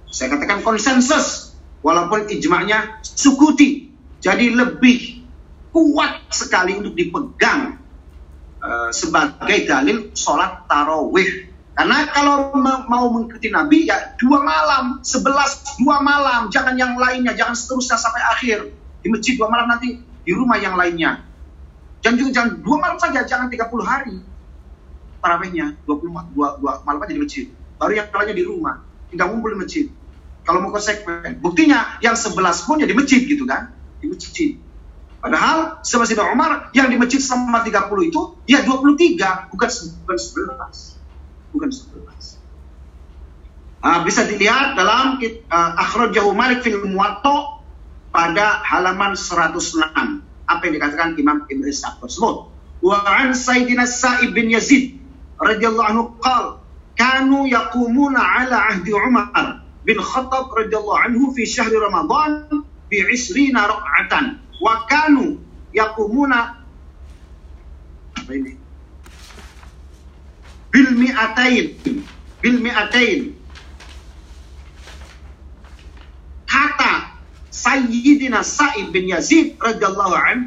saya 0.08 0.32
katakan 0.36 0.64
konsensus 0.64 1.56
walaupun 1.84 2.28
ijma'nya 2.28 3.00
sukuti. 3.04 3.89
Jadi 4.20 4.52
lebih 4.52 5.24
kuat 5.72 6.28
sekali 6.28 6.76
untuk 6.76 6.92
dipegang 6.92 7.80
uh, 8.60 8.90
sebagai 8.92 9.64
dalil 9.64 10.12
sholat 10.12 10.68
tarawih. 10.68 11.48
Karena 11.72 12.04
kalau 12.12 12.52
mau 12.60 13.08
mengikuti 13.08 13.48
Nabi 13.48 13.88
ya 13.88 14.12
dua 14.20 14.44
malam, 14.44 15.00
sebelas 15.00 15.80
dua 15.80 16.04
malam, 16.04 16.52
jangan 16.52 16.76
yang 16.76 16.92
lainnya, 17.00 17.32
jangan 17.32 17.56
seterusnya 17.56 17.96
sampai 17.96 18.20
akhir. 18.36 18.58
Di 19.00 19.08
masjid 19.08 19.40
dua 19.40 19.48
malam 19.48 19.72
nanti 19.72 19.96
di 19.96 20.32
rumah 20.36 20.60
yang 20.60 20.76
lainnya. 20.76 21.24
Dan 22.04 22.20
juga 22.20 22.36
jangan 22.36 22.60
dua 22.60 22.76
malam 22.80 22.98
saja, 23.00 23.24
jangan 23.24 23.48
30 23.52 23.64
hari. 23.84 24.16
Tarawihnya, 25.20 25.76
20 25.84 26.32
dua, 26.32 26.56
dua 26.56 26.72
malam 26.84 27.00
aja 27.04 27.12
di 27.12 27.20
masjid. 27.20 27.46
Baru 27.76 27.92
yang 27.92 28.08
lainnya 28.08 28.36
di 28.36 28.44
rumah. 28.44 28.80
Tidak 29.12 29.26
ngumpul 29.28 29.52
di 29.52 29.58
masjid. 29.60 29.86
Kalau 30.44 30.64
mau 30.64 30.72
konsekuen. 30.72 31.40
Buktinya, 31.44 32.00
yang 32.00 32.16
11 32.16 32.40
pun 32.64 32.80
ya 32.80 32.88
di 32.88 32.96
masjid 32.96 33.20
gitu 33.24 33.44
kan. 33.44 33.79
Di 34.00 34.06
masjid. 34.08 34.50
Padahal, 35.20 35.84
Sayyidina 35.84 36.32
Umar, 36.32 36.72
yang 36.72 36.88
di 36.88 36.96
masjid 36.96 37.20
selama 37.20 37.60
30 37.60 38.08
itu, 38.08 38.20
ya 38.48 38.64
23, 38.64 39.52
bukan, 39.52 39.68
bukan 40.04 40.16
11. 40.16 41.52
Bukan 41.52 41.68
11. 41.68 42.40
Uh, 43.80 44.04
bisa 44.04 44.28
dilihat 44.28 44.76
dalam 44.76 45.16
uh, 45.20 45.72
Akhrajahu 45.80 46.36
Malik 46.36 46.60
fil 46.60 46.84
Muwatta 46.84 47.64
pada 48.12 48.60
halaman 48.60 49.16
106 49.16 49.80
apa 50.44 50.60
yang 50.66 50.74
dikatakan 50.76 51.16
Imam 51.16 51.48
Ibn 51.48 51.62
Ishaq 51.64 52.02
tersebut. 52.04 52.52
Wa 52.84 52.96
an 53.08 53.32
Sayyidina 53.32 53.88
Sa'ib 53.88 54.36
bin 54.36 54.52
Yazid 54.52 55.00
radhiyallahu 55.40 55.88
anhu 55.88 56.04
qal 56.20 56.60
kanu 56.98 57.48
yaqumuna 57.48 58.20
ala 58.20 58.68
ahdi 58.68 58.92
Umar 58.92 59.64
bin 59.88 59.96
Khattab 59.96 60.52
radhiyallahu 60.52 61.00
anhu 61.00 61.32
fi 61.32 61.48
syahri 61.48 61.80
Ramadan 61.80 62.68
bi 62.90 63.06
20 63.06 63.54
rak'atan 63.54 64.42
wa 64.58 64.84
kanu 64.90 65.38
yaqumuna 65.70 66.58
apa 68.18 68.30
ini? 68.34 68.58
Bil 70.74 70.90
mi'atain 70.98 71.66
bil 72.42 72.58
mi'atain 72.58 73.34
kata 76.50 77.14
Sayyidina 77.50 78.42
Sa'id 78.42 78.90
bin 78.90 79.06
Yazid 79.06 79.54
radhiyallahu 79.62 80.14
an 80.14 80.38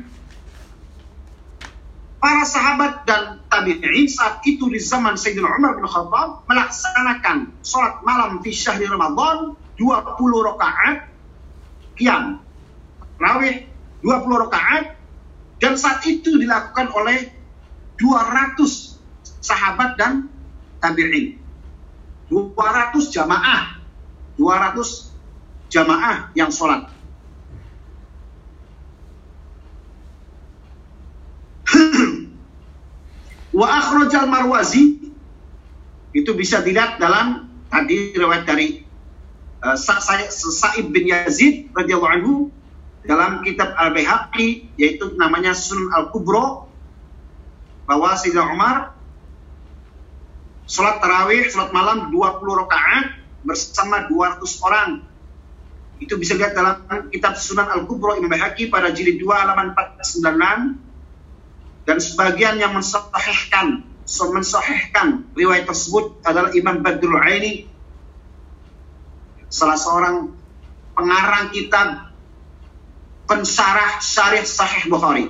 para 2.23 2.43
sahabat 2.47 3.03
dan 3.03 3.43
tabi'in 3.51 4.07
saat 4.07 4.43
itu 4.47 4.67
di 4.71 4.79
zaman 4.79 5.15
Sayyidina 5.19 5.47
Umar 5.59 5.75
bin 5.79 5.87
Khattab 5.87 6.47
melaksanakan 6.47 7.51
sholat 7.63 7.99
malam 8.03 8.39
di 8.39 8.51
syahri 8.51 8.87
Ramadan 8.87 9.55
20 9.75 9.91
rakaat 10.23 11.12
qiyam 11.97 12.39
rawih 13.17 13.65
20 14.03 14.43
rakaat 14.47 14.97
dan 15.61 15.73
saat 15.79 16.03
itu 16.03 16.35
dilakukan 16.35 16.91
oleh 16.91 17.31
200 17.95 18.59
sahabat 19.39 19.95
dan 19.95 20.27
tabi'in. 20.83 21.39
200 22.27 23.13
jamaah 23.13 23.83
200 24.37 25.13
jamaah 25.69 26.33
yang 26.33 26.49
sholat. 26.49 26.89
Wa 33.57 33.67
akhrajal 33.69 34.25
Marwazi 34.29 35.13
itu 36.13 36.31
bisa 36.37 36.61
dilihat 36.61 37.01
dalam 37.01 37.49
tadi 37.69 38.13
riwayat 38.13 38.45
dari 38.45 38.82
uh, 39.64 39.78
Sa'ib 39.80 40.91
bin 40.91 41.07
Yazid 41.07 41.72
radhiyallahu 41.72 42.14
anhu 42.14 42.34
dalam 43.03 43.43
kitab 43.43 43.76
Al-Baihaqi 43.76 44.76
yaitu 44.80 45.16
namanya 45.16 45.55
Sunan 45.55 45.91
Al-Kubro 45.95 46.68
bahwa 47.84 48.16
Sayyidina 48.16 48.47
Umar 48.47 48.95
salat 50.68 51.03
tarawih, 51.03 51.51
salat 51.51 51.76
malam 51.76 52.11
20 52.11 52.61
rakaat 52.64 53.20
bersama 53.43 54.07
200 54.07 54.39
orang. 54.64 54.89
Itu 55.99 56.16
bisa 56.20 56.36
dilihat 56.36 56.55
dalam 56.55 56.84
kitab 57.11 57.36
Sunan 57.36 57.68
Al-Kubro 57.72 58.16
Imam 58.16 58.32
Baihaqi 58.32 58.72
pada 58.72 58.91
jilid 58.91 59.20
2 59.20 59.28
halaman 59.32 59.76
496 59.99 60.80
dan 61.84 61.97
sebagian 61.99 62.55
yang 62.59 62.72
mensahihkan 62.72 63.84
mensahihkan 64.03 65.28
riwayat 65.36 65.64
tersebut 65.68 66.20
adalah 66.28 66.51
Imam 66.51 66.84
Badrul 66.84 67.20
Aini 67.24 67.72
salah 69.53 69.77
seorang 69.77 70.33
pengarang 70.97 71.53
kitab 71.53 72.09
pensarah 73.29 74.01
syarih 74.01 74.41
sahih 74.41 74.89
Bukhari 74.89 75.29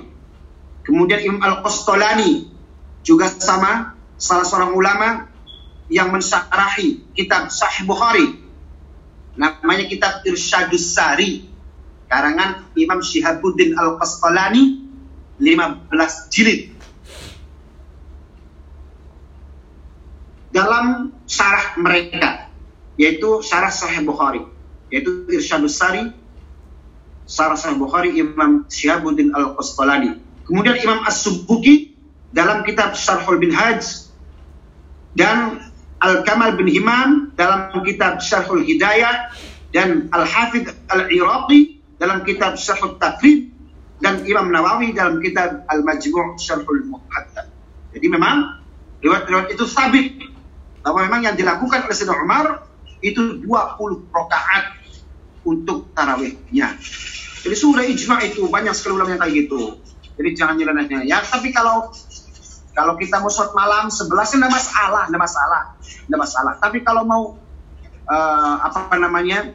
kemudian 0.80 1.20
Imam 1.20 1.44
Al-Qastolani 1.44 2.48
juga 3.04 3.28
sama 3.28 3.92
salah 4.16 4.48
seorang 4.48 4.72
ulama 4.72 5.28
yang 5.92 6.08
mensyarahi 6.08 7.12
kitab 7.12 7.52
sahih 7.52 7.84
Bukhari 7.84 8.40
namanya 9.36 9.84
kitab 9.84 10.24
Irsyadus 10.24 10.96
Sari 10.96 11.44
karangan 12.08 12.70
Imam 12.78 13.04
Syihabuddin 13.04 13.76
Al-Qastolani 13.76 14.86
15 15.42 16.30
jilid. 16.30 16.70
Dalam 20.54 21.10
syarah 21.26 21.74
mereka, 21.82 22.43
yaitu 22.94 23.42
syarah 23.42 23.70
Sahih 23.70 24.06
Bukhari, 24.06 24.42
yaitu 24.90 25.26
Irsyadus 25.30 25.74
Sari, 25.74 26.14
syarah 27.26 27.58
Sahih 27.58 27.78
Bukhari 27.78 28.14
Imam 28.14 28.66
Syihabuddin 28.70 29.34
Al-Qasqalani. 29.34 30.20
Kemudian 30.44 30.76
Imam 30.78 31.00
As-Subbuki 31.08 31.96
dalam 32.36 32.62
kitab 32.68 32.92
Syarhul 32.92 33.40
bin 33.40 33.54
Hajj 33.54 34.12
dan 35.16 35.70
Al-Kamal 36.04 36.58
bin 36.60 36.68
Himam 36.68 37.32
dalam 37.38 37.72
kitab 37.80 38.20
Syarhul 38.20 38.66
Hidayah 38.66 39.32
dan 39.72 40.12
Al-Hafidh 40.12 40.68
Al-Iraqi 40.92 41.80
dalam 41.96 42.22
kitab 42.28 42.60
Syarhul 42.60 43.00
Taqrib 43.00 43.48
dan 44.04 44.20
Imam 44.28 44.52
Nawawi 44.52 44.92
dalam 44.92 45.22
kitab 45.24 45.64
Al-Majmu' 45.72 46.36
Syarhul 46.36 46.92
Muhaddad. 46.92 47.48
Jadi 47.96 48.06
memang 48.10 48.60
riwayat-riwayat 49.00 49.48
itu 49.54 49.64
sabit 49.64 50.18
bahwa 50.84 51.08
memang 51.08 51.32
yang 51.32 51.36
dilakukan 51.38 51.88
oleh 51.88 51.94
Sayyidina 51.96 52.20
Umar 52.20 52.46
itu 53.04 53.44
20 53.44 54.08
rakaat 54.08 54.80
untuk 55.44 55.92
tarawihnya. 55.92 56.80
Jadi 57.44 57.56
sudah 57.60 57.84
ijma 57.84 58.24
itu 58.24 58.48
banyak 58.48 58.72
sekali 58.72 58.96
ulama 58.96 59.12
yang 59.12 59.20
kayak 59.20 59.34
gitu. 59.44 59.76
Jadi 60.16 60.28
jangan 60.32 60.56
nyelenehnya 60.56 61.04
ya. 61.04 61.20
Tapi 61.20 61.52
kalau 61.52 61.92
kalau 62.72 62.96
kita 62.96 63.20
mau 63.20 63.28
sholat 63.28 63.52
malam 63.52 63.92
11 63.92 64.08
enggak 64.08 64.52
masalah, 64.56 65.02
enggak 65.12 65.22
masalah, 65.22 65.62
enggak 66.08 66.20
masalah. 66.24 66.52
Tapi 66.56 66.78
kalau 66.80 67.04
mau 67.04 67.22
uh, 68.08 68.56
apa 68.64 68.96
namanya 68.96 69.52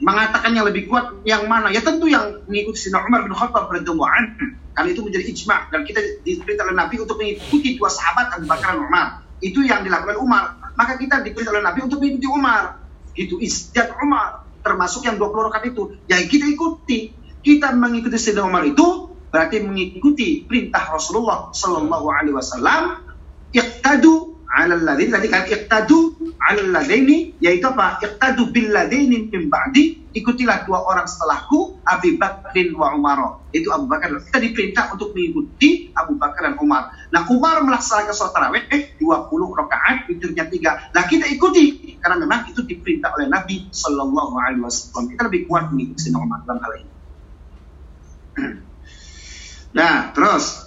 mengatakan 0.00 0.56
yang 0.56 0.64
lebih 0.64 0.88
kuat 0.88 1.20
yang 1.28 1.44
mana? 1.44 1.68
Ya 1.68 1.84
tentu 1.84 2.08
yang 2.08 2.42
mengikuti 2.48 2.88
Sayyidina 2.88 3.04
Umar 3.04 3.20
bin 3.28 3.36
Khattab 3.36 3.68
radhiyallahu. 3.68 4.64
Karena 4.74 4.88
itu 4.90 5.06
menjadi 5.06 5.24
ijma 5.30 5.56
dan 5.70 5.86
kita 5.86 6.00
diperintah 6.26 6.66
oleh 6.66 6.76
Nabi 6.80 6.96
untuk 6.98 7.14
mengikuti 7.20 7.78
dua 7.78 7.86
sahabat 7.92 8.40
Abu 8.40 8.48
Bakar 8.50 8.74
dan 8.74 8.88
Umar. 8.88 9.06
Itu 9.38 9.60
yang 9.62 9.86
dilakukan 9.86 10.18
Umar. 10.18 10.63
Maka 10.74 10.98
kita 10.98 11.22
diperintah 11.22 11.54
oleh 11.54 11.64
Nabi 11.64 11.80
untuk 11.86 11.98
mengikuti 12.02 12.26
Umar. 12.30 12.82
Itu 13.14 13.38
istijat 13.38 13.94
Umar 14.02 14.44
termasuk 14.60 15.06
yang 15.06 15.16
20 15.18 15.46
rakaat 15.50 15.64
itu. 15.70 15.98
Yang 16.10 16.22
kita 16.34 16.46
ikuti. 16.50 16.98
Kita 17.44 17.76
mengikuti 17.76 18.16
Sayyidina 18.16 18.48
Umar 18.48 18.64
itu 18.64 19.12
berarti 19.28 19.60
mengikuti 19.60 20.46
perintah 20.46 20.94
Rasulullah 20.94 21.50
sallallahu 21.50 22.06
alaihi 22.06 22.32
wasallam 22.38 23.02
iqtadu 23.50 24.46
'ala 24.46 24.78
alladziin 24.78 25.10
tadi 25.10 25.26
kan 25.26 25.42
iqtadu 25.44 26.14
'ala 26.38 26.60
alladziini 26.70 27.36
yaitu 27.42 27.66
apa? 27.66 27.98
Iqtadu 28.00 28.54
bil 28.54 28.70
ladaini 28.72 29.28
min 29.28 29.50
ba'di 29.50 30.03
ikutilah 30.13 30.65
dua 30.65 30.81
orang 30.85 31.05
setelahku 31.05 31.79
Abu 31.85 32.17
Bakrin 32.17 32.73
wa 32.73 32.93
Umar. 32.97 33.45
Itu 33.53 33.69
Abu 33.69 33.85
Bakar. 33.89 34.13
Kita 34.19 34.39
diperintah 34.41 34.93
untuk 34.93 35.13
mengikuti 35.13 35.93
Abu 35.93 36.17
Bakar 36.17 36.49
dan 36.49 36.55
Umar. 36.57 36.93
Nah, 37.09 37.25
Umar 37.29 37.61
melaksanakan 37.65 38.13
sholat 38.13 38.33
tarawih 38.33 38.63
eh, 38.69 38.97
20 38.97 39.59
rakaat, 39.59 40.09
witirnya 40.09 40.45
tiga. 40.49 40.91
Nah, 40.93 41.03
kita 41.05 41.25
ikuti 41.29 41.97
karena 42.01 42.17
memang 42.21 42.49
itu 42.49 42.61
diperintah 42.65 43.13
oleh 43.17 43.27
Nabi 43.29 43.69
Shallallahu 43.69 44.33
Alaihi 44.37 44.61
Wasallam. 44.63 45.13
Kita 45.13 45.21
lebih 45.29 45.45
kuat 45.45 45.69
mengikuti 45.69 46.09
Umar 46.13 46.45
dalam 46.45 46.59
hal 46.61 46.73
ini. 46.81 46.91
Nah, 49.69 50.09
terus 50.17 50.65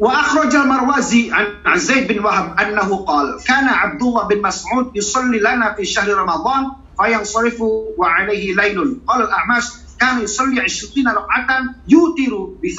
وأخرج 0.00 0.54
المروزي 0.56 1.32
عن 1.64 1.78
زيد 1.78 2.08
بن 2.08 2.24
وهب 2.24 2.60
أنه 2.60 2.96
قال 3.04 3.36
كان 3.44 3.68
عبد 3.68 4.02
الله 4.02 4.28
بن 4.28 4.42
مسعود 4.42 4.96
يصلي 4.96 5.38
لنا 5.38 5.76
في 5.76 5.84
شهر 5.84 6.08
رمضان 6.08 6.72
fayanṣarifu 6.95 7.95
wa 7.99 8.07
alaihi 8.09 8.55
lailun. 8.55 9.03
Qala 9.05 9.27
al-A'mash 9.27 9.95
kami 9.99 10.27
yusalli 10.27 10.59
20 10.59 11.03
raka'atan 11.05 11.85
yutiru 11.87 12.59
bi. 12.59 12.71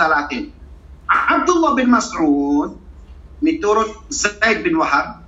Abdullah 1.06 1.72
bin 1.78 1.88
Mas'ud 1.88 2.76
menurut 3.40 3.90
Zaid 4.10 4.66
bin 4.66 4.74
Wahab 4.80 5.26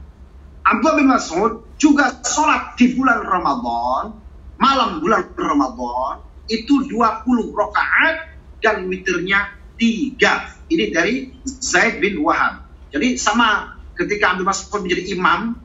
Abdullah 0.68 0.97
bin 1.01 1.09
Mas'ud 1.09 1.53
juga 1.80 2.12
sholat 2.28 2.76
di 2.76 2.93
bulan 2.93 3.24
Ramadan, 3.24 4.20
malam 4.61 5.01
bulan 5.01 5.32
Ramadan, 5.32 6.20
itu 6.45 6.84
20 6.93 7.57
rakaat 7.57 8.36
dan 8.61 8.84
witirnya 8.84 9.49
3. 9.80 10.68
Ini 10.68 10.84
dari 10.93 11.32
Zaid 11.49 12.05
bin 12.05 12.20
Wahab. 12.20 12.68
Jadi 12.93 13.16
sama 13.16 13.80
ketika 13.97 14.36
Abdul 14.36 14.45
Mas'ud 14.45 14.84
menjadi 14.84 15.16
imam 15.16 15.57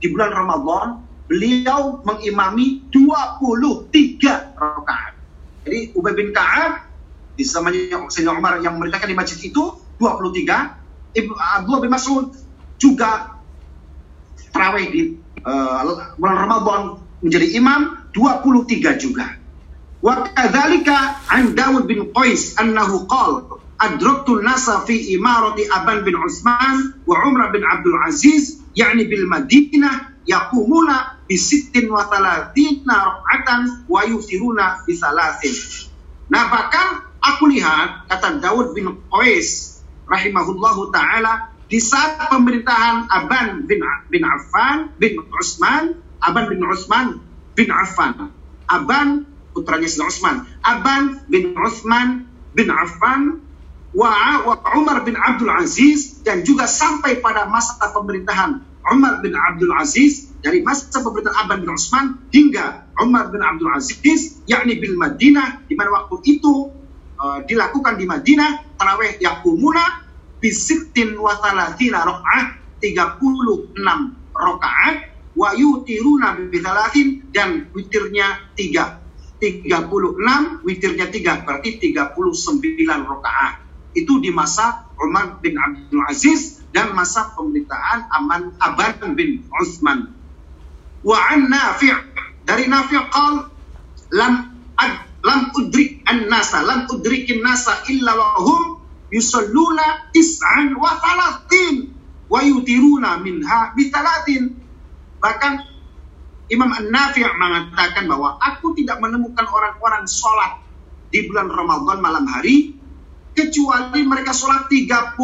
di 0.00 0.08
bulan 0.08 0.32
Ramadan, 0.32 1.04
beliau 1.28 2.00
mengimami 2.02 2.88
23 2.90 4.56
rakaat. 4.56 5.12
Jadi 5.68 5.92
Ubay 5.92 6.16
bin 6.16 6.32
Ka'ab 6.32 6.88
di 7.36 7.44
zamannya 7.44 8.08
Sayyidina 8.08 8.32
Umar 8.34 8.58
yang 8.64 8.80
memerintahkan 8.80 9.08
di 9.12 9.16
masjid 9.16 9.38
itu 9.44 9.76
23. 10.00 11.14
Ibnu 11.14 11.34
Abdullah 11.36 11.80
bin 11.84 11.92
Mas'ud 11.92 12.26
juga 12.80 13.38
terawih 14.50 14.86
di 14.88 15.02
uh, 15.44 16.16
Ramadan 16.18 17.04
menjadi 17.20 17.46
imam 17.60 18.08
23 18.16 18.96
juga. 18.96 19.36
Wa 19.98 20.30
kadzalika 20.30 21.26
an 21.28 21.52
Dawud 21.58 21.90
bin 21.90 22.14
Qais 22.14 22.54
annahu 22.56 23.04
qala 23.10 23.58
adraktu 23.82 24.42
nasa 24.42 24.86
fi 24.86 24.94
imarati 25.14 25.66
Aban 25.70 26.06
bin 26.06 26.14
Utsman 26.18 27.02
wa 27.02 27.16
Umar 27.26 27.50
bin 27.50 27.66
Abdul 27.66 27.98
Aziz 28.06 28.62
yakni 28.78 29.10
bil 29.10 29.26
Madinah 29.26 30.22
yaqumuna 30.22 31.17
bi 31.28 31.36
sittin 31.36 31.92
wa 31.92 32.08
thalathina 32.08 32.96
rak'atan 33.20 33.84
wa 33.84 34.00
yuftiruna 34.08 34.82
bi 34.88 34.96
thalathin. 34.96 35.54
Nah 36.32 36.48
bahkan 36.48 37.04
aku 37.20 37.52
lihat 37.52 38.08
kata 38.08 38.40
Daud 38.40 38.72
bin 38.72 38.96
Qais 39.12 39.80
rahimahullahu 40.08 40.88
taala 40.88 41.52
di 41.68 41.76
saat 41.76 42.32
pemerintahan 42.32 43.12
Aban 43.12 43.68
bin 43.68 43.84
bin 44.08 44.22
Affan 44.24 44.96
bin 44.96 45.20
Utsman 45.20 46.00
Aban 46.24 46.48
bin 46.48 46.64
Utsman 46.64 47.20
bin 47.54 47.68
Affan. 47.70 48.32
Aban 48.68 49.28
putranya 49.52 49.86
Sayyidina 49.86 50.08
Utsman. 50.10 50.36
Aban 50.64 51.02
bin 51.28 51.54
Utsman 51.54 52.26
bin 52.56 52.68
Affan 52.72 53.44
wa, 53.94 54.12
wa 54.44 54.54
Umar 54.76 55.04
bin 55.06 55.16
Abdul 55.16 55.52
Aziz 55.52 56.20
dan 56.26 56.44
juga 56.44 56.68
sampai 56.68 57.22
pada 57.22 57.48
masa 57.48 57.78
pemerintahan 57.92 58.60
Umar 58.92 59.20
bin 59.24 59.32
Abdul 59.36 59.72
Aziz 59.76 60.27
dari 60.38 60.62
masa 60.62 61.02
pemerintahan 61.02 61.46
Aban 61.46 61.58
bin 61.66 61.70
Utsman 61.74 62.06
hingga 62.30 62.94
Umar 63.02 63.30
bin 63.34 63.42
Abdul 63.42 63.74
Aziz 63.74 64.42
yakni 64.46 64.78
bil 64.78 64.94
Madinah 64.94 65.66
di 65.66 65.74
mana 65.74 65.90
waktu 65.94 66.22
itu 66.26 66.78
uh, 67.18 67.42
dilakukan 67.46 67.98
di 67.98 68.06
Madinah 68.06 68.78
tarawih 68.78 69.18
yakumuna 69.18 69.82
bisittin 70.38 71.18
wa 71.18 71.34
thalathina 71.42 72.06
rakaat 72.06 72.46
36 72.78 73.74
rakaat 74.38 74.96
wa 75.34 75.50
yutiruna 75.54 76.38
bi 76.50 76.58
dan 77.34 77.70
witirnya 77.74 78.54
3 78.54 79.42
36 79.42 80.66
witirnya 80.66 81.06
3 81.10 81.46
berarti 81.46 81.70
39 81.94 82.86
rakaat 82.86 83.52
itu 83.94 84.22
di 84.22 84.30
masa 84.30 84.86
Umar 84.98 85.42
bin 85.42 85.58
Abdul 85.58 86.02
Aziz 86.10 86.62
dan 86.74 86.94
masa 86.94 87.34
pemerintahan 87.34 88.06
Aman 88.18 88.54
Aban 88.62 89.14
bin 89.14 89.46
Utsman 89.62 90.17
wa 91.04 91.18
an 91.30 91.50
Nafi' 91.50 91.94
dari 92.42 92.64
Nafi' 92.66 92.98
qal 93.12 93.34
lam 94.14 94.34
ad, 94.78 94.92
lam 95.24 95.40
udrik 95.54 96.02
an 96.08 96.26
nasa 96.30 96.64
lam 96.64 96.88
udrikin 96.88 97.44
nasa 97.44 97.84
illa 97.92 98.16
wa 98.16 98.40
hum 98.40 98.62
yusalluna 99.12 100.12
tis'an 100.12 100.72
wa 100.76 100.96
thalathin 100.96 101.92
wa 102.28 102.40
yutiruna 102.44 103.20
minha 103.20 103.72
bi 103.76 103.88
thalathin 103.92 104.58
bahkan 105.18 105.64
Imam 106.48 106.72
An-Nafi' 106.72 107.28
mengatakan 107.28 108.08
bahwa 108.08 108.40
aku 108.40 108.72
tidak 108.72 109.04
menemukan 109.04 109.44
orang-orang 109.44 110.08
sholat 110.08 110.64
di 111.12 111.28
bulan 111.28 111.52
Ramadan 111.52 112.00
malam 112.00 112.24
hari 112.24 112.72
kecuali 113.36 114.00
mereka 114.08 114.32
sholat 114.32 114.64
39 114.72 115.20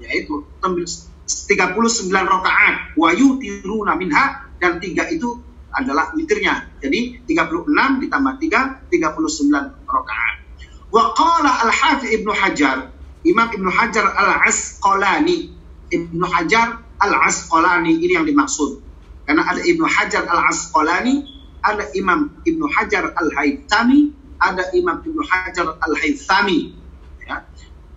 yaitu 0.00 0.34
39 1.48 2.12
rakaat 2.12 2.96
wa 2.96 3.08
yutiruna 3.12 3.96
minha 3.96 4.46
dan 4.60 4.78
tiga 4.78 5.08
itu 5.08 5.40
adalah 5.72 6.12
witirnya. 6.12 6.68
Jadi 6.84 7.24
36 7.24 8.04
ditambah 8.06 8.34
3 8.38 8.92
39 8.92 9.88
rakaat. 9.88 10.34
Wa 10.92 11.16
qala 11.16 11.50
Al-Hafiz 11.68 12.12
Ibnu 12.12 12.32
Hajar, 12.36 12.92
Imam 13.24 13.48
Ibnu 13.48 13.70
Hajar 13.72 14.12
Al-Asqalani, 14.12 15.56
Ibnu 15.88 16.24
Hajar 16.28 16.84
Al-Asqalani 17.00 17.96
ini 17.96 18.12
yang 18.12 18.28
dimaksud. 18.28 18.84
Karena 19.24 19.48
ada 19.48 19.64
Ibnu 19.64 19.88
Hajar 19.88 20.28
Al-Asqalani, 20.28 21.24
ada 21.64 21.88
Imam 21.96 22.36
Ibnu 22.44 22.68
Hajar 22.68 23.16
Al-Haytami, 23.16 24.12
ada 24.42 24.68
Imam 24.76 25.00
Ibnu 25.00 25.22
Hajar 25.24 25.80
Al-Haythami. 25.80 26.76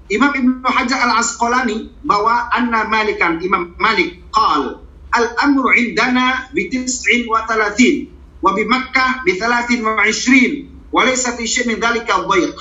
Imam 0.06 0.32
Ibnu 0.38 0.62
Hajar 0.62 1.02
Al-Asqalani 1.10 1.98
bahwa 2.06 2.54
anna 2.54 2.86
Malikan 2.86 3.42
Imam 3.42 3.74
Malik 3.82 4.22
qal 4.30 4.86
al-amru 5.10 5.74
indana 5.74 6.46
bi 6.54 6.70
tis'in 6.70 7.26
wa 7.26 7.42
talatin 7.50 8.14
wa 8.38 8.54
bi 8.54 8.70
Makkah 8.70 9.26
bi 9.26 9.34
talatin 9.34 9.82
wa 9.82 10.06
ishrin 10.06 10.70
wa 10.94 11.02
laysa 11.02 11.34
fi 11.34 11.50
syai' 11.50 11.66
min 11.66 11.82
dhalika 11.82 12.22
dhayq. 12.22 12.54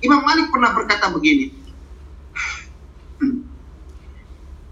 Imam 0.00 0.24
Malik 0.24 0.48
pernah 0.48 0.72
berkata 0.72 1.12
begini. 1.12 1.52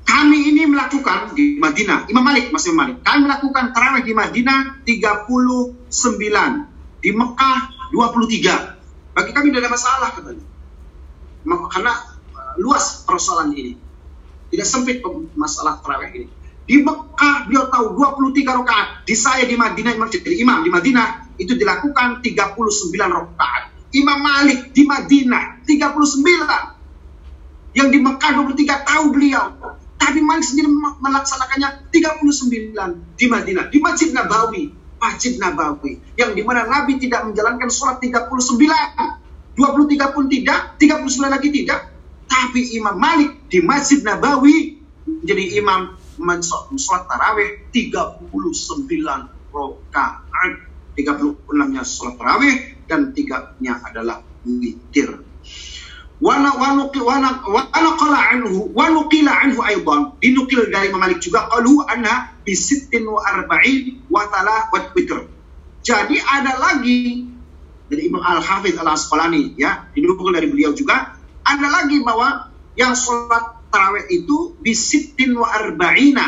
Kami 0.05 0.39
ini 0.49 0.65
melakukan 0.69 1.35
di 1.35 1.59
Madinah, 1.59 2.07
Imam 2.07 2.23
Malik, 2.23 2.49
masih 2.55 2.71
Malik. 2.71 3.03
Kami 3.03 3.27
melakukan 3.27 3.75
tarawih 3.75 4.05
di 4.07 4.15
Madinah 4.15 4.87
39, 4.87 5.91
di 7.03 7.11
Mekah 7.13 7.59
23. 7.93 9.13
Bagi 9.13 9.31
kami 9.35 9.51
tidak 9.51 9.69
ada 9.69 9.73
masalah 9.75 10.09
katanya. 10.15 10.45
Karena 11.45 11.93
luas 12.59 13.07
persoalan 13.07 13.55
ini. 13.55 13.79
Tidak 14.51 14.67
sempit 14.67 15.03
masalah 15.35 15.83
tarawih 15.83 16.11
ini. 16.15 16.29
Di 16.65 16.81
Mekah 16.81 17.51
beliau 17.51 17.69
tahu 17.69 17.99
23 17.99 18.61
rakaat. 18.65 19.05
Di 19.05 19.13
saya 19.13 19.45
di 19.45 19.59
Madinah 19.59 19.93
Imam 19.93 20.09
jadi 20.09 20.33
imam 20.41 20.65
di 20.65 20.71
Madinah 20.73 21.37
itu 21.37 21.59
dilakukan 21.59 22.25
39 22.25 22.57
rakaat. 22.97 23.63
Imam 23.95 24.19
Malik 24.19 24.73
di 24.73 24.83
Madinah 24.87 25.67
39. 25.67 27.75
Yang 27.75 27.89
di 27.91 27.99
Mekah 28.01 28.31
23 28.43 28.87
tahu 28.87 29.05
beliau. 29.13 29.45
Tapi 29.99 30.21
Malik 30.21 30.45
sendiri 30.45 30.69
melaksanakannya 31.01 31.89
39 31.89 33.17
di 33.17 33.27
Madinah, 33.31 33.73
di 33.73 33.79
Masjid 33.81 34.13
Nabawi, 34.13 34.69
Masjid 35.01 35.41
Nabawi, 35.41 35.97
yang 36.21 36.37
di 36.37 36.45
mana 36.45 36.69
Nabi 36.69 37.01
tidak 37.01 37.25
menjalankan 37.25 37.73
sholat 37.73 38.05
39, 38.05 38.29
23 38.29 40.15
pun 40.15 40.25
tidak, 40.29 40.77
39 40.77 41.31
lagi 41.31 41.49
tidak, 41.49 41.94
tapi 42.27 42.77
Imam 42.77 42.97
Malik 42.97 43.49
di 43.49 43.63
Masjid 43.63 44.01
Nabawi 44.03 44.81
menjadi 45.05 45.45
imam 45.61 45.97
sholat 46.77 47.05
tarawih 47.11 47.69
39 47.73 48.31
rakaat, 49.55 50.53
36-nya 50.95 51.83
sholat 51.83 52.15
tarawih 52.19 52.55
dan 52.87 53.15
tiganya 53.15 53.81
adalah 53.83 54.21
witir. 54.45 55.25
Wana 56.23 56.57
wana 56.57 56.89
wana 56.95 57.91
qala 57.99 58.19
anhu 58.33 58.71
wa 58.71 58.87
nuqila 58.89 59.35
anhu 59.45 59.61
aidan. 59.67 60.15
Dinukil 60.23 60.71
dari 60.71 60.89
Imam 60.89 61.03
Malik 61.03 61.21
juga 61.21 61.51
qalu 61.51 61.85
anha 61.91 62.33
bi 62.47 62.55
sittin 62.55 63.05
wa 63.05 63.21
arba'in 63.21 64.07
wa 64.09 64.25
tala 64.31 64.71
wa 64.71 64.79
witr. 64.95 65.27
Jadi 65.85 66.17
ada 66.23 66.57
lagi 66.57 67.29
dari 67.91 68.09
Imam 68.09 68.23
Al 68.23 68.41
Hafiz 68.41 68.79
Al 68.79 68.89
Asqalani 68.95 69.59
ya. 69.59 69.91
Dinukil 69.93 70.33
dari 70.33 70.49
beliau 70.49 70.73
juga 70.73 71.19
ada 71.45 71.67
lagi 71.69 72.01
bahwa 72.01 72.51
yang 72.75 72.97
sholat 72.97 73.63
tarawih 73.71 74.09
itu 74.11 74.59
bi 74.59 74.73
sittin 74.75 75.37
wa 75.37 75.47
arba'ina 75.47 76.27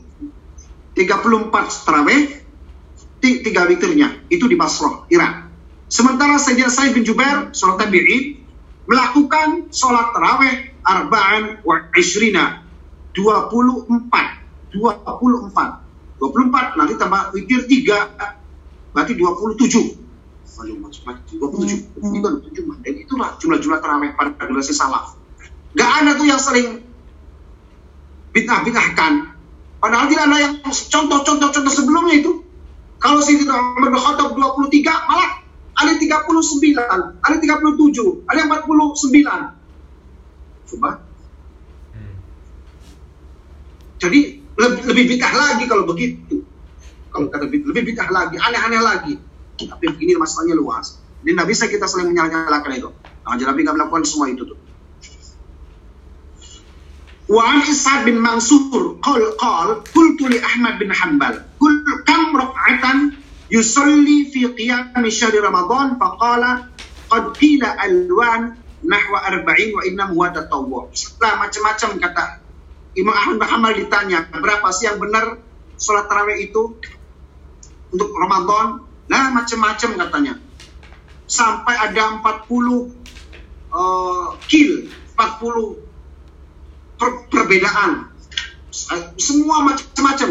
34 0.96 1.84
tarawih, 1.86 2.22
tiga 3.20 3.68
witirnya. 3.68 4.24
Itu 4.32 4.48
di 4.48 4.56
Basrah, 4.56 5.04
Irak. 5.12 5.46
Sementara 5.86 6.40
Sayyidina 6.40 6.72
Sa'id 6.72 6.96
bin 6.96 7.04
Jubair, 7.04 7.52
sholat 7.52 7.78
tabi'in, 7.78 8.42
melakukan 8.88 9.70
sholat 9.70 10.16
tarawih 10.16 10.72
arba'an 10.82 11.62
wa 11.62 11.92
ishrina, 11.94 12.64
24. 13.12 13.92
24. 14.72 15.84
24 16.16 16.80
nanti 16.80 16.96
tambah 16.96 17.36
witir 17.36 17.68
3 17.68 18.45
berarti 18.96 19.12
27. 19.12 20.56
Waduh, 20.56 20.80
macam-macam 20.80 21.36
27. 21.36 22.00
Itu 22.00 22.24
ada 22.24 22.40
7 22.40 22.64
mah. 22.64 22.80
Dan 22.80 22.96
itulah 22.96 23.36
jumlah-jumlah 23.36 23.76
tarawih 23.84 24.16
pada 24.16 24.32
generasi 24.40 24.72
salaf. 24.72 25.20
Gak 25.76 25.90
ada 26.00 26.16
tuh 26.16 26.24
yang 26.24 26.40
sering 26.40 26.80
bid'ah-bid'ahkan. 28.32 29.36
Padahal 29.76 30.08
tidak 30.08 30.32
ada 30.32 30.36
yang 30.40 30.64
contoh-contoh-contoh 30.64 31.74
sebelumnya 31.76 32.24
itu. 32.24 32.40
Kalau 32.96 33.20
Umar 33.20 33.92
bin 33.92 34.00
Khattab 34.00 34.32
23, 34.32 35.12
malah 35.12 35.44
ada 35.76 35.92
39, 36.00 37.20
ada 37.20 37.36
37, 37.36 38.24
ada 38.24 38.38
yang 38.40 38.48
49. 38.48 40.72
Coba. 40.72 41.04
Jadi 44.00 44.40
lebih, 44.56 44.80
lebih 44.88 45.04
bid'ah 45.12 45.32
lagi 45.36 45.68
kalau 45.68 45.84
begitu 45.84 46.45
kalau 47.16 47.32
kata 47.32 47.48
lebih, 47.48 47.64
lebih 47.72 47.82
bidah 47.92 48.08
lagi, 48.12 48.36
aneh-aneh 48.36 48.80
lagi. 48.84 49.14
Tapi 49.56 49.84
begini 49.88 50.20
masalahnya 50.20 50.54
luas. 50.60 51.00
Jadi 51.24 51.32
tidak 51.32 51.48
bisa 51.48 51.64
kita 51.66 51.88
saling 51.88 52.12
menyalahkan 52.12 52.52
laki-laki, 52.52 52.92
Nah, 53.26 53.34
jadi 53.34 53.50
Nabi 53.50 53.66
tidak 53.66 53.74
melakukan 53.74 54.04
semua 54.06 54.26
itu 54.30 54.46
tuh. 54.46 54.58
Wa 57.26 57.58
bin 58.06 58.22
Mansur 58.22 59.02
qol 59.02 59.22
qol 59.34 59.68
qultu 59.90 60.30
li 60.30 60.38
Ahmad 60.38 60.78
bin 60.78 60.94
Hanbal 60.94 61.42
qul 61.58 61.74
kam 62.06 62.30
rak'atan 62.30 63.18
yusalli 63.50 64.30
fi 64.30 64.46
qiyam 64.54 64.94
syahri 65.10 65.42
Ramadan 65.42 65.98
faqala 65.98 66.70
qad 67.10 67.34
qila 67.34 67.74
alwan 67.82 68.54
nahwa 68.86 69.18
arba'in 69.26 69.74
wa 69.74 69.82
innam 69.82 70.14
huwa 70.14 70.30
tatawwu. 70.30 70.94
Setelah 70.94 71.50
macam-macam 71.50 71.90
kata 71.98 72.24
Imam 72.94 73.12
Ahmad 73.12 73.42
bin 73.42 73.48
Hanbal 73.50 73.72
ditanya, 73.74 74.18
berapa 74.30 74.70
sih 74.70 74.86
yang 74.86 75.02
benar 75.02 75.42
sholat 75.82 76.06
tarawih 76.06 76.46
itu? 76.46 76.78
Untuk 77.92 78.10
Ramadan. 78.14 78.86
Nah 79.06 79.24
macam-macam 79.34 79.90
katanya. 80.06 80.34
Sampai 81.26 81.74
ada 81.74 82.22
40 82.22 82.46
uh, 83.74 84.38
kil 84.46 84.90
40 85.14 86.98
per- 86.98 87.24
perbedaan. 87.30 88.10
Semua 89.18 89.64
macam-macam. 89.64 90.30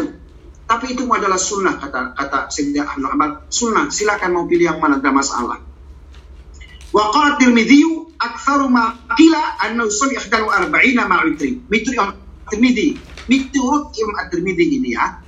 Tapi 0.66 0.98
itu 0.98 1.06
adalah 1.06 1.38
sunnah 1.38 1.78
kata 1.78 2.18
kata 2.18 2.50
Sayyidina 2.50 2.90
Ahmad 2.90 3.14
Hanbal 3.14 3.30
sunnah 3.46 3.86
silakan 3.86 4.34
mau 4.34 4.44
pilih 4.50 4.66
yang 4.74 4.82
mana 4.82 4.98
tidak 4.98 5.22
masalah. 5.22 5.62
Wa 6.90 7.14
qala 7.14 7.38
Tirmidzi 7.38 7.86
aktsaru 8.18 8.66
ma 8.66 8.90
qila 9.14 9.62
anna 9.62 9.86
usul 9.86 10.10
41 10.10 10.66
ma'a 11.06 11.22
witri 11.22 11.62
mitri 11.70 11.94
Tirmidzi 12.50 12.98
miturut 13.30 13.94
Imam 13.94 14.16
At-Tirmidzi 14.26 14.64
ini 14.82 14.90
ya 14.94 15.22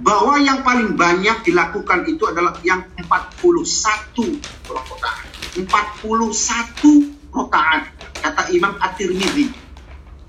bahwa 0.00 0.40
yang 0.40 0.64
paling 0.64 0.96
banyak 0.96 1.44
dilakukan 1.44 2.08
itu 2.08 2.24
adalah 2.24 2.56
yang 2.64 2.80
41 2.96 4.40
rakaat 4.72 5.28
41 5.60 5.68
rakaat 7.28 7.82
kata 8.24 8.42
Imam 8.56 8.80
At-Tirmidzi 8.80 9.52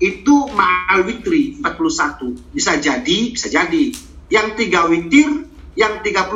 itu 0.02 0.34
ma'al 0.52 1.08
witri 1.08 1.56
41 1.62 2.52
bisa 2.52 2.76
jadi 2.76 3.18
bisa 3.32 3.48
jadi. 3.48 4.12
Yang 4.32 4.64
tiga 4.64 4.88
witir 4.88 5.44
yang 5.76 6.00
38 6.00 6.32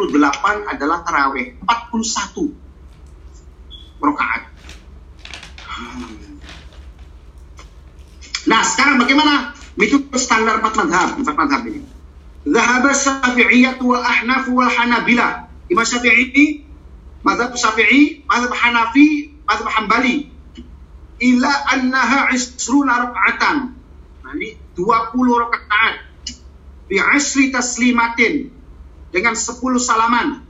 adalah 0.68 1.00
taraweh 1.04 1.60
41 1.60 2.52
rakaat 4.00 4.42
Hmm. 5.76 6.40
nah 8.48 8.64
sekarang 8.64 8.96
bagaimana? 8.96 9.52
Itu 9.76 10.08
standar 10.16 10.64
empat 10.64 10.72
madhab 10.72 11.20
empat 11.20 11.36
madhab 11.36 11.68
ini 11.68 11.84
Zahaba 12.46 12.94
Syafi'iyah 12.94 13.82
wal 13.82 14.06
Ahnaf 14.06 14.46
wal 14.54 14.70
Hanabila 14.70 15.50
Imam 15.66 15.82
Syafi'i 15.82 16.62
Madhab 17.26 17.58
Syafi'i 17.58 18.22
Madhab 18.30 18.54
Hanafi 18.54 19.34
Madhab 19.42 19.66
Hambali 19.66 20.30
ila 21.20 21.50
annaha 21.72 22.28
isruna 22.32 23.08
raka'atan. 23.08 23.56
Nah, 24.24 24.32
ini 24.36 24.58
20 24.76 25.16
rakaat. 25.16 25.94
Bi 26.86 27.00
asri 27.00 27.50
taslimatin 27.50 28.52
dengan 29.10 29.34
10 29.34 29.58
salaman. 29.80 30.44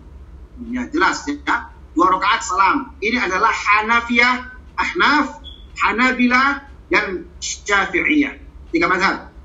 Ya 0.73 0.89
jelas 0.91 1.25
ya. 1.29 1.71
Dua 1.97 2.13
rakaat 2.13 2.45
salam. 2.45 2.93
Ini 3.01 3.17
adalah 3.25 3.49
Hanafiyah, 3.49 4.53
Ahnaf, 4.77 5.41
Hanabila 5.81 6.61
dan 6.93 7.25
Syafi'iyah. 7.41 8.37
Tiga 8.69 8.91
mazhab. 8.91 9.36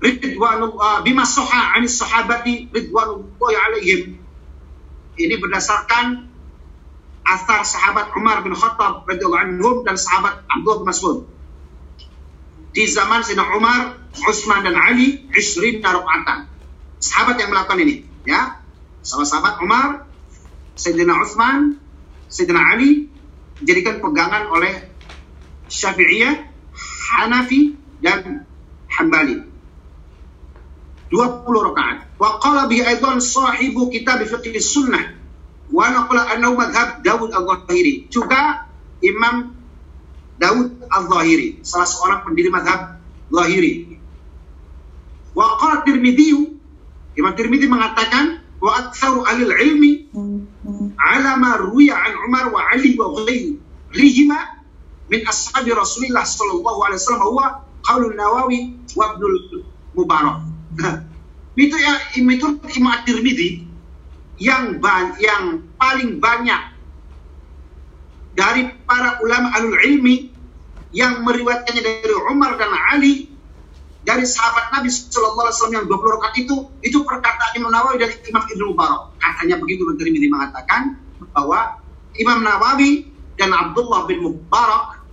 Ridwanullah 0.00 1.04
bima 1.04 1.28
soha 1.28 1.76
anis 1.76 2.00
sahabati 2.00 2.72
ridwanullahi 2.72 3.56
alaihim. 3.56 4.16
Ini 5.20 5.34
berdasarkan 5.36 6.24
asar 7.28 7.60
sahabat 7.62 8.16
Umar 8.16 8.40
bin 8.40 8.56
Khattab 8.56 9.04
radhiyallahu 9.04 9.44
anhum 9.44 9.76
dan 9.84 10.00
sahabat 10.00 10.40
Abdullah 10.48 10.78
bin 10.80 10.88
Mas'ud. 10.88 11.18
Di 12.70 12.86
zaman 12.86 13.20
Sayyidina 13.26 13.50
Umar, 13.58 13.98
Utsman 14.24 14.62
dan 14.62 14.78
Ali, 14.78 15.26
20 15.34 15.82
rakaatan. 15.82 16.46
Sahabat 17.02 17.36
yang 17.42 17.50
melakukan 17.50 17.82
ini, 17.82 18.06
ya. 18.22 18.62
Sahabat-sahabat 19.02 19.54
Umar, 19.60 20.06
Sayyidina 20.78 21.18
Utsman, 21.18 21.82
Sayyidina 22.30 22.62
Ali 22.62 23.10
dijadikan 23.60 23.98
pegangan 23.98 24.48
oleh 24.54 24.86
Syafi'iyah, 25.66 26.46
Hanafi 27.10 27.74
dan 27.98 28.46
Hambali. 28.86 29.49
20 31.10 31.66
rakaat. 31.70 32.06
Wa 32.16 32.38
qala 32.38 32.70
bihi 32.70 32.86
aidan 32.86 33.18
sahibu 33.18 33.90
kitab 33.90 34.22
fiqh 34.22 34.54
sunnah 34.62 35.18
wa 35.70 35.86
naqala 35.90 36.30
annahu 36.34 36.54
madhab 36.54 37.02
Dawud 37.02 37.34
al-Zahiri. 37.34 38.06
Juga 38.10 38.66
Imam 39.02 39.54
Dawud 40.38 40.86
al-Zahiri, 40.86 41.60
salah 41.66 41.86
seorang 41.90 42.20
pendiri 42.26 42.48
madhab 42.48 43.02
Zahiri. 43.30 43.98
Wa 45.34 45.58
qala 45.58 45.82
Tirmidzi, 45.86 46.30
Imam 47.18 47.32
Tirmidzi 47.34 47.66
mengatakan 47.66 48.42
wa 48.60 48.70
aktsaru 48.76 49.24
ahli 49.24 49.48
ilmi 49.48 49.92
ala 51.00 51.32
ma 51.40 51.56
ruwiya 51.56 51.96
an 51.96 52.12
Umar 52.28 52.52
wa 52.52 52.60
Ali 52.70 52.92
wa 52.98 53.08
ghairihima 53.24 54.38
min 55.08 55.20
ashabi 55.24 55.72
Rasulillah 55.72 56.22
sallallahu 56.28 56.84
alaihi 56.86 57.00
wasallam 57.00 57.24
huwa 57.24 57.46
qaulun 57.82 58.14
Nawawi 58.14 58.58
wa 58.94 59.16
Ibnul 59.16 59.64
Mubarak. 59.96 60.49
Itu 61.58 61.76
ya 61.76 61.94
itu 62.14 62.46
Imam 62.78 62.98
Tirmidzi 63.02 63.66
yang 64.40 64.80
yang 65.20 65.68
paling 65.76 66.22
banyak 66.22 66.62
dari 68.32 68.72
para 68.86 69.20
ulama 69.20 69.52
alul 69.58 69.76
ilmi 69.76 70.30
yang 70.94 71.22
meriwayatkannya 71.22 71.82
dari 71.82 72.14
Umar 72.30 72.56
dan 72.56 72.70
Ali 72.94 73.30
dari 74.00 74.24
sahabat 74.24 74.72
Nabi 74.72 74.88
Shallallahu 74.88 75.44
Alaihi 75.44 75.56
Wasallam 75.60 75.76
yang 75.76 75.86
20 75.86 76.14
rakaat 76.16 76.34
itu 76.40 76.54
itu 76.80 76.98
perkataan 77.04 77.52
Imam 77.58 77.70
Nawawi 77.70 78.00
dan 78.00 78.10
Imam 78.26 78.42
Ibnu 78.48 78.64
Mubarak. 78.72 79.12
Katanya 79.20 79.60
begitu 79.60 79.84
Imam 79.84 79.96
Tirmidzi 80.00 80.28
mengatakan 80.32 80.82
bahwa 81.36 81.78
Imam 82.16 82.40
Nawawi 82.42 83.12
dan 83.36 83.52
Abdullah 83.52 84.08
bin 84.08 84.24
Mubarak 84.24 85.04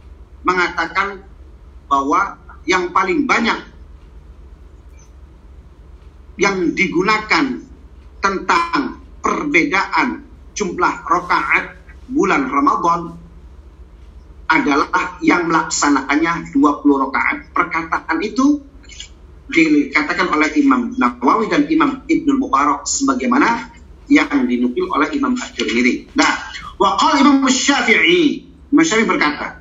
mengatakan 0.47 1.27
bahwa 1.91 2.39
yang 2.63 2.95
paling 2.95 3.27
banyak 3.27 3.59
yang 6.37 6.77
digunakan 6.77 7.65
tentang 8.21 9.01
perbedaan 9.21 10.23
jumlah 10.53 10.93
rakaat 11.05 11.77
bulan 12.07 12.47
Ramadan 12.47 13.17
adalah 14.47 15.19
yang 15.19 15.51
melaksanakannya 15.51 16.55
20 16.55 17.03
rakaat. 17.03 17.37
Perkataan 17.51 18.17
itu 18.23 18.63
dikatakan 19.51 20.31
oleh 20.31 20.55
Imam 20.55 20.95
Nawawi 20.95 21.51
dan 21.51 21.67
Imam 21.67 22.03
Ibnu 22.07 22.39
Mubarak 22.39 22.87
sebagaimana 22.87 23.71
yang 24.07 24.47
dinukil 24.47 24.87
oleh 24.87 25.11
Imam 25.11 25.35
At-Tirmidzi. 25.35 26.15
Nah, 26.15 26.31
wa 26.79 26.95
qala 26.95 27.19
Imam 27.19 27.43
Syafi'i, 27.43 28.47
Imam 28.71 28.83
Syafi'i 28.87 29.07
berkata, 29.07 29.59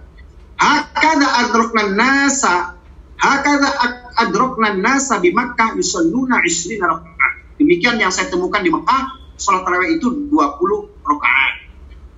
"Hakadha 0.54 1.28
adrakna 1.46 1.82
nasa, 1.90 2.75
hakadha 3.16 3.68
adrakna 4.16 4.76
nasa 4.76 5.20
di 5.20 5.32
Makkah 5.32 5.76
yusalluna 5.76 6.40
20 6.40 6.80
rakaat." 6.80 7.32
Demikian 7.56 7.96
yang 7.96 8.12
saya 8.12 8.28
temukan 8.28 8.60
di 8.60 8.68
Mekah, 8.68 9.02
salat 9.36 9.64
tarawih 9.64 9.96
itu 9.96 10.28
20 10.28 10.92
rakaat. 11.04 11.52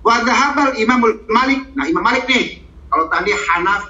Wa 0.03 0.23
dhahabal 0.23 0.79
Imamul 0.79 1.27
Malik. 1.31 1.75
Nah, 1.75 1.87
Imam 1.87 2.03
Malik 2.03 2.27
nih, 2.27 2.63
kalau 2.91 3.07
tadi 3.11 3.31
Hanaf, 3.35 3.83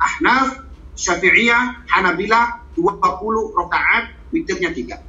Ahnaf, 0.00 0.48
Syafi'iyah, 0.96 1.88
Hanabila 1.92 2.72
20 2.76 3.56
rakaat, 3.56 4.04
witirnya 4.32 4.72
3. 4.72 5.00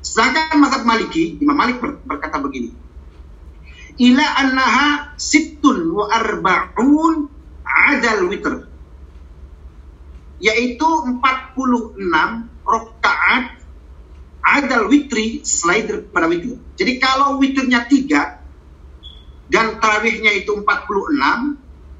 Sedangkan 0.00 0.58
mazhab 0.58 0.82
Maliki, 0.86 1.38
Imam 1.42 1.54
Malik 1.58 1.78
ber- 1.82 2.02
berkata 2.06 2.40
begini. 2.42 2.74
Ila 4.00 4.24
annaha 4.40 5.12
sittun 5.20 5.92
wa 5.92 6.08
arba'un 6.08 7.28
adal 7.66 8.30
witr. 8.32 8.69
Yaitu 10.40 10.88
46 11.20 12.00
rakaat 12.64 13.44
adal 14.40 14.88
witri 14.88 15.44
selain 15.44 15.84
daripada 15.84 16.26
witir. 16.26 16.56
Jadi 16.80 16.92
kalau 16.96 17.36
witirnya 17.36 17.84
3 17.84 19.52
dan 19.52 19.76
tarawihnya 19.78 20.32
itu 20.40 20.56
46 20.64 20.64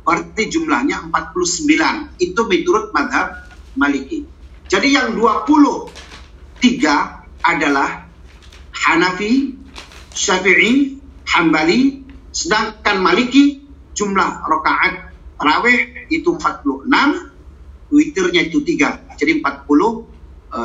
berarti 0.02 0.42
jumlahnya 0.48 1.06
49. 1.12 2.16
Itu 2.18 2.40
menurut 2.48 2.90
madhab 2.96 3.46
Maliki. 3.76 4.26
Jadi 4.66 4.88
yang 4.96 5.14
23 5.14 5.92
adalah 7.44 8.08
Hanafi, 8.74 9.54
Syafi'i, 10.10 10.98
Hambali, 11.28 12.02
sedangkan 12.32 12.98
Maliki 12.98 13.62
jumlah 13.94 14.42
rakaat 14.42 15.12
tarawih 15.38 16.10
itu 16.10 16.34
46, 16.34 17.29
witirnya 17.93 18.41
itu 18.47 18.61
3. 18.61 19.17
Jadi 19.19 19.41
49. 19.43 20.55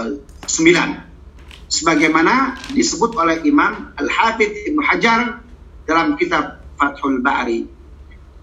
Sebagaimana 1.71 2.59
disebut 2.75 3.15
oleh 3.15 3.47
Imam 3.47 3.95
Al-Hafidh 3.95 4.75
Ibn 4.75 4.79
Hajar 4.91 5.39
dalam 5.87 6.19
kitab 6.19 6.63
Fathul 6.75 7.23
Bari. 7.23 7.79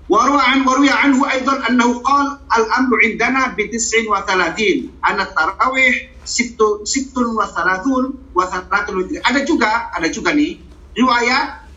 وروى 0.07 0.39
عن 0.39 0.63
وروي 0.63 0.87
عنه 0.87 1.19
ايضا 1.19 1.67
انه 1.67 1.99
قال 1.99 2.39
الامر 2.47 2.91
عندنا 3.03 3.59
بتسع 3.59 4.07
وثلاثين 4.07 5.03
ان 5.03 5.19
التراويح 5.19 6.23
ست 6.23 6.55
ست 6.87 7.11
وثلاثون 7.11 8.03
وثلاثون 8.31 8.95
وتر. 8.95 9.19
Ada 9.19 9.43
juga, 9.43 9.91
ada 9.91 10.07
juga 10.07 10.31
nih 10.31 10.63
riwayat 10.95 11.67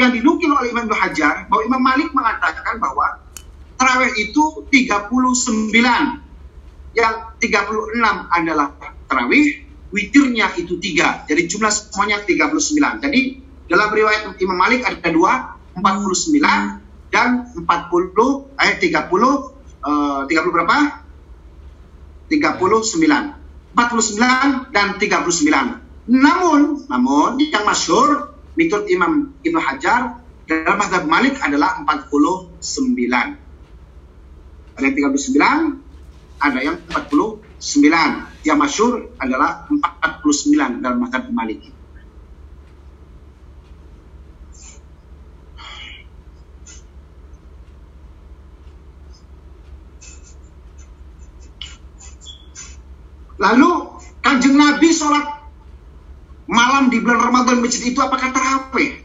yang 0.00 0.16
dinukil 0.16 0.48
oleh 0.48 0.72
Imam 0.72 0.88
Ibnu 0.88 0.96
Hajar 0.96 1.44
bahwa 1.52 1.62
Imam 1.68 1.82
Malik 1.84 2.08
mengatakan 2.16 2.80
bahwa 2.80 3.20
tarawih 3.76 4.16
itu 4.16 4.64
39 4.72 6.21
yang 6.93 7.37
36 7.41 8.01
adalah 8.29 8.77
tarawih 9.09 9.65
witirnya 9.93 10.53
itu 10.57 10.77
tiga 10.77 11.27
jadi 11.29 11.45
jumlah 11.45 11.69
semuanya 11.69 12.21
39 12.25 13.03
jadi 13.03 13.21
dalam 13.69 13.89
riwayat 13.89 14.37
Imam 14.37 14.57
Malik 14.57 14.85
ada 14.85 15.09
dua 15.09 15.57
49 15.77 16.37
dan 17.13 17.49
40 17.53 17.65
eh 18.57 18.73
30 18.81 18.89
eh, 18.89 20.21
30 20.29 20.53
berapa? 20.53 20.77
39. 22.29 23.77
49 23.77 24.73
dan 24.73 24.87
39. 24.97 26.09
Namun, 26.09 26.61
namun 26.89 27.37
yang 27.41 27.65
masyhur 27.65 28.33
menurut 28.57 28.85
Imam 28.89 29.33
Ibnu 29.41 29.59
Hajar 29.61 30.21
dalam 30.45 30.77
mazhab 30.77 31.05
Malik 31.05 31.37
adalah 31.41 31.81
49. 31.81 33.37
Ada 34.73 34.85
yang 34.89 34.95
39, 35.13 35.82
ada 36.43 36.59
yang 36.59 36.77
49. 36.91 38.43
Yang 38.43 38.57
masyhur 38.59 38.93
adalah 39.15 39.63
49 39.71 40.83
dalam 40.83 40.99
mazhab 40.99 41.31
Malik. 41.31 41.71
Lalu 53.39 53.71
kanjeng 54.23 54.55
Nabi 54.55 54.87
sholat 54.95 55.25
malam 56.47 56.87
di 56.87 56.99
bulan 57.03 57.27
Ramadan 57.27 57.59
masjid 57.59 57.91
itu 57.91 57.99
apakah 57.99 58.31
tarawih? 58.31 59.03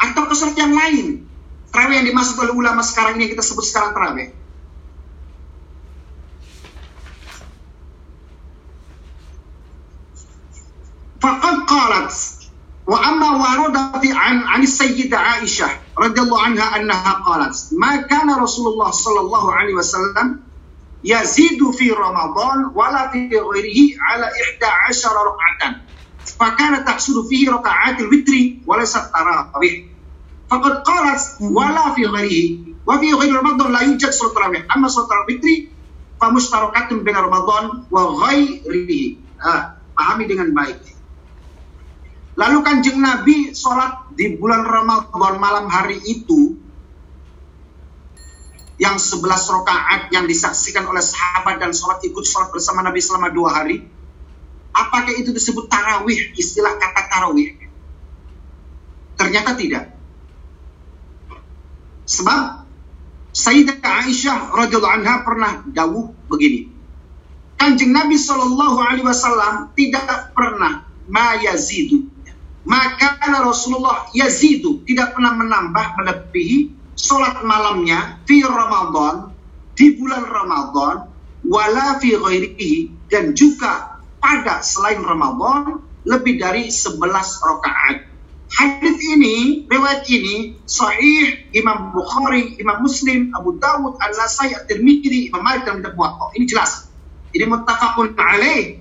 Atau 0.00 0.24
ke 0.28 0.36
yang 0.56 0.72
lain? 0.72 1.28
Tarawih 1.68 2.00
yang 2.00 2.06
dimaksud 2.08 2.40
oleh 2.40 2.52
ulama 2.56 2.80
sekarang 2.80 3.20
ini 3.20 3.28
yang 3.28 3.32
kita 3.36 3.44
sebut 3.44 3.64
sekarang 3.64 3.92
tarawih. 3.92 4.43
Wa 12.84 13.00
amma 13.00 13.40
warada 13.40 13.96
fi 13.96 14.12
an 14.12 14.44
an 14.44 14.60
sayyidah 14.60 15.40
Aisyah 15.40 15.96
radhiyallahu 15.96 16.36
anha 16.36 16.76
annaha 16.76 17.24
qalat 17.24 17.56
ma 17.80 18.04
kana 18.04 18.36
Rasulullah 18.36 18.92
sallallahu 18.92 19.48
alaihi 19.48 19.72
wasallam 19.72 20.44
yazidu 21.00 21.72
fi 21.72 21.88
Ramadan 21.96 22.76
wala 22.76 23.08
fi 23.08 23.32
ghairihi 23.32 23.96
ala 23.96 24.28
11 24.28 25.00
raka'atan. 25.00 25.72
Fakana 26.24 26.84
taqsudu 26.84 27.24
fihi 27.24 27.48
raka'atil 27.48 28.12
witri 28.12 28.60
wa 28.68 28.76
laysa 28.76 29.08
tarawih. 29.08 29.88
Faqad 30.52 30.84
qalat 30.84 31.40
wala 31.40 31.96
fi 31.96 32.04
ghairihi 32.04 32.84
wa 32.84 33.00
fi 33.00 33.16
ghairi 33.16 33.32
Ramadan 33.32 33.72
la 33.72 33.80
yujad 33.88 34.12
salat 34.12 34.36
tarawih. 34.36 34.60
Amma 34.68 34.92
salat 34.92 35.08
tarawih 35.08 35.40
witri 35.40 35.54
fa 36.20 36.28
mushtarakatun 36.28 37.00
baina 37.00 37.24
Ramadan 37.24 37.88
wa 37.88 38.12
ghairihi. 38.28 39.24
Ah, 39.40 39.80
pahami 39.96 40.28
dengan. 40.28 40.52
Lalu 42.34 42.58
kanjeng 42.66 42.98
Nabi 42.98 43.54
sholat 43.54 44.10
di 44.18 44.34
bulan 44.34 44.66
Ramadan 44.66 45.38
malam 45.38 45.70
hari 45.70 46.02
itu 46.02 46.58
yang 48.74 48.98
11 48.98 49.22
rakaat 49.22 50.10
yang 50.10 50.26
disaksikan 50.26 50.82
oleh 50.90 50.98
sahabat 50.98 51.62
dan 51.62 51.70
sholat 51.70 52.02
ikut 52.02 52.26
sholat 52.26 52.50
bersama 52.50 52.82
Nabi 52.82 52.98
selama 52.98 53.30
dua 53.30 53.54
hari. 53.54 53.86
Apakah 54.74 55.14
itu 55.14 55.30
disebut 55.30 55.70
tarawih? 55.70 56.34
Istilah 56.34 56.74
kata 56.74 57.06
tarawih? 57.06 57.54
Ternyata 59.14 59.54
tidak. 59.54 59.94
Sebab 62.10 62.66
Sayyidah 63.34 63.82
Aisyah 63.82 64.54
radhiyallahu 64.54 64.94
anha 65.02 65.26
pernah 65.26 65.52
dawuh 65.66 66.14
begini. 66.30 66.70
Kanjeng 67.58 67.90
Nabi 67.90 68.14
Shallallahu 68.14 68.78
alaihi 68.78 69.06
wasallam 69.06 69.74
tidak 69.74 70.30
pernah 70.34 70.86
ma 71.10 71.38
yazidu. 71.42 72.13
Maka 72.64 73.20
Rasulullah 73.44 74.08
yazidu 74.16 74.80
tidak 74.88 75.12
pernah 75.12 75.36
menambah 75.36 76.00
melebihi 76.00 76.72
sholat 76.96 77.44
malamnya 77.44 78.24
fi 78.24 78.40
Ramadan 78.40 79.36
di 79.76 80.00
bulan 80.00 80.24
Ramadan 80.24 80.96
wala 81.44 82.00
fi 82.00 82.16
ghairihi 82.16 82.72
dan 83.12 83.36
juga 83.36 84.00
pada 84.16 84.64
selain 84.64 85.04
Ramadan 85.04 85.84
lebih 86.08 86.40
dari 86.40 86.72
11 86.72 87.00
rakaat. 87.44 87.96
Hadis 88.54 88.96
ini, 89.02 89.66
riwayat 89.66 90.06
ini 90.06 90.54
sahih 90.62 91.50
Imam 91.50 91.90
Bukhari, 91.90 92.54
Imam 92.60 92.86
Muslim, 92.86 93.34
Abu 93.34 93.58
Dawud, 93.58 93.98
An-Nasai, 93.98 94.54
At-Tirmidzi, 94.54 95.32
Imam 95.32 95.42
Malik 95.42 95.66
dan 95.66 95.82
Muwatta. 95.82 96.30
Ini 96.38 96.44
jelas. 96.46 96.86
Ini 97.34 97.50
muttafaqun 97.50 98.14
alaih 98.14 98.78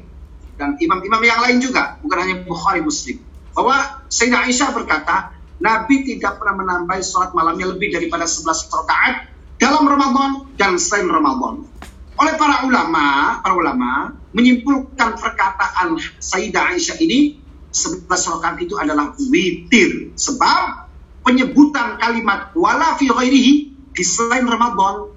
dan 0.61 0.77
imam-imam 0.77 1.21
yang 1.25 1.41
lain 1.41 1.57
juga, 1.57 1.97
bukan 2.05 2.17
hanya 2.21 2.35
Bukhari 2.45 2.85
Muslim. 2.85 3.17
Bahwa 3.53 4.05
Sayyidah 4.09 4.49
Aisyah 4.49 4.69
berkata, 4.73 5.33
Nabi 5.61 6.03
tidak 6.03 6.41
pernah 6.41 6.59
menambah 6.59 6.99
sholat 7.05 7.31
malamnya 7.31 7.71
lebih 7.71 7.93
daripada 7.93 8.27
11 8.27 8.67
rakaat 8.67 9.31
dalam 9.61 9.87
Ramadan 9.87 10.49
dan 10.59 10.75
selain 10.75 11.07
Ramadan. 11.07 11.63
Oleh 12.19 12.35
para 12.35 12.67
ulama, 12.67 13.39
para 13.39 13.53
ulama 13.55 14.13
menyimpulkan 14.33 15.17
perkataan 15.17 15.97
Sayyidah 16.19 16.73
Aisyah 16.73 16.97
ini 16.99 17.39
11 17.71 18.09
rakaat 18.09 18.57
itu 18.59 18.75
adalah 18.75 19.15
witir. 19.17 20.11
Sebab 20.17 20.89
penyebutan 21.23 21.97
kalimat 22.01 22.51
wala 22.57 22.99
fi 22.99 23.07
ghairihi 23.07 23.53
di 23.93 24.03
selain 24.03 24.43
Ramadan 24.43 25.13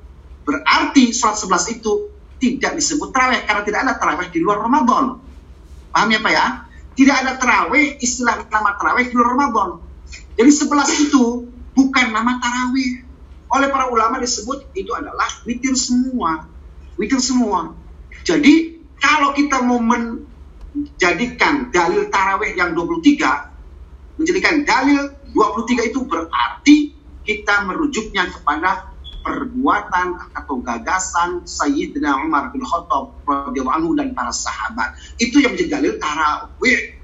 berarti 0.47 1.11
sholat 1.11 1.43
11 1.43 1.81
itu 1.81 1.93
tidak 2.37 2.77
disebut 2.77 3.11
terawih 3.11 3.43
karena 3.49 3.63
tidak 3.65 3.81
ada 3.83 3.93
terawih 3.97 4.29
di 4.31 4.39
luar 4.45 4.63
Ramadan. 4.63 5.19
Paham 5.91 6.09
ya 6.13 6.21
Pak 6.21 6.33
ya? 6.33 6.47
Tidak 6.97 7.13
ada 7.13 7.37
terawih, 7.37 8.01
istilah 8.01 8.49
nama 8.49 8.73
terawih 8.81 9.13
di 9.13 9.17
Ramadan. 9.17 9.85
Jadi 10.37 10.51
11 10.51 11.05
itu 11.09 11.25
bukan 11.77 12.07
nama 12.09 12.41
tarawih. 12.41 13.05
Oleh 13.53 13.69
para 13.69 13.93
ulama 13.93 14.17
disebut 14.17 14.73
itu 14.73 14.91
adalah 14.97 15.29
witir 15.45 15.77
semua. 15.77 16.49
Witir 16.97 17.21
semua. 17.21 17.77
Jadi 18.25 18.81
kalau 18.97 19.37
kita 19.37 19.61
mau 19.61 19.77
menjadikan 19.77 21.69
dalil 21.69 22.09
tarawih 22.09 22.57
yang 22.57 22.73
23, 22.73 24.17
menjadikan 24.17 24.65
dalil 24.65 25.13
23 25.37 25.93
itu 25.93 26.01
berarti 26.09 26.77
kita 27.29 27.69
merujuknya 27.69 28.33
kepada 28.33 28.96
perbuatan 29.27 30.31
atau 30.39 30.63
gagasan 30.63 31.43
Sayyidina 31.43 32.23
Umar 32.23 32.55
bin 32.55 32.63
Khattab 32.63 33.27
radhiyallahu 33.27 33.75
anhu 33.75 33.91
dan 33.99 34.15
para 34.15 34.31
sahabat. 34.31 34.95
Itu 35.19 35.43
yang 35.43 35.59
menjadi 35.59 35.83
dalil 35.83 35.99
tarawih. 35.99 36.95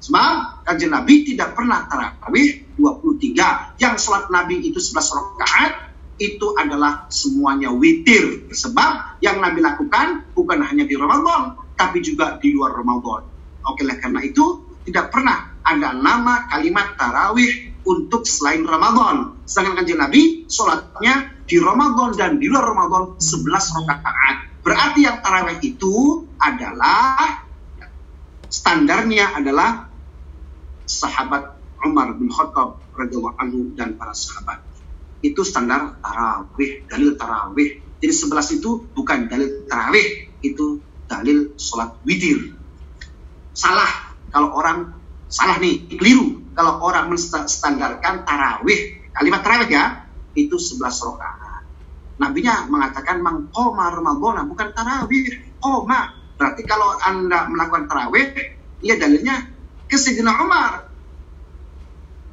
Sebab 0.00 0.64
kanjeng 0.64 0.96
Nabi 0.96 1.28
tidak 1.28 1.52
pernah 1.52 1.84
tarawih 1.84 2.64
23. 2.80 3.76
Yang 3.76 3.94
sholat 4.00 4.32
Nabi 4.32 4.64
itu 4.64 4.80
11 4.80 4.96
rakaat 4.96 5.72
itu 6.16 6.56
adalah 6.56 7.12
semuanya 7.12 7.68
witir. 7.68 8.48
Sebab 8.48 9.20
yang 9.20 9.44
Nabi 9.44 9.60
lakukan 9.60 10.32
bukan 10.32 10.64
hanya 10.64 10.88
di 10.88 10.96
Ramadan, 10.96 11.60
tapi 11.76 12.00
juga 12.00 12.40
di 12.40 12.56
luar 12.56 12.72
Ramadan. 12.72 13.28
Oke 13.68 13.84
lah 13.84 14.00
karena 14.00 14.24
itu 14.24 14.64
tidak 14.88 15.12
pernah 15.12 15.60
ada 15.60 15.92
nama 15.92 16.48
kalimat 16.48 16.96
tarawih 16.96 17.76
untuk 17.84 18.24
selain 18.24 18.64
Ramadan. 18.64 19.36
Sedangkan 19.44 19.84
kanjeng 19.84 20.00
Nabi 20.00 20.22
sholatnya 20.48 21.35
di 21.46 21.56
Ramadan 21.62 22.10
dan 22.18 22.42
di 22.42 22.50
luar 22.50 22.74
Ramadan 22.74 23.16
11 23.16 23.86
rakaat. 23.86 24.36
Berarti 24.66 25.06
yang 25.06 25.22
taraweh 25.22 25.62
itu 25.62 26.26
adalah 26.42 27.46
standarnya 28.50 29.38
adalah 29.38 29.86
sahabat 30.86 31.54
Umar 31.86 32.18
bin 32.18 32.26
Khattab 32.26 32.82
radhiyallahu 32.98 33.38
anhu 33.38 33.70
dan 33.78 33.94
para 33.94 34.10
sahabat. 34.10 34.62
Itu 35.22 35.46
standar 35.46 36.02
tarawih, 36.02 36.86
dalil 36.90 37.14
tarawih. 37.14 37.78
Jadi 38.02 38.12
11 38.12 38.58
itu 38.58 38.70
bukan 38.90 39.30
dalil 39.30 39.66
tarawih, 39.70 40.34
itu 40.42 40.82
dalil 41.06 41.54
sholat 41.54 41.94
witir. 42.02 42.58
Salah 43.54 44.18
kalau 44.34 44.50
orang 44.52 44.92
salah 45.30 45.62
nih, 45.62 45.86
keliru 45.94 46.42
kalau 46.58 46.82
orang 46.82 47.12
menstandarkan 47.12 48.26
tarawih, 48.26 48.98
kalimat 49.14 49.40
tarawih 49.46 49.70
ya, 49.70 50.05
itu 50.36 50.60
11 50.60 50.84
rakaat. 50.84 51.62
Nabinya 52.16 52.64
mengatakan 52.68 53.20
mangkoma 53.20 53.92
Ramadana 53.92 54.44
bukan 54.48 54.72
tarawih, 54.72 55.56
koma. 55.60 56.16
Berarti 56.36 56.62
kalau 56.68 56.96
Anda 57.00 57.48
melakukan 57.48 57.88
tarawih, 57.88 58.26
ya 58.84 58.96
dalilnya 59.00 59.48
ke 59.88 59.96
Sayyidina 59.96 60.32
Umar. 60.44 60.88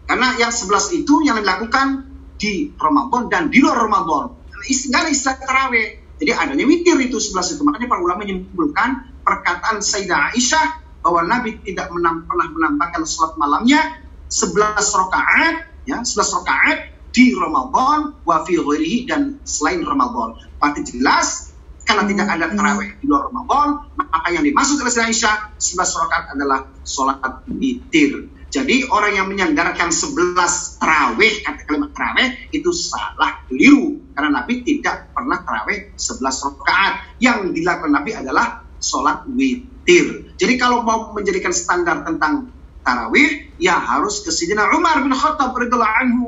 Karena 0.03 0.35
yang 0.35 0.51
11 0.51 0.99
itu 0.99 1.23
yang 1.23 1.39
dilakukan 1.39 2.11
di 2.35 2.75
Ramadan 2.75 3.31
dan 3.31 3.43
di 3.47 3.63
luar 3.63 3.88
Ramadan. 3.88 4.35
Ada 4.63 5.09
istilah 5.11 5.39
tarawih. 5.39 6.03
Jadi 6.19 6.31
adanya 6.31 6.63
witir 6.67 6.95
itu 7.03 7.19
11 7.19 7.59
itu. 7.59 7.61
Makanya 7.63 7.88
para 7.91 7.99
ulama 8.03 8.23
menyimpulkan 8.23 9.23
perkataan 9.23 9.84
Sayyidah 9.84 10.35
Aisyah 10.35 10.67
bahwa 11.03 11.27
Nabi 11.27 11.59
tidak 11.63 11.91
menam, 11.91 12.23
pernah 12.23 12.47
menambahkan 12.47 13.03
sholat 13.03 13.35
malamnya 13.35 13.99
11 14.31 14.80
rakaat 14.80 15.55
ya 15.84 15.99
11 15.99 16.38
rakaat 16.39 16.77
di 17.14 17.38
Ramadan 17.38 18.18
wa 18.26 18.41
fi 18.44 18.57
dan 19.06 19.38
selain 19.45 19.85
Ramadan. 19.85 20.41
Berarti 20.57 20.81
jelas 20.90 21.53
karena 21.85 22.10
tidak 22.10 22.27
ada 22.31 22.45
tarawih 22.49 22.90
di 22.98 23.06
luar 23.06 23.30
Ramadan, 23.30 23.68
maka 23.99 24.27
yang 24.34 24.44
dimaksud 24.44 24.81
oleh 24.81 24.90
Aisyah 24.90 25.56
11 25.60 26.02
rakaat 26.03 26.26
adalah 26.34 26.60
sholat 26.88 27.19
witir. 27.48 28.34
Jadi 28.53 28.85
orang 28.90 29.18
yang 29.18 29.27
menyandarkan 29.34 29.90
11 29.90 30.38
tarawih, 30.77 31.34
kata 31.41 31.61
kalimat 31.65 31.90
tarawih, 31.91 32.30
itu 32.53 32.69
salah, 32.69 33.41
keliru. 33.49 33.98
Karena 34.14 34.41
Nabi 34.41 34.61
tidak 34.61 35.10
pernah 35.10 35.41
tarawih 35.41 35.91
11 35.98 36.22
rakaat. 36.22 36.94
Yang 37.18 37.57
dilakukan 37.57 37.91
Nabi 37.91 38.11
adalah 38.14 38.61
sholat 38.77 39.26
witir. 39.34 40.38
Jadi 40.38 40.53
kalau 40.56 40.85
mau 40.85 41.11
menjadikan 41.18 41.52
standar 41.52 42.06
tentang 42.06 42.53
tarawih, 42.84 43.55
ya 43.57 43.80
harus 43.80 44.22
ke 44.22 44.30
Sayyidina 44.30 44.68
Umar 44.76 44.99
bin 44.99 45.15
Khattab 45.15 45.55
radhiyallahu 45.55 45.95
anhu 46.03 46.27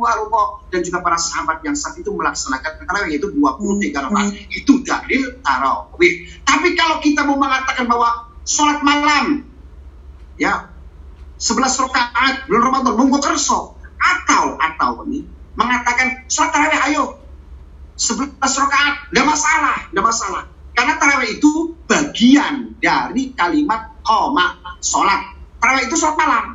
dan 0.72 0.82
juga 0.82 1.04
para 1.04 1.20
sahabat 1.20 1.62
yang 1.68 1.76
saat 1.76 2.00
itu 2.00 2.10
melaksanakan 2.16 2.88
tarawih 2.88 3.12
yaitu 3.12 3.30
23 3.36 3.92
rakaat. 3.92 4.32
Itu 4.50 4.82
dalil 4.82 5.44
tarawih. 5.44 6.14
Tapi 6.48 6.68
kalau 6.80 7.04
kita 7.04 7.28
mau 7.28 7.36
mengatakan 7.36 7.86
bahwa 7.86 8.32
sholat 8.48 8.80
malam, 8.82 9.44
ya 10.40 10.72
11 11.36 11.84
rakaat 11.86 12.48
bulan 12.48 12.62
Ramadan 12.72 12.94
monggo 12.96 13.20
kerso. 13.20 13.76
Atau 14.00 14.56
atau 14.56 15.04
ini 15.12 15.28
mengatakan 15.60 16.26
sholat 16.32 16.56
tarawih 16.56 16.80
ayo. 16.92 17.06
11 18.00 18.40
rakaat 18.40 19.12
tidak 19.12 19.28
masalah 19.28 19.78
tidak 19.92 20.06
masalah. 20.08 20.44
Karena 20.76 20.94
tarawih 21.00 21.40
itu 21.40 21.76
bagian 21.88 22.80
dari 22.80 23.32
kalimat 23.36 23.96
koma 24.04 24.60
sholat 24.84 25.35
tarawih 25.66 25.90
itu 25.90 25.98
sholat 25.98 26.14
malam. 26.22 26.46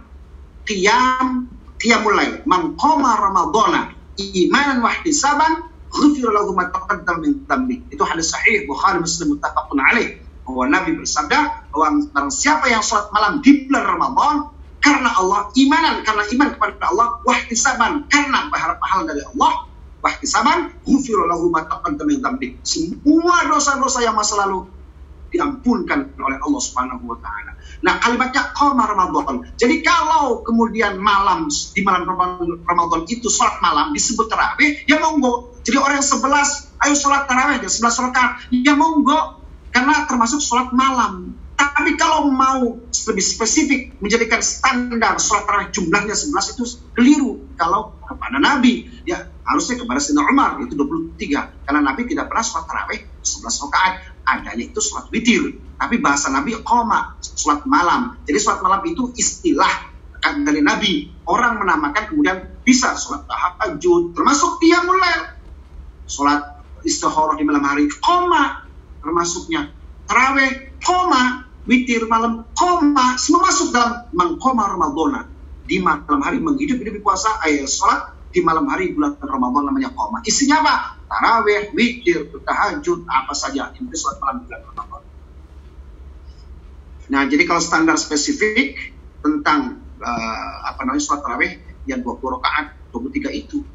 Qiyam 0.62 1.50
qiyam 1.82 2.06
mulai. 2.06 2.46
Mangkoma 2.46 3.18
ramadana 3.18 3.90
imanan 4.14 4.86
wahtisaban 4.86 5.66
ghufir 5.90 6.30
lahu 6.30 6.54
ma 6.54 6.70
taqaddam 6.70 7.18
min 7.18 7.42
itu 7.90 8.02
hadis 8.06 8.30
sahih 8.30 8.70
Bukhari 8.70 9.02
Muslim 9.02 9.34
muttafaqun 9.34 9.82
alaih. 9.82 10.22
Bahwa 10.46 10.70
Nabi 10.70 10.94
bersabda 10.94 11.66
bahwa 11.74 12.06
barang 12.14 12.30
siapa 12.30 12.70
yang 12.70 12.86
sholat 12.86 13.10
malam 13.10 13.42
di 13.42 13.66
bulan 13.66 13.98
Ramadan 13.98 14.36
karena 14.78 15.10
Allah, 15.12 15.50
imanan 15.58 16.06
karena 16.06 16.24
iman 16.24 16.48
kepada 16.56 16.88
Allah, 16.88 17.20
wahtisaban 17.26 18.06
karena 18.08 18.48
berharap 18.48 18.80
pahala 18.80 19.12
dari 19.12 19.20
Allah, 19.26 19.68
wahtisaban 20.00 20.72
ghufiru 20.86 21.26
lahu 21.26 21.50
ma 21.50 21.66
taqaddama 21.66 22.38
min. 22.38 22.56
Semua 22.62 23.44
dosa-dosa 23.50 24.06
yang 24.06 24.14
masa 24.14 24.40
lalu 24.46 24.70
diampunkan 25.30 26.18
oleh 26.18 26.38
Allah 26.38 26.60
Subhanahu 26.60 27.06
wa 27.06 27.18
taala. 27.22 27.56
Nah, 27.80 27.96
kalimatnya 27.96 28.52
qamar 28.52 28.92
Ramadan. 28.92 29.46
Jadi 29.56 29.80
kalau 29.80 30.44
kemudian 30.44 31.00
malam 31.00 31.48
di 31.48 31.80
malam 31.80 32.04
Ramadan 32.66 33.08
itu 33.08 33.32
sholat 33.32 33.62
malam 33.64 33.96
disebut 33.96 34.28
tarawih, 34.28 34.84
ya 34.84 35.00
monggo. 35.00 35.56
Jadi 35.64 35.76
orang 35.80 36.02
yang 36.02 36.08
11 36.08 36.76
ayo 36.84 36.94
sholat 36.96 37.24
tarawih 37.24 37.64
ya 37.64 37.70
11 37.70 38.04
rakaat, 38.10 38.30
ya 38.52 38.74
monggo. 38.76 39.40
Karena 39.70 40.04
termasuk 40.04 40.42
sholat 40.42 40.74
malam. 40.74 41.38
Tapi 41.60 41.94
kalau 42.00 42.32
mau 42.32 42.80
lebih 42.80 43.24
spesifik 43.24 43.96
menjadikan 44.00 44.40
standar 44.44 45.16
sholat 45.16 45.48
tarawih 45.48 45.68
jumlahnya 45.72 46.12
11 46.12 46.56
itu 46.56 46.64
keliru. 46.92 47.48
Kalau 47.56 47.96
kepada 48.04 48.36
Nabi, 48.40 48.88
ya 49.08 49.28
harusnya 49.46 49.80
kepada 49.80 50.00
Sayyidina 50.02 50.28
Umar 50.28 50.50
itu 50.60 50.74
23. 50.76 51.64
Karena 51.64 51.80
Nabi 51.80 52.02
tidak 52.08 52.28
pernah 52.28 52.44
sholat 52.44 52.64
tarawih 52.68 53.00
11 53.24 53.64
rakaat. 53.68 53.92
Adanya 54.26 54.64
itu 54.70 54.80
sholat 54.80 55.08
witir. 55.10 55.62
Tapi 55.80 55.96
bahasa 55.98 56.28
Nabi 56.28 56.60
koma, 56.60 57.16
sholat 57.20 57.64
malam. 57.64 58.20
Jadi 58.28 58.38
sholat 58.38 58.60
malam 58.60 58.84
itu 58.84 59.10
istilah 59.16 59.90
dari 60.20 60.60
Nabi. 60.60 61.24
Orang 61.24 61.60
menamakan 61.62 62.12
kemudian 62.12 62.60
bisa 62.60 62.92
sholat 62.94 63.24
tahajud, 63.24 64.12
termasuk 64.12 64.60
dia 64.60 64.84
mulai 64.84 65.40
sholat 66.04 66.42
istikharah 66.84 67.38
di 67.38 67.44
malam 67.46 67.64
hari, 67.64 67.88
koma 68.02 68.68
termasuknya 69.00 69.72
tarawih, 70.04 70.76
koma 70.84 71.48
witir 71.68 72.04
malam 72.08 72.48
koma 72.56 73.16
semua 73.20 73.48
masuk 73.48 73.72
dalam 73.72 74.08
mengkoma 74.16 74.68
Ramadana 74.68 75.28
di 75.64 75.78
malam 75.78 76.20
hari 76.24 76.40
menghidup 76.40 76.80
hidup 76.80 77.04
puasa 77.04 77.30
ayat 77.44 77.68
sholat 77.68 78.16
di 78.32 78.40
malam 78.42 78.66
hari 78.66 78.96
bulan 78.96 79.14
Ramadan 79.20 79.70
namanya 79.70 79.92
koma 79.92 80.24
isinya 80.24 80.64
apa 80.64 80.74
taraweh 81.10 81.74
witir 81.74 82.30
tahajud 82.46 83.02
apa 83.10 83.34
saja. 83.34 83.74
Itu 83.74 83.90
sholat 83.98 84.22
malam 84.22 84.46
bulan 84.46 84.60
Ramadan. 84.70 85.02
Nah 87.10 87.22
jadi 87.26 87.42
kalau 87.42 87.58
standar 87.58 87.98
spesifik 87.98 88.78
tentang 89.18 89.82
uh, 89.98 90.54
apa 90.70 90.86
namanya 90.86 91.02
sholat 91.02 91.20
taraweh 91.26 91.52
yang 91.90 92.06
20 92.06 92.22
rakaat 92.38 92.78
23 92.94 93.34
itu 93.34 93.66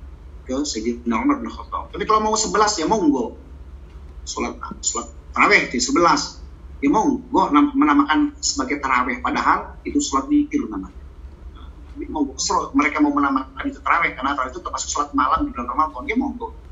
ke 0.48 0.56
Sayyidina 0.64 1.20
Umar 1.20 1.44
bin 1.44 1.52
Khattab. 1.52 1.92
Tapi 1.92 2.04
kalau 2.08 2.24
mau 2.24 2.40
11 2.40 2.56
ya 2.80 2.88
monggo. 2.88 3.36
Sholat 4.24 4.56
sholat 4.80 5.12
taraweh 5.36 5.68
di 5.68 5.78
11 5.78 6.48
ya 6.84 6.92
gue 6.92 7.44
menamakan 7.76 8.36
sebagai 8.44 8.78
taraweh 8.80 9.20
padahal 9.20 9.80
itu 9.84 10.00
sholat 10.00 10.32
witir 10.32 10.64
namanya. 10.72 11.04
Mau 12.12 12.32
mereka 12.76 13.04
mau 13.04 13.12
menamakan 13.12 13.64
itu 13.68 13.84
taraweh 13.84 14.16
karena 14.16 14.32
taraweh 14.40 14.56
itu 14.56 14.64
termasuk 14.64 14.88
sholat 14.88 15.12
malam 15.12 15.44
di 15.44 15.52
bulan 15.52 15.68
Ramadan. 15.76 16.04
Ya 16.08 16.16
monggo 16.16 16.65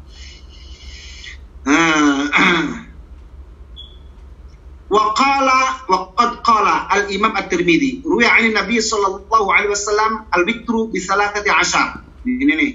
Waqala 4.88 5.84
waqad 5.84 6.40
qala 6.40 6.88
al-Imam 6.88 7.36
At-Tirmidzi 7.36 8.08
ruya 8.08 8.32
'an 8.32 8.56
Nabi 8.56 8.80
sallallahu 8.80 9.52
alaihi 9.52 9.68
wasallam 9.68 10.24
al-witru 10.32 10.88
bi 10.88 10.96
thalathati 10.96 11.52
ashar. 11.52 12.00
Ini 12.24 12.54
nih. 12.56 12.72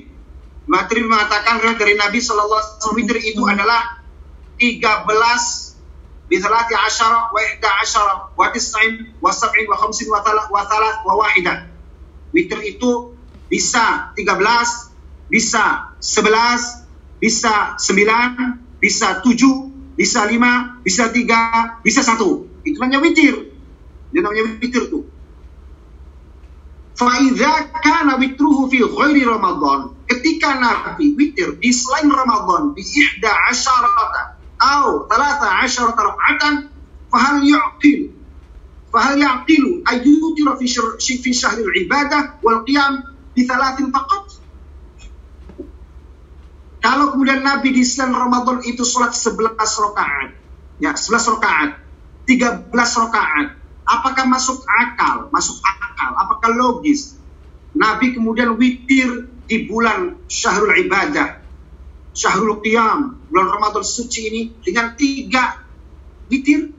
Matri 0.69 1.01
mengatakan 1.03 1.59
dari 1.75 1.97
Nabi 1.97 2.21
sallallahu 2.21 2.53
alaihi 2.53 2.69
wasallam 2.77 2.97
witir 3.01 3.17
itu 3.19 3.41
adalah 3.49 3.81
13 4.61 5.73
بثلاث 6.31 6.69
عشر 6.73 7.11
وإحدى 7.35 7.67
عشر 7.67 8.07
وتسع 8.37 8.79
وسبع 9.21 9.59
وخمس 9.69 9.99
وثلاث 10.49 10.95
وواحدة 11.05 11.55
Witir 12.33 12.65
itu 12.65 13.13
bisa 13.45 14.09
13, 14.17 15.29
bisa 15.29 15.93
11, 16.01 17.21
bisa 17.21 17.77
9, 17.77 18.66
bisa 18.79 19.21
7, 19.21 19.95
bisa 19.95 20.25
5, 20.27 20.85
bisa 20.85 21.09
3, 21.09 21.83
bisa 21.85 22.01
1. 22.01 22.65
Itu 22.67 22.77
namanya 22.79 22.99
witir. 23.03 23.35
Itu 24.11 24.19
namanya 24.19 24.43
witir 24.59 24.83
tuh. 24.89 25.03
Fa'idha 26.93 27.73
kana 27.81 28.21
witruhu 28.21 28.69
fi 28.69 28.85
ghairi 28.85 29.25
Ramadan. 29.25 29.97
Ketika 30.05 30.61
Nabi 30.61 31.17
witir 31.17 31.57
di 31.57 31.73
selain 31.73 32.11
Ramadan 32.11 32.77
di 32.77 32.85
ihda 32.85 33.33
asyarata 33.49 34.43
أو 34.63 35.07
ثلاثة 35.09 35.47
عشرة 35.47 35.95
ركعة 35.95 36.63
فهل 37.13 37.49
يعقل 37.49 38.09
فهل 38.93 39.21
يعقل 39.21 39.83
أن 39.91 39.97
يوتر 40.07 40.55
في 40.59 40.67
شر 40.67 40.97
في 41.23 41.33
شهر 41.33 41.57
العبادة 41.59 42.33
والقيام 42.43 43.03
بثلاث 43.37 43.81
فقط 43.93 44.25
Kalau 46.78 47.10
kemudian 47.10 47.42
Nabi 47.42 47.74
di 47.74 47.82
bulan 47.82 48.14
Ramadan 48.14 48.58
itu 48.62 48.86
sholat 48.86 49.10
11 49.10 49.58
rakaat, 49.58 50.28
ya 50.78 50.94
11 50.94 51.34
rakaat, 51.34 51.70
13 52.30 52.70
rakaat, 52.70 53.46
apakah 53.82 54.24
masuk 54.30 54.62
akal? 54.62 55.26
Masuk 55.34 55.58
akal, 55.66 56.14
apakah 56.14 56.54
logis? 56.54 57.18
Nabi 57.74 58.14
kemudian 58.14 58.54
witir 58.54 59.26
di 59.50 59.66
bulan 59.66 60.22
Syahrul 60.30 60.86
Ibadah, 60.86 61.42
Syahrul 62.14 62.62
Qiyam, 62.62 63.26
bulan 63.26 63.48
Ramadan 63.50 63.82
suci 63.82 64.20
ini 64.30 64.42
dengan 64.62 64.94
tiga 64.94 65.58
witir. 66.30 66.74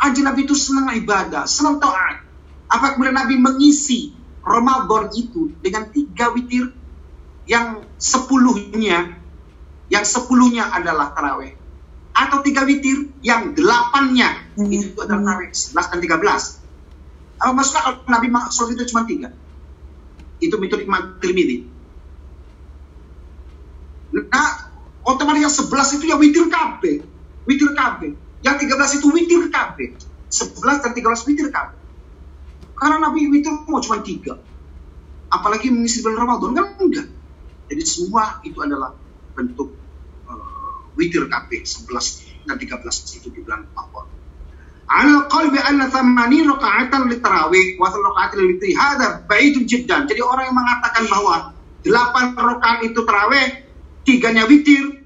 Anjing 0.00 0.24
Nabi 0.24 0.44
itu 0.44 0.52
senang 0.52 0.92
ibadah, 0.92 1.48
senang 1.48 1.80
taat. 1.80 2.20
Apa 2.68 2.96
kemudian 2.96 3.16
Nabi 3.16 3.40
mengisi 3.40 4.12
Ramadan 4.44 5.08
itu 5.16 5.52
dengan 5.64 5.88
tiga 5.88 6.28
witir 6.36 6.76
yang 7.44 7.84
sepuluhnya, 8.00 9.20
yang 9.92 10.04
sepuluhnya 10.04 10.72
adalah 10.72 11.12
taraweh. 11.12 11.56
Atau 12.14 12.46
tiga 12.46 12.62
witir 12.62 13.10
yang 13.26 13.52
delapannya 13.58 14.54
itu 14.70 14.96
adalah 15.02 15.34
taraweh, 15.34 15.50
11 15.50 15.92
dan 15.92 15.98
13. 15.98 16.62
Apa 17.42 17.52
maksudnya 17.52 17.82
kalau 17.82 17.98
Nabi 18.06 18.28
maksud 18.30 18.66
itu 18.72 18.82
cuma 18.88 19.02
tiga? 19.04 19.28
Itu 20.38 20.56
metode 20.62 20.86
Imam 20.86 21.18
Tirmidzi. 21.18 21.74
Nah, 24.14 24.70
otomatis 25.02 25.42
yang 25.42 25.52
11 25.52 25.96
itu 25.98 26.04
ya 26.06 26.16
witir 26.16 26.46
KB. 26.46 26.82
Witir 27.50 27.70
KB. 27.74 28.00
Yang 28.46 28.56
13 28.70 28.98
itu 29.02 29.06
witir 29.10 29.42
KB. 29.50 29.78
11 30.30 30.82
dan 30.86 30.92
13 30.94 31.26
witir 31.26 31.48
KB. 31.50 31.70
Karena 32.78 32.96
Nabi 33.10 33.26
witir 33.30 33.54
mau 33.66 33.82
cuma 33.82 33.98
tiga. 34.06 34.38
Apalagi 35.34 35.74
mengisi 35.74 35.98
bulan 35.98 36.26
Ramadan 36.26 36.50
kan 36.54 36.66
enggak. 36.78 37.06
Jadi 37.68 37.82
semua 37.84 38.40
itu 38.44 38.58
adalah 38.60 38.92
bentuk 39.34 39.72
uh, 40.28 40.94
witir 40.94 41.26
KB 41.26 41.50
11 41.64 42.48
dan 42.48 42.56
13 42.60 43.18
itu 43.18 43.28
di 43.32 43.40
bulan 43.40 43.64
Ramadan. 43.72 44.06
Ala 44.84 45.26
qalbi 45.32 45.56
anna 45.58 45.88
thamani 45.88 46.44
raka'atan 46.44 47.08
li 47.08 47.16
tarawih 47.18 47.80
wa 47.80 47.88
raka'atan 47.88 48.36
li 48.36 48.46
witri 48.54 48.76
hadha 48.76 49.24
ba'idun 49.24 49.64
jiddan. 49.64 50.04
Jadi 50.04 50.20
orang 50.20 50.52
yang 50.52 50.58
mengatakan 50.60 51.04
bahwa 51.08 51.56
8 51.84 52.36
rakaat 52.36 52.78
itu 52.84 53.00
tarawih, 53.04 53.48
tiganya 54.04 54.44
witir, 54.44 55.04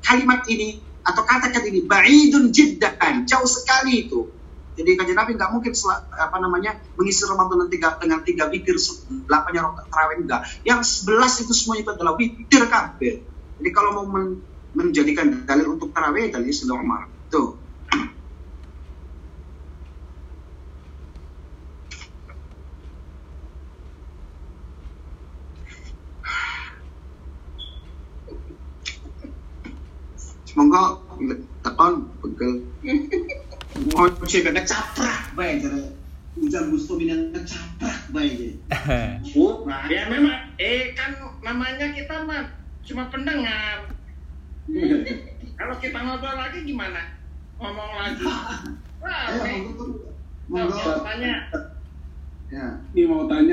kalimat 0.00 0.44
ini 0.48 0.80
atau 1.04 1.24
kata-kata 1.24 1.68
ini 1.68 1.84
ba'idun 1.84 2.48
jiddan, 2.52 3.28
jauh 3.28 3.48
sekali 3.48 4.08
itu. 4.08 4.39
Jadi 4.78 4.90
kajian 4.96 5.18
Nabi 5.18 5.36
nggak 5.36 5.50
mungkin 5.52 5.72
apa 6.16 6.36
namanya 6.40 6.72
mengisi 6.96 7.26
Ramadan 7.28 7.66
dengan 7.66 7.70
tiga, 7.70 7.88
dengan 8.00 8.20
tiga 8.24 8.44
witir, 8.48 8.76
delapannya 9.28 9.62
tarawih 9.92 10.18
enggak. 10.24 10.42
Yang 10.64 10.80
sebelas 11.02 11.32
itu 11.42 11.52
semuanya 11.52 11.82
itu 11.86 11.92
adalah 11.98 12.14
witir 12.16 12.62
kabeh. 12.70 13.14
Jadi 13.60 13.70
kalau 13.74 13.90
mau 14.00 14.06
men- 14.08 14.40
menjadikan 14.72 15.44
dalil 15.44 15.74
untuk 15.76 15.90
tarawih 15.92 16.30
dalil 16.30 16.48
Sayyidina 16.54 16.78
Umar. 16.78 17.02
Tuh. 17.28 17.66
Semoga 30.48 30.82
tekan 31.64 31.92
pegel. 32.20 32.52
Mau 33.88 34.04
cek 34.28 34.52
ngecaprak 34.52 35.32
bae 35.32 35.56
cara. 35.56 35.80
Hujan 36.36 36.68
Gusto 36.68 37.00
yang 37.00 37.32
ngecaprak 37.32 38.12
bae 38.12 38.28
jadi. 38.28 38.54
Bu, 39.32 39.64
ya 39.88 40.04
memang, 40.12 40.52
eh 40.60 40.92
kan 40.92 41.16
namanya 41.40 41.88
kita 41.96 42.28
mah 42.28 42.52
cuma 42.84 43.08
pendengar. 43.08 43.88
Kalau 45.58 45.76
kita 45.80 45.96
ngobrol 45.96 46.36
lagi 46.36 46.64
gimana? 46.64 47.16
Ngomong 47.56 47.92
lagi. 47.96 48.24
Wah, 49.00 49.32
Ayo, 49.32 49.72
monggo, 49.72 49.72
Tuh, 49.76 50.12
monggo. 50.48 50.92
tanya. 51.00 51.34
Ya. 52.52 52.66
Ini 52.92 53.02
mau 53.08 53.24
tanya 53.24 53.48